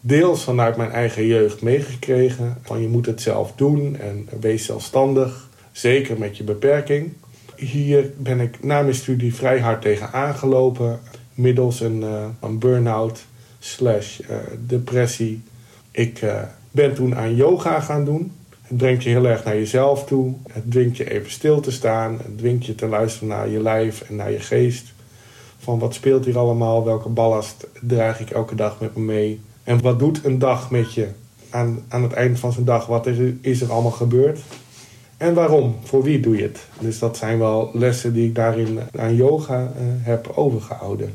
Deels 0.00 0.44
vanuit 0.44 0.76
mijn 0.76 0.90
eigen 0.90 1.26
jeugd 1.26 1.62
meegekregen. 1.62 2.56
Van 2.62 2.80
je 2.80 2.88
moet 2.88 3.06
het 3.06 3.20
zelf 3.20 3.52
doen 3.56 3.96
en 3.96 4.28
wees 4.40 4.64
zelfstandig. 4.64 5.48
Zeker 5.72 6.18
met 6.18 6.36
je 6.36 6.44
beperking. 6.44 7.12
Hier 7.60 8.10
ben 8.16 8.40
ik 8.40 8.64
na 8.64 8.82
mijn 8.82 8.94
studie 8.94 9.34
vrij 9.34 9.60
hard 9.60 9.82
tegen 9.82 10.12
aangelopen. 10.12 11.00
Middels 11.34 11.80
een, 11.80 12.00
uh, 12.00 12.24
een 12.40 12.58
burn-out 12.58 13.24
slash 13.58 14.20
uh, 14.20 14.36
depressie. 14.66 15.42
Ik 15.90 16.22
uh, 16.22 16.42
ben 16.70 16.94
toen 16.94 17.16
aan 17.16 17.34
yoga 17.34 17.80
gaan 17.80 18.04
doen. 18.04 18.32
Het 18.60 18.76
brengt 18.76 19.02
je 19.02 19.08
heel 19.08 19.26
erg 19.26 19.44
naar 19.44 19.54
jezelf 19.54 20.04
toe. 20.04 20.34
Het 20.52 20.70
dwingt 20.70 20.96
je 20.96 21.10
even 21.10 21.30
stil 21.30 21.60
te 21.60 21.70
staan. 21.70 22.12
Het 22.12 22.38
dwingt 22.38 22.66
je 22.66 22.74
te 22.74 22.86
luisteren 22.86 23.28
naar 23.28 23.48
je 23.48 23.62
lijf 23.62 24.00
en 24.00 24.16
naar 24.16 24.30
je 24.30 24.40
geest. 24.40 24.92
Van 25.58 25.78
wat 25.78 25.94
speelt 25.94 26.24
hier 26.24 26.38
allemaal? 26.38 26.84
Welke 26.84 27.08
ballast 27.08 27.66
draag 27.80 28.20
ik 28.20 28.30
elke 28.30 28.54
dag 28.54 28.80
met 28.80 28.96
me 28.96 29.02
mee? 29.02 29.40
En 29.64 29.80
wat 29.80 29.98
doet 29.98 30.24
een 30.24 30.38
dag 30.38 30.70
met 30.70 30.94
je? 30.94 31.08
Aan, 31.50 31.84
aan 31.88 32.02
het 32.02 32.12
eind 32.12 32.38
van 32.38 32.52
zijn 32.52 32.64
dag, 32.64 32.86
wat 32.86 33.06
is 33.06 33.18
er, 33.18 33.34
is 33.40 33.60
er 33.60 33.72
allemaal 33.72 33.90
gebeurd? 33.90 34.40
En 35.20 35.34
waarom? 35.34 35.76
Voor 35.82 36.02
wie 36.02 36.20
doe 36.20 36.36
je 36.36 36.42
het? 36.42 36.66
Dus 36.78 36.98
dat 36.98 37.16
zijn 37.16 37.38
wel 37.38 37.70
lessen 37.72 38.12
die 38.12 38.28
ik 38.28 38.34
daarin 38.34 38.78
aan 38.96 39.14
yoga 39.14 39.62
uh, 39.62 39.68
heb 39.82 40.32
overgehouden. 40.34 41.12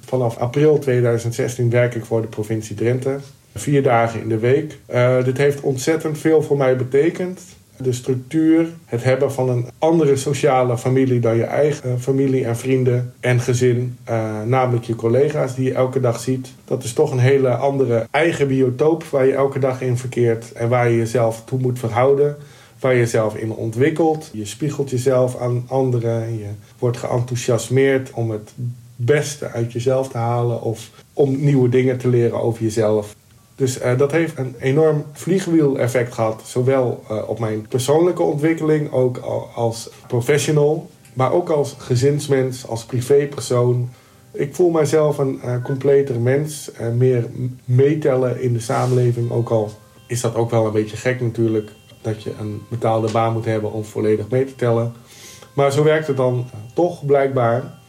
Vanaf 0.00 0.36
april 0.36 0.78
2016 0.78 1.70
werk 1.70 1.94
ik 1.94 2.04
voor 2.04 2.20
de 2.20 2.26
provincie 2.26 2.76
Drenthe. 2.76 3.16
Vier 3.54 3.82
dagen 3.82 4.20
in 4.20 4.28
de 4.28 4.38
week. 4.38 4.78
Uh, 4.94 5.24
dit 5.24 5.38
heeft 5.38 5.60
ontzettend 5.60 6.18
veel 6.18 6.42
voor 6.42 6.56
mij 6.56 6.76
betekend. 6.76 7.40
De 7.76 7.92
structuur, 7.92 8.66
het 8.84 9.04
hebben 9.04 9.32
van 9.32 9.48
een 9.48 9.66
andere 9.78 10.16
sociale 10.16 10.78
familie 10.78 11.20
dan 11.20 11.36
je 11.36 11.44
eigen 11.44 12.00
familie 12.00 12.44
en 12.44 12.56
vrienden 12.56 13.12
en 13.20 13.40
gezin, 13.40 13.98
namelijk 14.44 14.84
je 14.84 14.94
collega's 14.94 15.54
die 15.54 15.64
je 15.64 15.74
elke 15.74 16.00
dag 16.00 16.20
ziet. 16.20 16.48
Dat 16.64 16.84
is 16.84 16.92
toch 16.92 17.10
een 17.12 17.18
hele 17.18 17.48
andere 17.48 18.06
eigen 18.10 18.46
biotoop 18.48 19.04
waar 19.04 19.26
je 19.26 19.34
elke 19.34 19.58
dag 19.58 19.80
in 19.80 19.96
verkeert 19.96 20.52
en 20.52 20.68
waar 20.68 20.90
je 20.90 20.96
jezelf 20.96 21.42
toe 21.44 21.58
moet 21.58 21.78
verhouden 21.78 22.36
waar 22.82 22.92
je 22.92 22.98
jezelf 22.98 23.36
in 23.36 23.52
ontwikkelt. 23.52 24.30
Je 24.32 24.44
spiegelt 24.44 24.90
jezelf 24.90 25.36
aan 25.36 25.64
anderen. 25.68 26.38
Je 26.38 26.48
wordt 26.78 26.96
geenthousiasmeerd 26.96 28.10
om 28.10 28.30
het 28.30 28.52
beste 28.96 29.48
uit 29.50 29.72
jezelf 29.72 30.08
te 30.08 30.18
halen 30.18 30.62
of 30.62 30.90
om 31.12 31.44
nieuwe 31.44 31.68
dingen 31.68 31.98
te 31.98 32.08
leren 32.08 32.42
over 32.42 32.62
jezelf. 32.62 33.14
Dus 33.54 33.80
uh, 33.80 33.98
dat 33.98 34.12
heeft 34.12 34.38
een 34.38 34.54
enorm 34.60 35.04
vliegwiel-effect 35.12 36.14
gehad, 36.14 36.42
zowel 36.44 37.02
uh, 37.10 37.28
op 37.28 37.38
mijn 37.38 37.66
persoonlijke 37.68 38.22
ontwikkeling, 38.22 38.92
ook 38.92 39.18
als 39.54 39.90
professional, 40.06 40.90
maar 41.12 41.32
ook 41.32 41.48
als 41.48 41.74
gezinsmens, 41.78 42.66
als 42.66 42.84
privépersoon. 42.84 43.90
Ik 44.32 44.54
voel 44.54 44.70
mijzelf 44.70 45.18
een 45.18 45.40
uh, 45.44 45.62
completer 45.62 46.20
mens, 46.20 46.70
meer 46.96 47.26
meetellen 47.64 48.40
in 48.42 48.52
de 48.52 48.60
samenleving, 48.60 49.30
ook 49.30 49.48
al 49.48 49.70
is 50.06 50.20
dat 50.20 50.34
ook 50.34 50.50
wel 50.50 50.66
een 50.66 50.72
beetje 50.72 50.96
gek 50.96 51.20
natuurlijk, 51.20 51.70
dat 52.02 52.22
je 52.22 52.32
een 52.40 52.62
betaalde 52.68 53.12
baan 53.12 53.32
moet 53.32 53.44
hebben 53.44 53.72
om 53.72 53.84
volledig 53.84 54.28
mee 54.28 54.44
te 54.44 54.54
tellen. 54.54 54.92
Maar 55.52 55.72
zo 55.72 55.82
werkt 55.82 56.06
het 56.06 56.16
dan 56.16 56.46
toch 56.74 57.06
blijkbaar. 57.06 57.80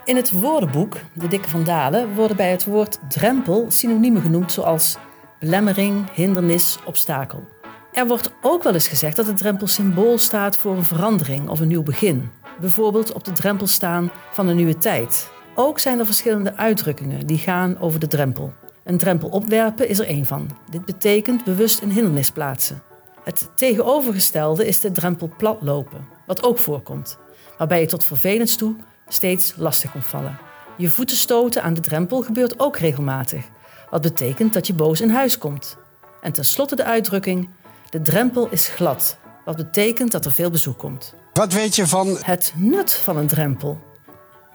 In 0.04 0.16
het 0.16 0.30
woordenboek 0.30 0.96
De 1.14 1.28
Dikke 1.28 1.48
van 1.48 1.64
Dalen 1.64 2.14
worden 2.14 2.36
bij 2.36 2.50
het 2.50 2.64
woord 2.64 2.98
drempel 3.08 3.66
synoniemen 3.68 4.22
genoemd 4.22 4.52
zoals 4.52 4.96
belemmering, 5.38 6.14
hindernis, 6.14 6.78
obstakel. 6.84 7.44
Er 7.92 8.06
wordt 8.06 8.32
ook 8.40 8.62
wel 8.62 8.74
eens 8.74 8.88
gezegd 8.88 9.16
dat 9.16 9.26
de 9.26 9.34
drempel 9.34 9.66
symbool 9.66 10.18
staat 10.18 10.56
voor 10.56 10.76
een 10.76 10.84
verandering 10.84 11.48
of 11.48 11.60
een 11.60 11.68
nieuw 11.68 11.82
begin. 11.82 12.30
Bijvoorbeeld 12.60 13.12
op 13.12 13.24
de 13.24 13.32
drempel 13.32 13.66
staan 13.66 14.10
van 14.32 14.48
een 14.48 14.56
nieuwe 14.56 14.78
tijd. 14.78 15.30
Ook 15.54 15.78
zijn 15.78 15.98
er 15.98 16.06
verschillende 16.06 16.56
uitdrukkingen 16.56 17.26
die 17.26 17.38
gaan 17.38 17.78
over 17.78 18.00
de 18.00 18.08
drempel. 18.08 18.52
Een 18.84 18.98
drempel 18.98 19.28
opwerpen 19.28 19.88
is 19.88 19.98
er 19.98 20.06
één 20.06 20.26
van. 20.26 20.48
Dit 20.70 20.84
betekent 20.84 21.44
bewust 21.44 21.82
een 21.82 21.92
hindernis 21.92 22.30
plaatsen. 22.30 22.82
Het 23.24 23.50
tegenovergestelde 23.54 24.66
is 24.66 24.80
de 24.80 24.92
drempel 24.92 25.30
platlopen, 25.36 26.06
wat 26.26 26.42
ook 26.42 26.58
voorkomt, 26.58 27.18
waarbij 27.58 27.80
je 27.80 27.86
tot 27.86 28.04
vervelends 28.04 28.56
toe 28.56 28.76
steeds 29.08 29.54
lastig 29.56 29.90
komt 29.90 30.04
vallen. 30.04 30.38
Je 30.76 30.90
voeten 30.90 31.16
stoten 31.16 31.62
aan 31.62 31.74
de 31.74 31.80
drempel 31.80 32.22
gebeurt 32.22 32.60
ook 32.60 32.76
regelmatig, 32.76 33.44
wat 33.90 34.02
betekent 34.02 34.52
dat 34.52 34.66
je 34.66 34.74
boos 34.74 35.00
in 35.00 35.10
huis 35.10 35.38
komt. 35.38 35.76
En 36.20 36.32
tenslotte 36.32 36.76
de 36.76 36.84
uitdrukking: 36.84 37.48
de 37.90 38.00
drempel 38.00 38.48
is 38.50 38.68
glad, 38.68 39.18
wat 39.44 39.56
betekent 39.56 40.12
dat 40.12 40.24
er 40.24 40.32
veel 40.32 40.50
bezoek 40.50 40.78
komt. 40.78 41.14
Wat 41.32 41.52
weet 41.52 41.76
je 41.76 41.86
van 41.86 42.18
het 42.20 42.52
nut 42.56 42.92
van 42.92 43.16
een 43.16 43.26
drempel? 43.26 43.80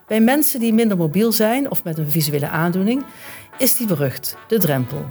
Bij 0.07 0.21
mensen 0.21 0.59
die 0.59 0.73
minder 0.73 0.97
mobiel 0.97 1.31
zijn 1.31 1.71
of 1.71 1.83
met 1.83 1.97
een 1.97 2.11
visuele 2.11 2.49
aandoening 2.49 3.05
is 3.57 3.77
die 3.77 3.87
berucht, 3.87 4.35
de 4.47 4.57
drempel. 4.57 5.05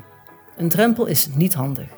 Een 0.57 0.69
drempel 0.69 1.07
is 1.07 1.29
niet 1.35 1.55
handig. 1.55 1.89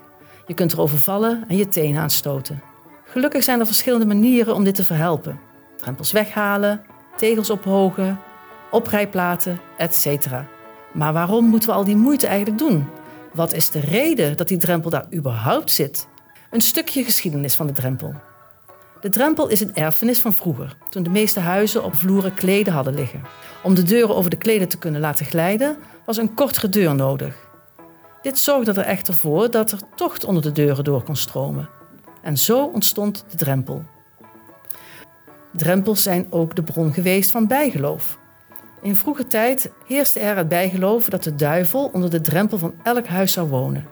Je 0.48 0.54
kunt 0.54 0.72
erover 0.72 0.98
vallen 0.98 1.44
en 1.48 1.56
je 1.56 1.68
tenen 1.68 2.02
aanstoten. 2.02 2.62
Gelukkig 3.04 3.42
zijn 3.42 3.60
er 3.60 3.66
verschillende 3.66 4.06
manieren 4.06 4.54
om 4.54 4.64
dit 4.64 4.74
te 4.74 4.84
verhelpen. 4.84 5.40
Drempels 5.76 6.12
weghalen, 6.12 6.82
tegels 7.16 7.50
ophogen, 7.50 8.20
oprijplaten, 8.70 9.60
etc. 9.78 10.26
Maar 10.92 11.12
waarom 11.12 11.44
moeten 11.44 11.68
we 11.68 11.74
al 11.74 11.84
die 11.84 11.96
moeite 11.96 12.26
eigenlijk 12.26 12.58
doen? 12.58 12.86
Wat 13.32 13.52
is 13.52 13.70
de 13.70 13.80
reden 13.80 14.36
dat 14.36 14.48
die 14.48 14.58
drempel 14.58 14.90
daar 14.90 15.06
überhaupt 15.14 15.70
zit? 15.70 16.08
Een 16.50 16.60
stukje 16.60 17.04
geschiedenis 17.04 17.54
van 17.54 17.66
de 17.66 17.72
drempel. 17.72 18.14
De 19.00 19.08
drempel 19.08 19.48
is 19.48 19.60
een 19.60 19.74
erfenis 19.74 20.20
van 20.20 20.32
vroeger, 20.32 20.76
toen 20.90 21.02
de 21.02 21.10
meeste 21.10 21.40
huizen 21.40 21.84
op 21.84 21.94
vloeren 21.94 22.34
kleden 22.34 22.72
hadden 22.72 22.94
liggen. 22.94 23.22
Om 23.62 23.74
de 23.74 23.82
deuren 23.82 24.16
over 24.16 24.30
de 24.30 24.36
kleden 24.36 24.68
te 24.68 24.78
kunnen 24.78 25.00
laten 25.00 25.26
glijden, 25.26 25.76
was 26.06 26.16
een 26.16 26.34
kortere 26.34 26.68
deur 26.68 26.94
nodig. 26.94 27.47
Dit 28.28 28.38
zorgde 28.38 28.72
er 28.72 28.86
echter 28.86 29.14
voor 29.14 29.50
dat 29.50 29.70
er 29.70 29.78
tocht 29.94 30.24
onder 30.24 30.42
de 30.42 30.52
deuren 30.52 30.84
door 30.84 31.02
kon 31.02 31.16
stromen. 31.16 31.68
En 32.22 32.38
zo 32.38 32.64
ontstond 32.64 33.24
de 33.30 33.36
drempel. 33.36 33.84
Drempels 35.52 36.02
zijn 36.02 36.26
ook 36.30 36.56
de 36.56 36.62
bron 36.62 36.92
geweest 36.92 37.30
van 37.30 37.46
bijgeloof. 37.46 38.18
In 38.82 38.96
vroege 38.96 39.26
tijd 39.26 39.70
heerste 39.86 40.20
er 40.20 40.36
het 40.36 40.48
bijgeloof 40.48 41.08
dat 41.08 41.22
de 41.22 41.34
duivel 41.34 41.90
onder 41.92 42.10
de 42.10 42.20
drempel 42.20 42.58
van 42.58 42.74
elk 42.82 43.06
huis 43.06 43.32
zou 43.32 43.48
wonen. 43.48 43.86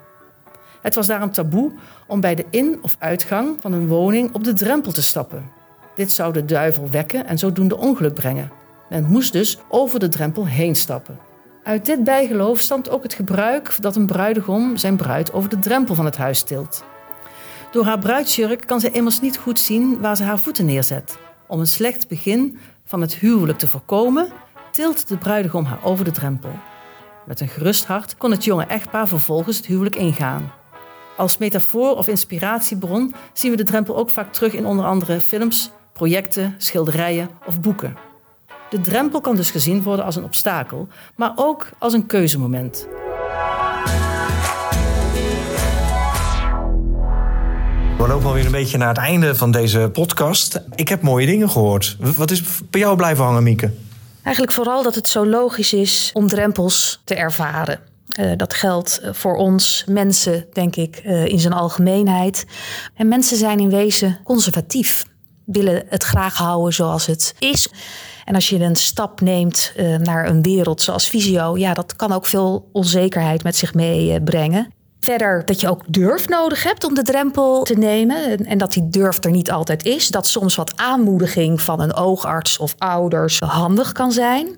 Het 0.82 0.94
was 0.94 1.06
daarom 1.06 1.32
taboe 1.32 1.72
om 2.06 2.20
bij 2.20 2.34
de 2.34 2.44
in- 2.50 2.78
of 2.82 2.96
uitgang 2.98 3.56
van 3.60 3.72
een 3.72 3.86
woning 3.86 4.34
op 4.34 4.44
de 4.44 4.52
drempel 4.52 4.92
te 4.92 5.02
stappen. 5.02 5.50
Dit 5.94 6.10
zou 6.10 6.32
de 6.32 6.44
duivel 6.44 6.90
wekken 6.90 7.26
en 7.26 7.38
zodoende 7.38 7.76
ongeluk 7.76 8.14
brengen. 8.14 8.50
Men 8.88 9.04
moest 9.04 9.32
dus 9.32 9.58
over 9.68 9.98
de 9.98 10.08
drempel 10.08 10.46
heen 10.46 10.76
stappen. 10.76 11.18
Uit 11.66 11.86
dit 11.86 12.04
bijgeloof 12.04 12.60
stamt 12.60 12.90
ook 12.90 13.02
het 13.02 13.14
gebruik 13.14 13.76
dat 13.80 13.96
een 13.96 14.06
bruidegom 14.06 14.76
zijn 14.76 14.96
bruid 14.96 15.32
over 15.32 15.50
de 15.50 15.58
drempel 15.58 15.94
van 15.94 16.04
het 16.04 16.16
huis 16.16 16.42
tilt. 16.42 16.84
Door 17.70 17.84
haar 17.84 17.98
bruidsjurk 17.98 18.66
kan 18.66 18.80
zij 18.80 18.90
immers 18.90 19.20
niet 19.20 19.38
goed 19.38 19.60
zien 19.60 20.00
waar 20.00 20.16
ze 20.16 20.22
haar 20.22 20.38
voeten 20.38 20.64
neerzet. 20.64 21.18
Om 21.46 21.60
een 21.60 21.66
slecht 21.66 22.08
begin 22.08 22.58
van 22.84 23.00
het 23.00 23.14
huwelijk 23.14 23.58
te 23.58 23.68
voorkomen, 23.68 24.28
tilt 24.70 25.08
de 25.08 25.16
bruidegom 25.16 25.64
haar 25.64 25.84
over 25.84 26.04
de 26.04 26.10
drempel. 26.10 26.50
Met 27.24 27.40
een 27.40 27.48
gerust 27.48 27.84
hart 27.84 28.16
kon 28.16 28.30
het 28.30 28.44
jonge 28.44 28.64
echtpaar 28.64 29.08
vervolgens 29.08 29.56
het 29.56 29.66
huwelijk 29.66 29.96
ingaan. 29.96 30.52
Als 31.16 31.38
metafoor 31.38 31.96
of 31.96 32.08
inspiratiebron 32.08 33.14
zien 33.32 33.50
we 33.50 33.56
de 33.56 33.64
drempel 33.64 33.96
ook 33.96 34.10
vaak 34.10 34.32
terug 34.32 34.52
in 34.52 34.66
onder 34.66 34.84
andere 34.84 35.20
films, 35.20 35.70
projecten, 35.92 36.54
schilderijen 36.58 37.30
of 37.46 37.60
boeken. 37.60 38.05
De 38.76 38.82
drempel 38.82 39.20
kan 39.20 39.36
dus 39.36 39.50
gezien 39.50 39.82
worden 39.82 40.04
als 40.04 40.16
een 40.16 40.24
obstakel, 40.24 40.88
maar 41.14 41.32
ook 41.34 41.68
als 41.78 41.92
een 41.92 42.06
keuzemoment. 42.06 42.86
We 47.98 48.06
lopen 48.08 48.26
alweer 48.26 48.44
een 48.44 48.50
beetje 48.50 48.78
naar 48.78 48.88
het 48.88 48.98
einde 48.98 49.34
van 49.34 49.50
deze 49.50 49.90
podcast. 49.92 50.60
Ik 50.74 50.88
heb 50.88 51.02
mooie 51.02 51.26
dingen 51.26 51.50
gehoord. 51.50 51.96
Wat 52.00 52.30
is 52.30 52.42
bij 52.70 52.80
jou 52.80 52.96
blijven 52.96 53.24
hangen, 53.24 53.42
Mieke? 53.42 53.70
Eigenlijk 54.22 54.54
vooral 54.54 54.82
dat 54.82 54.94
het 54.94 55.08
zo 55.08 55.26
logisch 55.26 55.72
is 55.72 56.10
om 56.14 56.28
drempels 56.28 57.00
te 57.04 57.14
ervaren. 57.14 57.80
Uh, 58.20 58.32
dat 58.36 58.54
geldt 58.54 59.00
voor 59.12 59.36
ons 59.36 59.84
mensen, 59.88 60.46
denk 60.52 60.76
ik, 60.76 61.02
uh, 61.04 61.26
in 61.26 61.38
zijn 61.38 61.52
algemeenheid. 61.52 62.46
En 62.94 63.08
mensen 63.08 63.36
zijn 63.36 63.58
in 63.58 63.70
wezen 63.70 64.18
conservatief. 64.24 65.04
Willen 65.46 65.84
het 65.88 66.02
graag 66.02 66.36
houden 66.36 66.74
zoals 66.74 67.06
het 67.06 67.34
is. 67.38 67.68
En 68.24 68.34
als 68.34 68.48
je 68.48 68.58
een 68.58 68.76
stap 68.76 69.20
neemt 69.20 69.72
uh, 69.76 69.96
naar 69.96 70.28
een 70.28 70.42
wereld 70.42 70.82
zoals 70.82 71.08
Visio, 71.08 71.56
ja, 71.56 71.74
dat 71.74 71.96
kan 71.96 72.12
ook 72.12 72.26
veel 72.26 72.68
onzekerheid 72.72 73.42
met 73.42 73.56
zich 73.56 73.74
meebrengen. 73.74 74.72
Verder 75.00 75.44
dat 75.44 75.60
je 75.60 75.68
ook 75.68 75.82
durf 75.88 76.28
nodig 76.28 76.62
hebt 76.62 76.84
om 76.84 76.94
de 76.94 77.02
drempel 77.02 77.62
te 77.62 77.74
nemen. 77.74 78.46
En 78.46 78.58
dat 78.58 78.72
die 78.72 78.88
durf 78.88 79.24
er 79.24 79.30
niet 79.30 79.50
altijd 79.50 79.84
is. 79.84 80.08
Dat 80.08 80.26
soms 80.26 80.54
wat 80.54 80.72
aanmoediging 80.76 81.60
van 81.60 81.80
een 81.80 81.94
oogarts 81.94 82.58
of 82.58 82.74
ouders 82.78 83.40
handig 83.40 83.92
kan 83.92 84.12
zijn. 84.12 84.56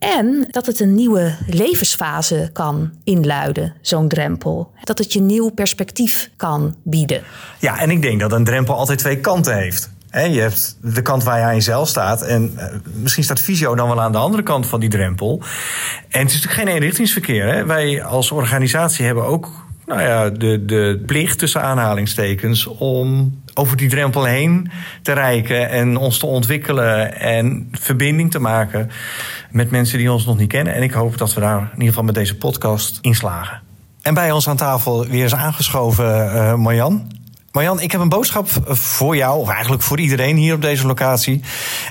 En 0.00 0.46
dat 0.50 0.66
het 0.66 0.80
een 0.80 0.94
nieuwe 0.94 1.36
levensfase 1.46 2.50
kan 2.52 2.90
inluiden, 3.04 3.74
zo'n 3.80 4.08
drempel. 4.08 4.72
Dat 4.84 4.98
het 4.98 5.12
je 5.12 5.20
nieuw 5.20 5.50
perspectief 5.50 6.30
kan 6.36 6.74
bieden. 6.82 7.22
Ja, 7.58 7.78
en 7.78 7.90
ik 7.90 8.02
denk 8.02 8.20
dat 8.20 8.32
een 8.32 8.44
drempel 8.44 8.74
altijd 8.74 8.98
twee 8.98 9.20
kanten 9.20 9.56
heeft. 9.56 9.90
je 10.12 10.40
hebt 10.40 10.76
de 10.82 11.02
kant 11.02 11.22
waar 11.22 11.38
je 11.38 11.44
aan 11.44 11.54
jezelf 11.54 11.88
staat. 11.88 12.22
En 12.22 12.52
eh, 12.56 12.66
misschien 12.94 13.24
staat 13.24 13.40
Visio 13.40 13.74
dan 13.74 13.88
wel 13.88 14.00
aan 14.00 14.12
de 14.12 14.18
andere 14.18 14.42
kant 14.42 14.66
van 14.66 14.80
die 14.80 14.88
drempel. 14.88 15.42
En 16.08 16.20
het 16.20 16.28
is 16.28 16.34
natuurlijk 16.34 16.62
geen 16.62 16.74
eenrichtingsverkeer. 16.74 17.46
Hè? 17.46 17.66
Wij 17.66 18.04
als 18.04 18.30
organisatie 18.30 19.04
hebben 19.04 19.24
ook 19.24 19.69
nou 19.90 20.02
ja, 20.02 20.30
de, 20.30 20.64
de 20.64 21.02
plicht 21.06 21.38
tussen 21.38 21.62
aanhalingstekens 21.62 22.66
om 22.66 23.38
over 23.54 23.76
die 23.76 23.88
drempel 23.88 24.24
heen 24.24 24.70
te 25.02 25.12
reiken 25.12 25.70
en 25.70 25.96
ons 25.96 26.18
te 26.18 26.26
ontwikkelen 26.26 27.20
en 27.20 27.68
verbinding 27.72 28.30
te 28.30 28.38
maken 28.38 28.90
met 29.50 29.70
mensen 29.70 29.98
die 29.98 30.12
ons 30.12 30.26
nog 30.26 30.38
niet 30.38 30.48
kennen. 30.48 30.74
En 30.74 30.82
ik 30.82 30.92
hoop 30.92 31.18
dat 31.18 31.34
we 31.34 31.40
daar 31.40 31.60
in 31.60 31.70
ieder 31.72 31.88
geval 31.88 32.04
met 32.04 32.14
deze 32.14 32.36
podcast 32.36 32.98
in 33.00 33.14
slagen. 33.14 33.60
En 34.02 34.14
bij 34.14 34.30
ons 34.30 34.48
aan 34.48 34.56
tafel 34.56 35.06
weer 35.06 35.22
eens 35.22 35.34
aangeschoven 35.34 36.34
uh, 36.34 36.54
Marjan. 36.54 37.10
Marjan, 37.52 37.80
ik 37.80 37.92
heb 37.92 38.00
een 38.00 38.08
boodschap 38.08 38.48
voor 38.66 39.16
jou, 39.16 39.40
of 39.40 39.48
eigenlijk 39.48 39.82
voor 39.82 40.00
iedereen 40.00 40.36
hier 40.36 40.54
op 40.54 40.62
deze 40.62 40.86
locatie. 40.86 41.40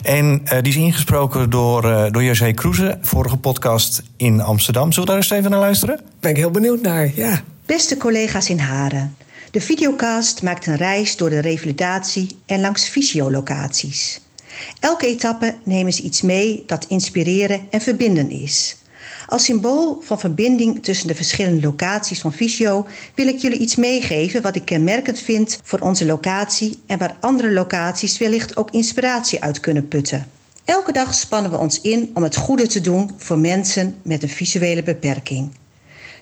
En 0.03 0.41
uh, 0.43 0.49
die 0.49 0.73
is 0.73 0.75
ingesproken 0.75 1.49
door, 1.49 1.85
uh, 1.85 2.05
door 2.11 2.23
José 2.23 2.51
Kroeze, 2.51 2.97
vorige 3.01 3.37
podcast 3.37 4.03
in 4.17 4.41
Amsterdam. 4.41 4.91
Zullen 4.91 5.07
we 5.07 5.13
daar 5.13 5.23
eens 5.23 5.31
even 5.31 5.51
naar 5.51 5.59
luisteren? 5.59 5.99
Ben 6.19 6.31
ik 6.31 6.37
heel 6.37 6.51
benieuwd 6.51 6.81
naar, 6.81 7.11
ja. 7.15 7.41
Beste 7.69 7.97
collega's 7.97 8.49
in 8.49 8.59
Haren. 8.59 9.15
De 9.51 9.61
videocast 9.61 10.41
maakt 10.41 10.65
een 10.65 10.75
reis 10.75 11.17
door 11.17 11.29
de 11.29 11.39
revalidatie 11.39 12.37
en 12.45 12.61
langs 12.61 12.87
fysiolocaties. 12.87 14.21
Elke 14.79 15.07
etappe 15.07 15.55
nemen 15.63 15.93
ze 15.93 16.01
iets 16.01 16.21
mee 16.21 16.63
dat 16.65 16.85
inspireren 16.87 17.67
en 17.69 17.81
verbinden 17.81 18.29
is. 18.29 18.77
Als 19.27 19.43
symbool 19.43 20.01
van 20.01 20.19
verbinding 20.19 20.83
tussen 20.83 21.07
de 21.07 21.15
verschillende 21.15 21.61
locaties 21.61 22.19
van 22.19 22.33
Fysio 22.33 22.87
wil 23.15 23.27
ik 23.27 23.37
jullie 23.39 23.59
iets 23.59 23.75
meegeven 23.75 24.41
wat 24.41 24.55
ik 24.55 24.65
kenmerkend 24.65 25.19
vind 25.19 25.59
voor 25.63 25.79
onze 25.79 26.05
locatie 26.05 26.81
en 26.85 26.97
waar 26.97 27.17
andere 27.19 27.51
locaties 27.51 28.17
wellicht 28.17 28.57
ook 28.57 28.71
inspiratie 28.71 29.41
uit 29.41 29.59
kunnen 29.59 29.87
putten. 29.87 30.27
Elke 30.65 30.91
dag 30.91 31.13
spannen 31.13 31.51
we 31.51 31.57
ons 31.57 31.81
in 31.81 32.11
om 32.13 32.23
het 32.23 32.35
goede 32.35 32.67
te 32.67 32.81
doen 32.81 33.11
voor 33.17 33.39
mensen 33.39 33.95
met 34.01 34.23
een 34.23 34.29
visuele 34.29 34.83
beperking. 34.83 35.51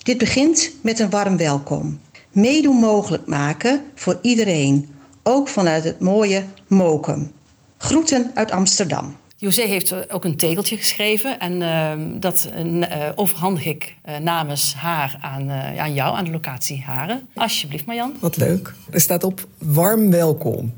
Dit 0.08 0.18
begint 0.18 0.72
met 0.82 1.00
een 1.00 1.10
warm 1.10 1.38
welkom. 1.38 2.00
Meedoen 2.32 2.76
mogelijk 2.76 3.26
maken 3.26 3.82
voor 3.96 4.20
iedereen, 4.22 4.90
ook 5.24 5.48
vanuit 5.48 5.84
het 5.84 6.00
mooie 6.00 6.44
Mokum. 6.68 7.32
Groeten 7.78 8.32
uit 8.34 8.52
Amsterdam. 8.52 9.16
José 9.38 9.62
heeft 9.62 10.12
ook 10.12 10.26
een 10.26 10.38
tegeltje 10.38 10.78
geschreven 10.78 11.40
en 11.40 11.62
uh, 11.62 12.20
dat 12.20 12.50
uh, 12.56 12.86
overhandig 13.16 13.66
ik 13.66 13.96
uh, 14.06 14.18
namens 14.18 14.74
haar 14.74 15.18
aan, 15.22 15.52
aan 15.52 15.94
jou, 15.94 16.16
aan 16.18 16.26
de 16.26 16.32
locatie 16.32 16.82
Haren. 16.82 17.28
Alsjeblieft, 17.34 17.86
Marjan. 17.86 18.14
Wat 18.20 18.38
leuk. 18.38 18.74
Er 18.90 19.02
staat 19.02 19.24
op 19.24 19.48
warm 19.58 20.12
welkom. 20.12 20.74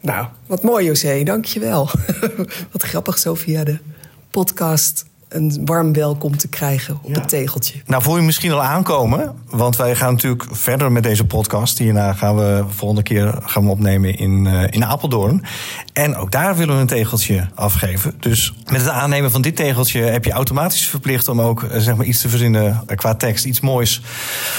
Nou, 0.00 0.26
wat 0.46 0.62
mooi, 0.62 0.86
José. 0.86 1.22
Dank 1.22 1.44
je 1.44 1.60
wel. 1.60 1.88
wat 2.72 2.82
grappig 2.82 3.18
zo 3.18 3.34
via 3.34 3.64
de 3.64 3.78
podcast 4.30 5.04
een 5.30 5.60
warm 5.64 5.92
welkom 5.92 6.36
te 6.36 6.48
krijgen 6.48 6.98
op 7.02 7.14
het 7.14 7.28
tegeltje. 7.28 7.80
Nou, 7.86 8.02
voel 8.02 8.16
je 8.16 8.22
misschien 8.22 8.52
al 8.52 8.62
aankomen, 8.62 9.34
want 9.50 9.76
wij 9.76 9.96
gaan 9.96 10.12
natuurlijk 10.12 10.44
verder 10.50 10.92
met 10.92 11.02
deze 11.02 11.24
podcast. 11.24 11.78
Hierna 11.78 12.12
gaan 12.12 12.36
we 12.36 12.64
de 12.68 12.74
volgende 12.74 13.02
keer 13.02 13.38
gaan 13.42 13.64
we 13.64 13.70
opnemen 13.70 14.16
in, 14.16 14.44
uh, 14.44 14.62
in 14.70 14.84
Apeldoorn. 14.84 15.44
En 15.92 16.16
ook 16.16 16.30
daar 16.30 16.56
willen 16.56 16.74
we 16.74 16.80
een 16.80 16.86
tegeltje 16.86 17.48
afgeven. 17.54 18.14
Dus 18.20 18.54
met 18.70 18.80
het 18.80 18.90
aannemen 18.90 19.30
van 19.30 19.42
dit 19.42 19.56
tegeltje 19.56 20.00
heb 20.00 20.24
je 20.24 20.32
automatisch 20.32 20.86
verplicht 20.86 21.28
om 21.28 21.40
ook 21.40 21.62
uh, 21.62 21.76
zeg 21.76 21.96
maar 21.96 22.06
iets 22.06 22.20
te 22.20 22.28
verzinnen 22.28 22.64
uh, 22.64 22.96
qua 22.96 23.14
tekst, 23.14 23.44
iets 23.44 23.60
moois 23.60 24.02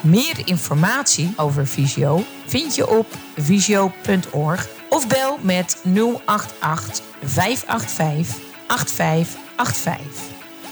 Meer 0.00 0.42
informatie 0.44 1.32
over 1.36 1.66
Visio 1.66 2.24
vind 2.46 2.74
je 2.74 2.88
op 2.88 3.06
visio.org 3.36 4.68
of 4.88 5.08
bel 5.08 5.38
met 5.40 5.82
088 6.24 7.04
585 7.22 8.36
8585. 8.66 10.22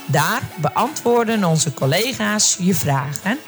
Daar 0.07 0.43
beantwoorden 0.57 1.45
onze 1.45 1.74
collega's 1.74 2.57
je 2.61 2.74
vragen 2.74 3.39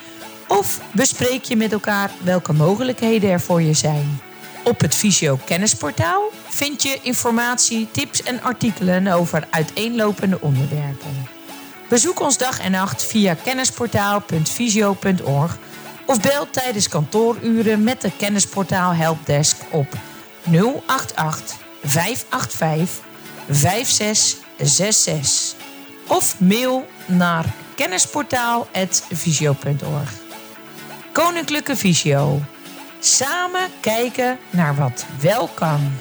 of 0.49 0.81
bespreek 0.93 1.45
je 1.45 1.57
met 1.57 1.73
elkaar 1.73 2.11
welke 2.23 2.53
mogelijkheden 2.53 3.31
er 3.31 3.41
voor 3.41 3.63
je 3.63 3.75
zijn. 3.75 4.30
Op 4.65 4.81
het 4.81 4.95
Visio 4.95 5.39
Kennisportaal 5.45 6.31
vind 6.49 6.83
je 6.83 6.99
informatie, 7.03 7.89
tips 7.91 8.23
en 8.23 8.43
artikelen 8.43 9.07
over 9.07 9.47
uiteenlopende 9.51 10.41
onderwerpen. 10.41 11.27
Bezoek 11.89 12.21
ons 12.21 12.39
dag 12.39 12.61
en 12.61 12.71
nacht 12.71 13.05
via 13.05 13.35
kennisportaal.visio.org 13.35 15.59
of 16.07 16.21
bel 16.21 16.51
tijdens 16.51 16.89
kantooruren 16.89 17.85
met 17.85 18.01
de 18.01 18.11
Kennisportaal 18.17 18.93
Helpdesk 18.93 19.57
op 19.71 19.87
088 20.87 21.57
585 21.83 23.09
5666 23.51 25.55
of 26.07 26.41
mail 26.41 26.87
naar 27.07 27.55
kennisportaal.visio.org. 27.75 30.13
Koninklijke 31.13 31.77
Visio. 31.77 32.41
Samen 33.03 33.69
kijken 33.81 34.39
naar 34.51 34.75
wat 34.75 35.07
wel 35.21 35.49
kan. 35.55 35.93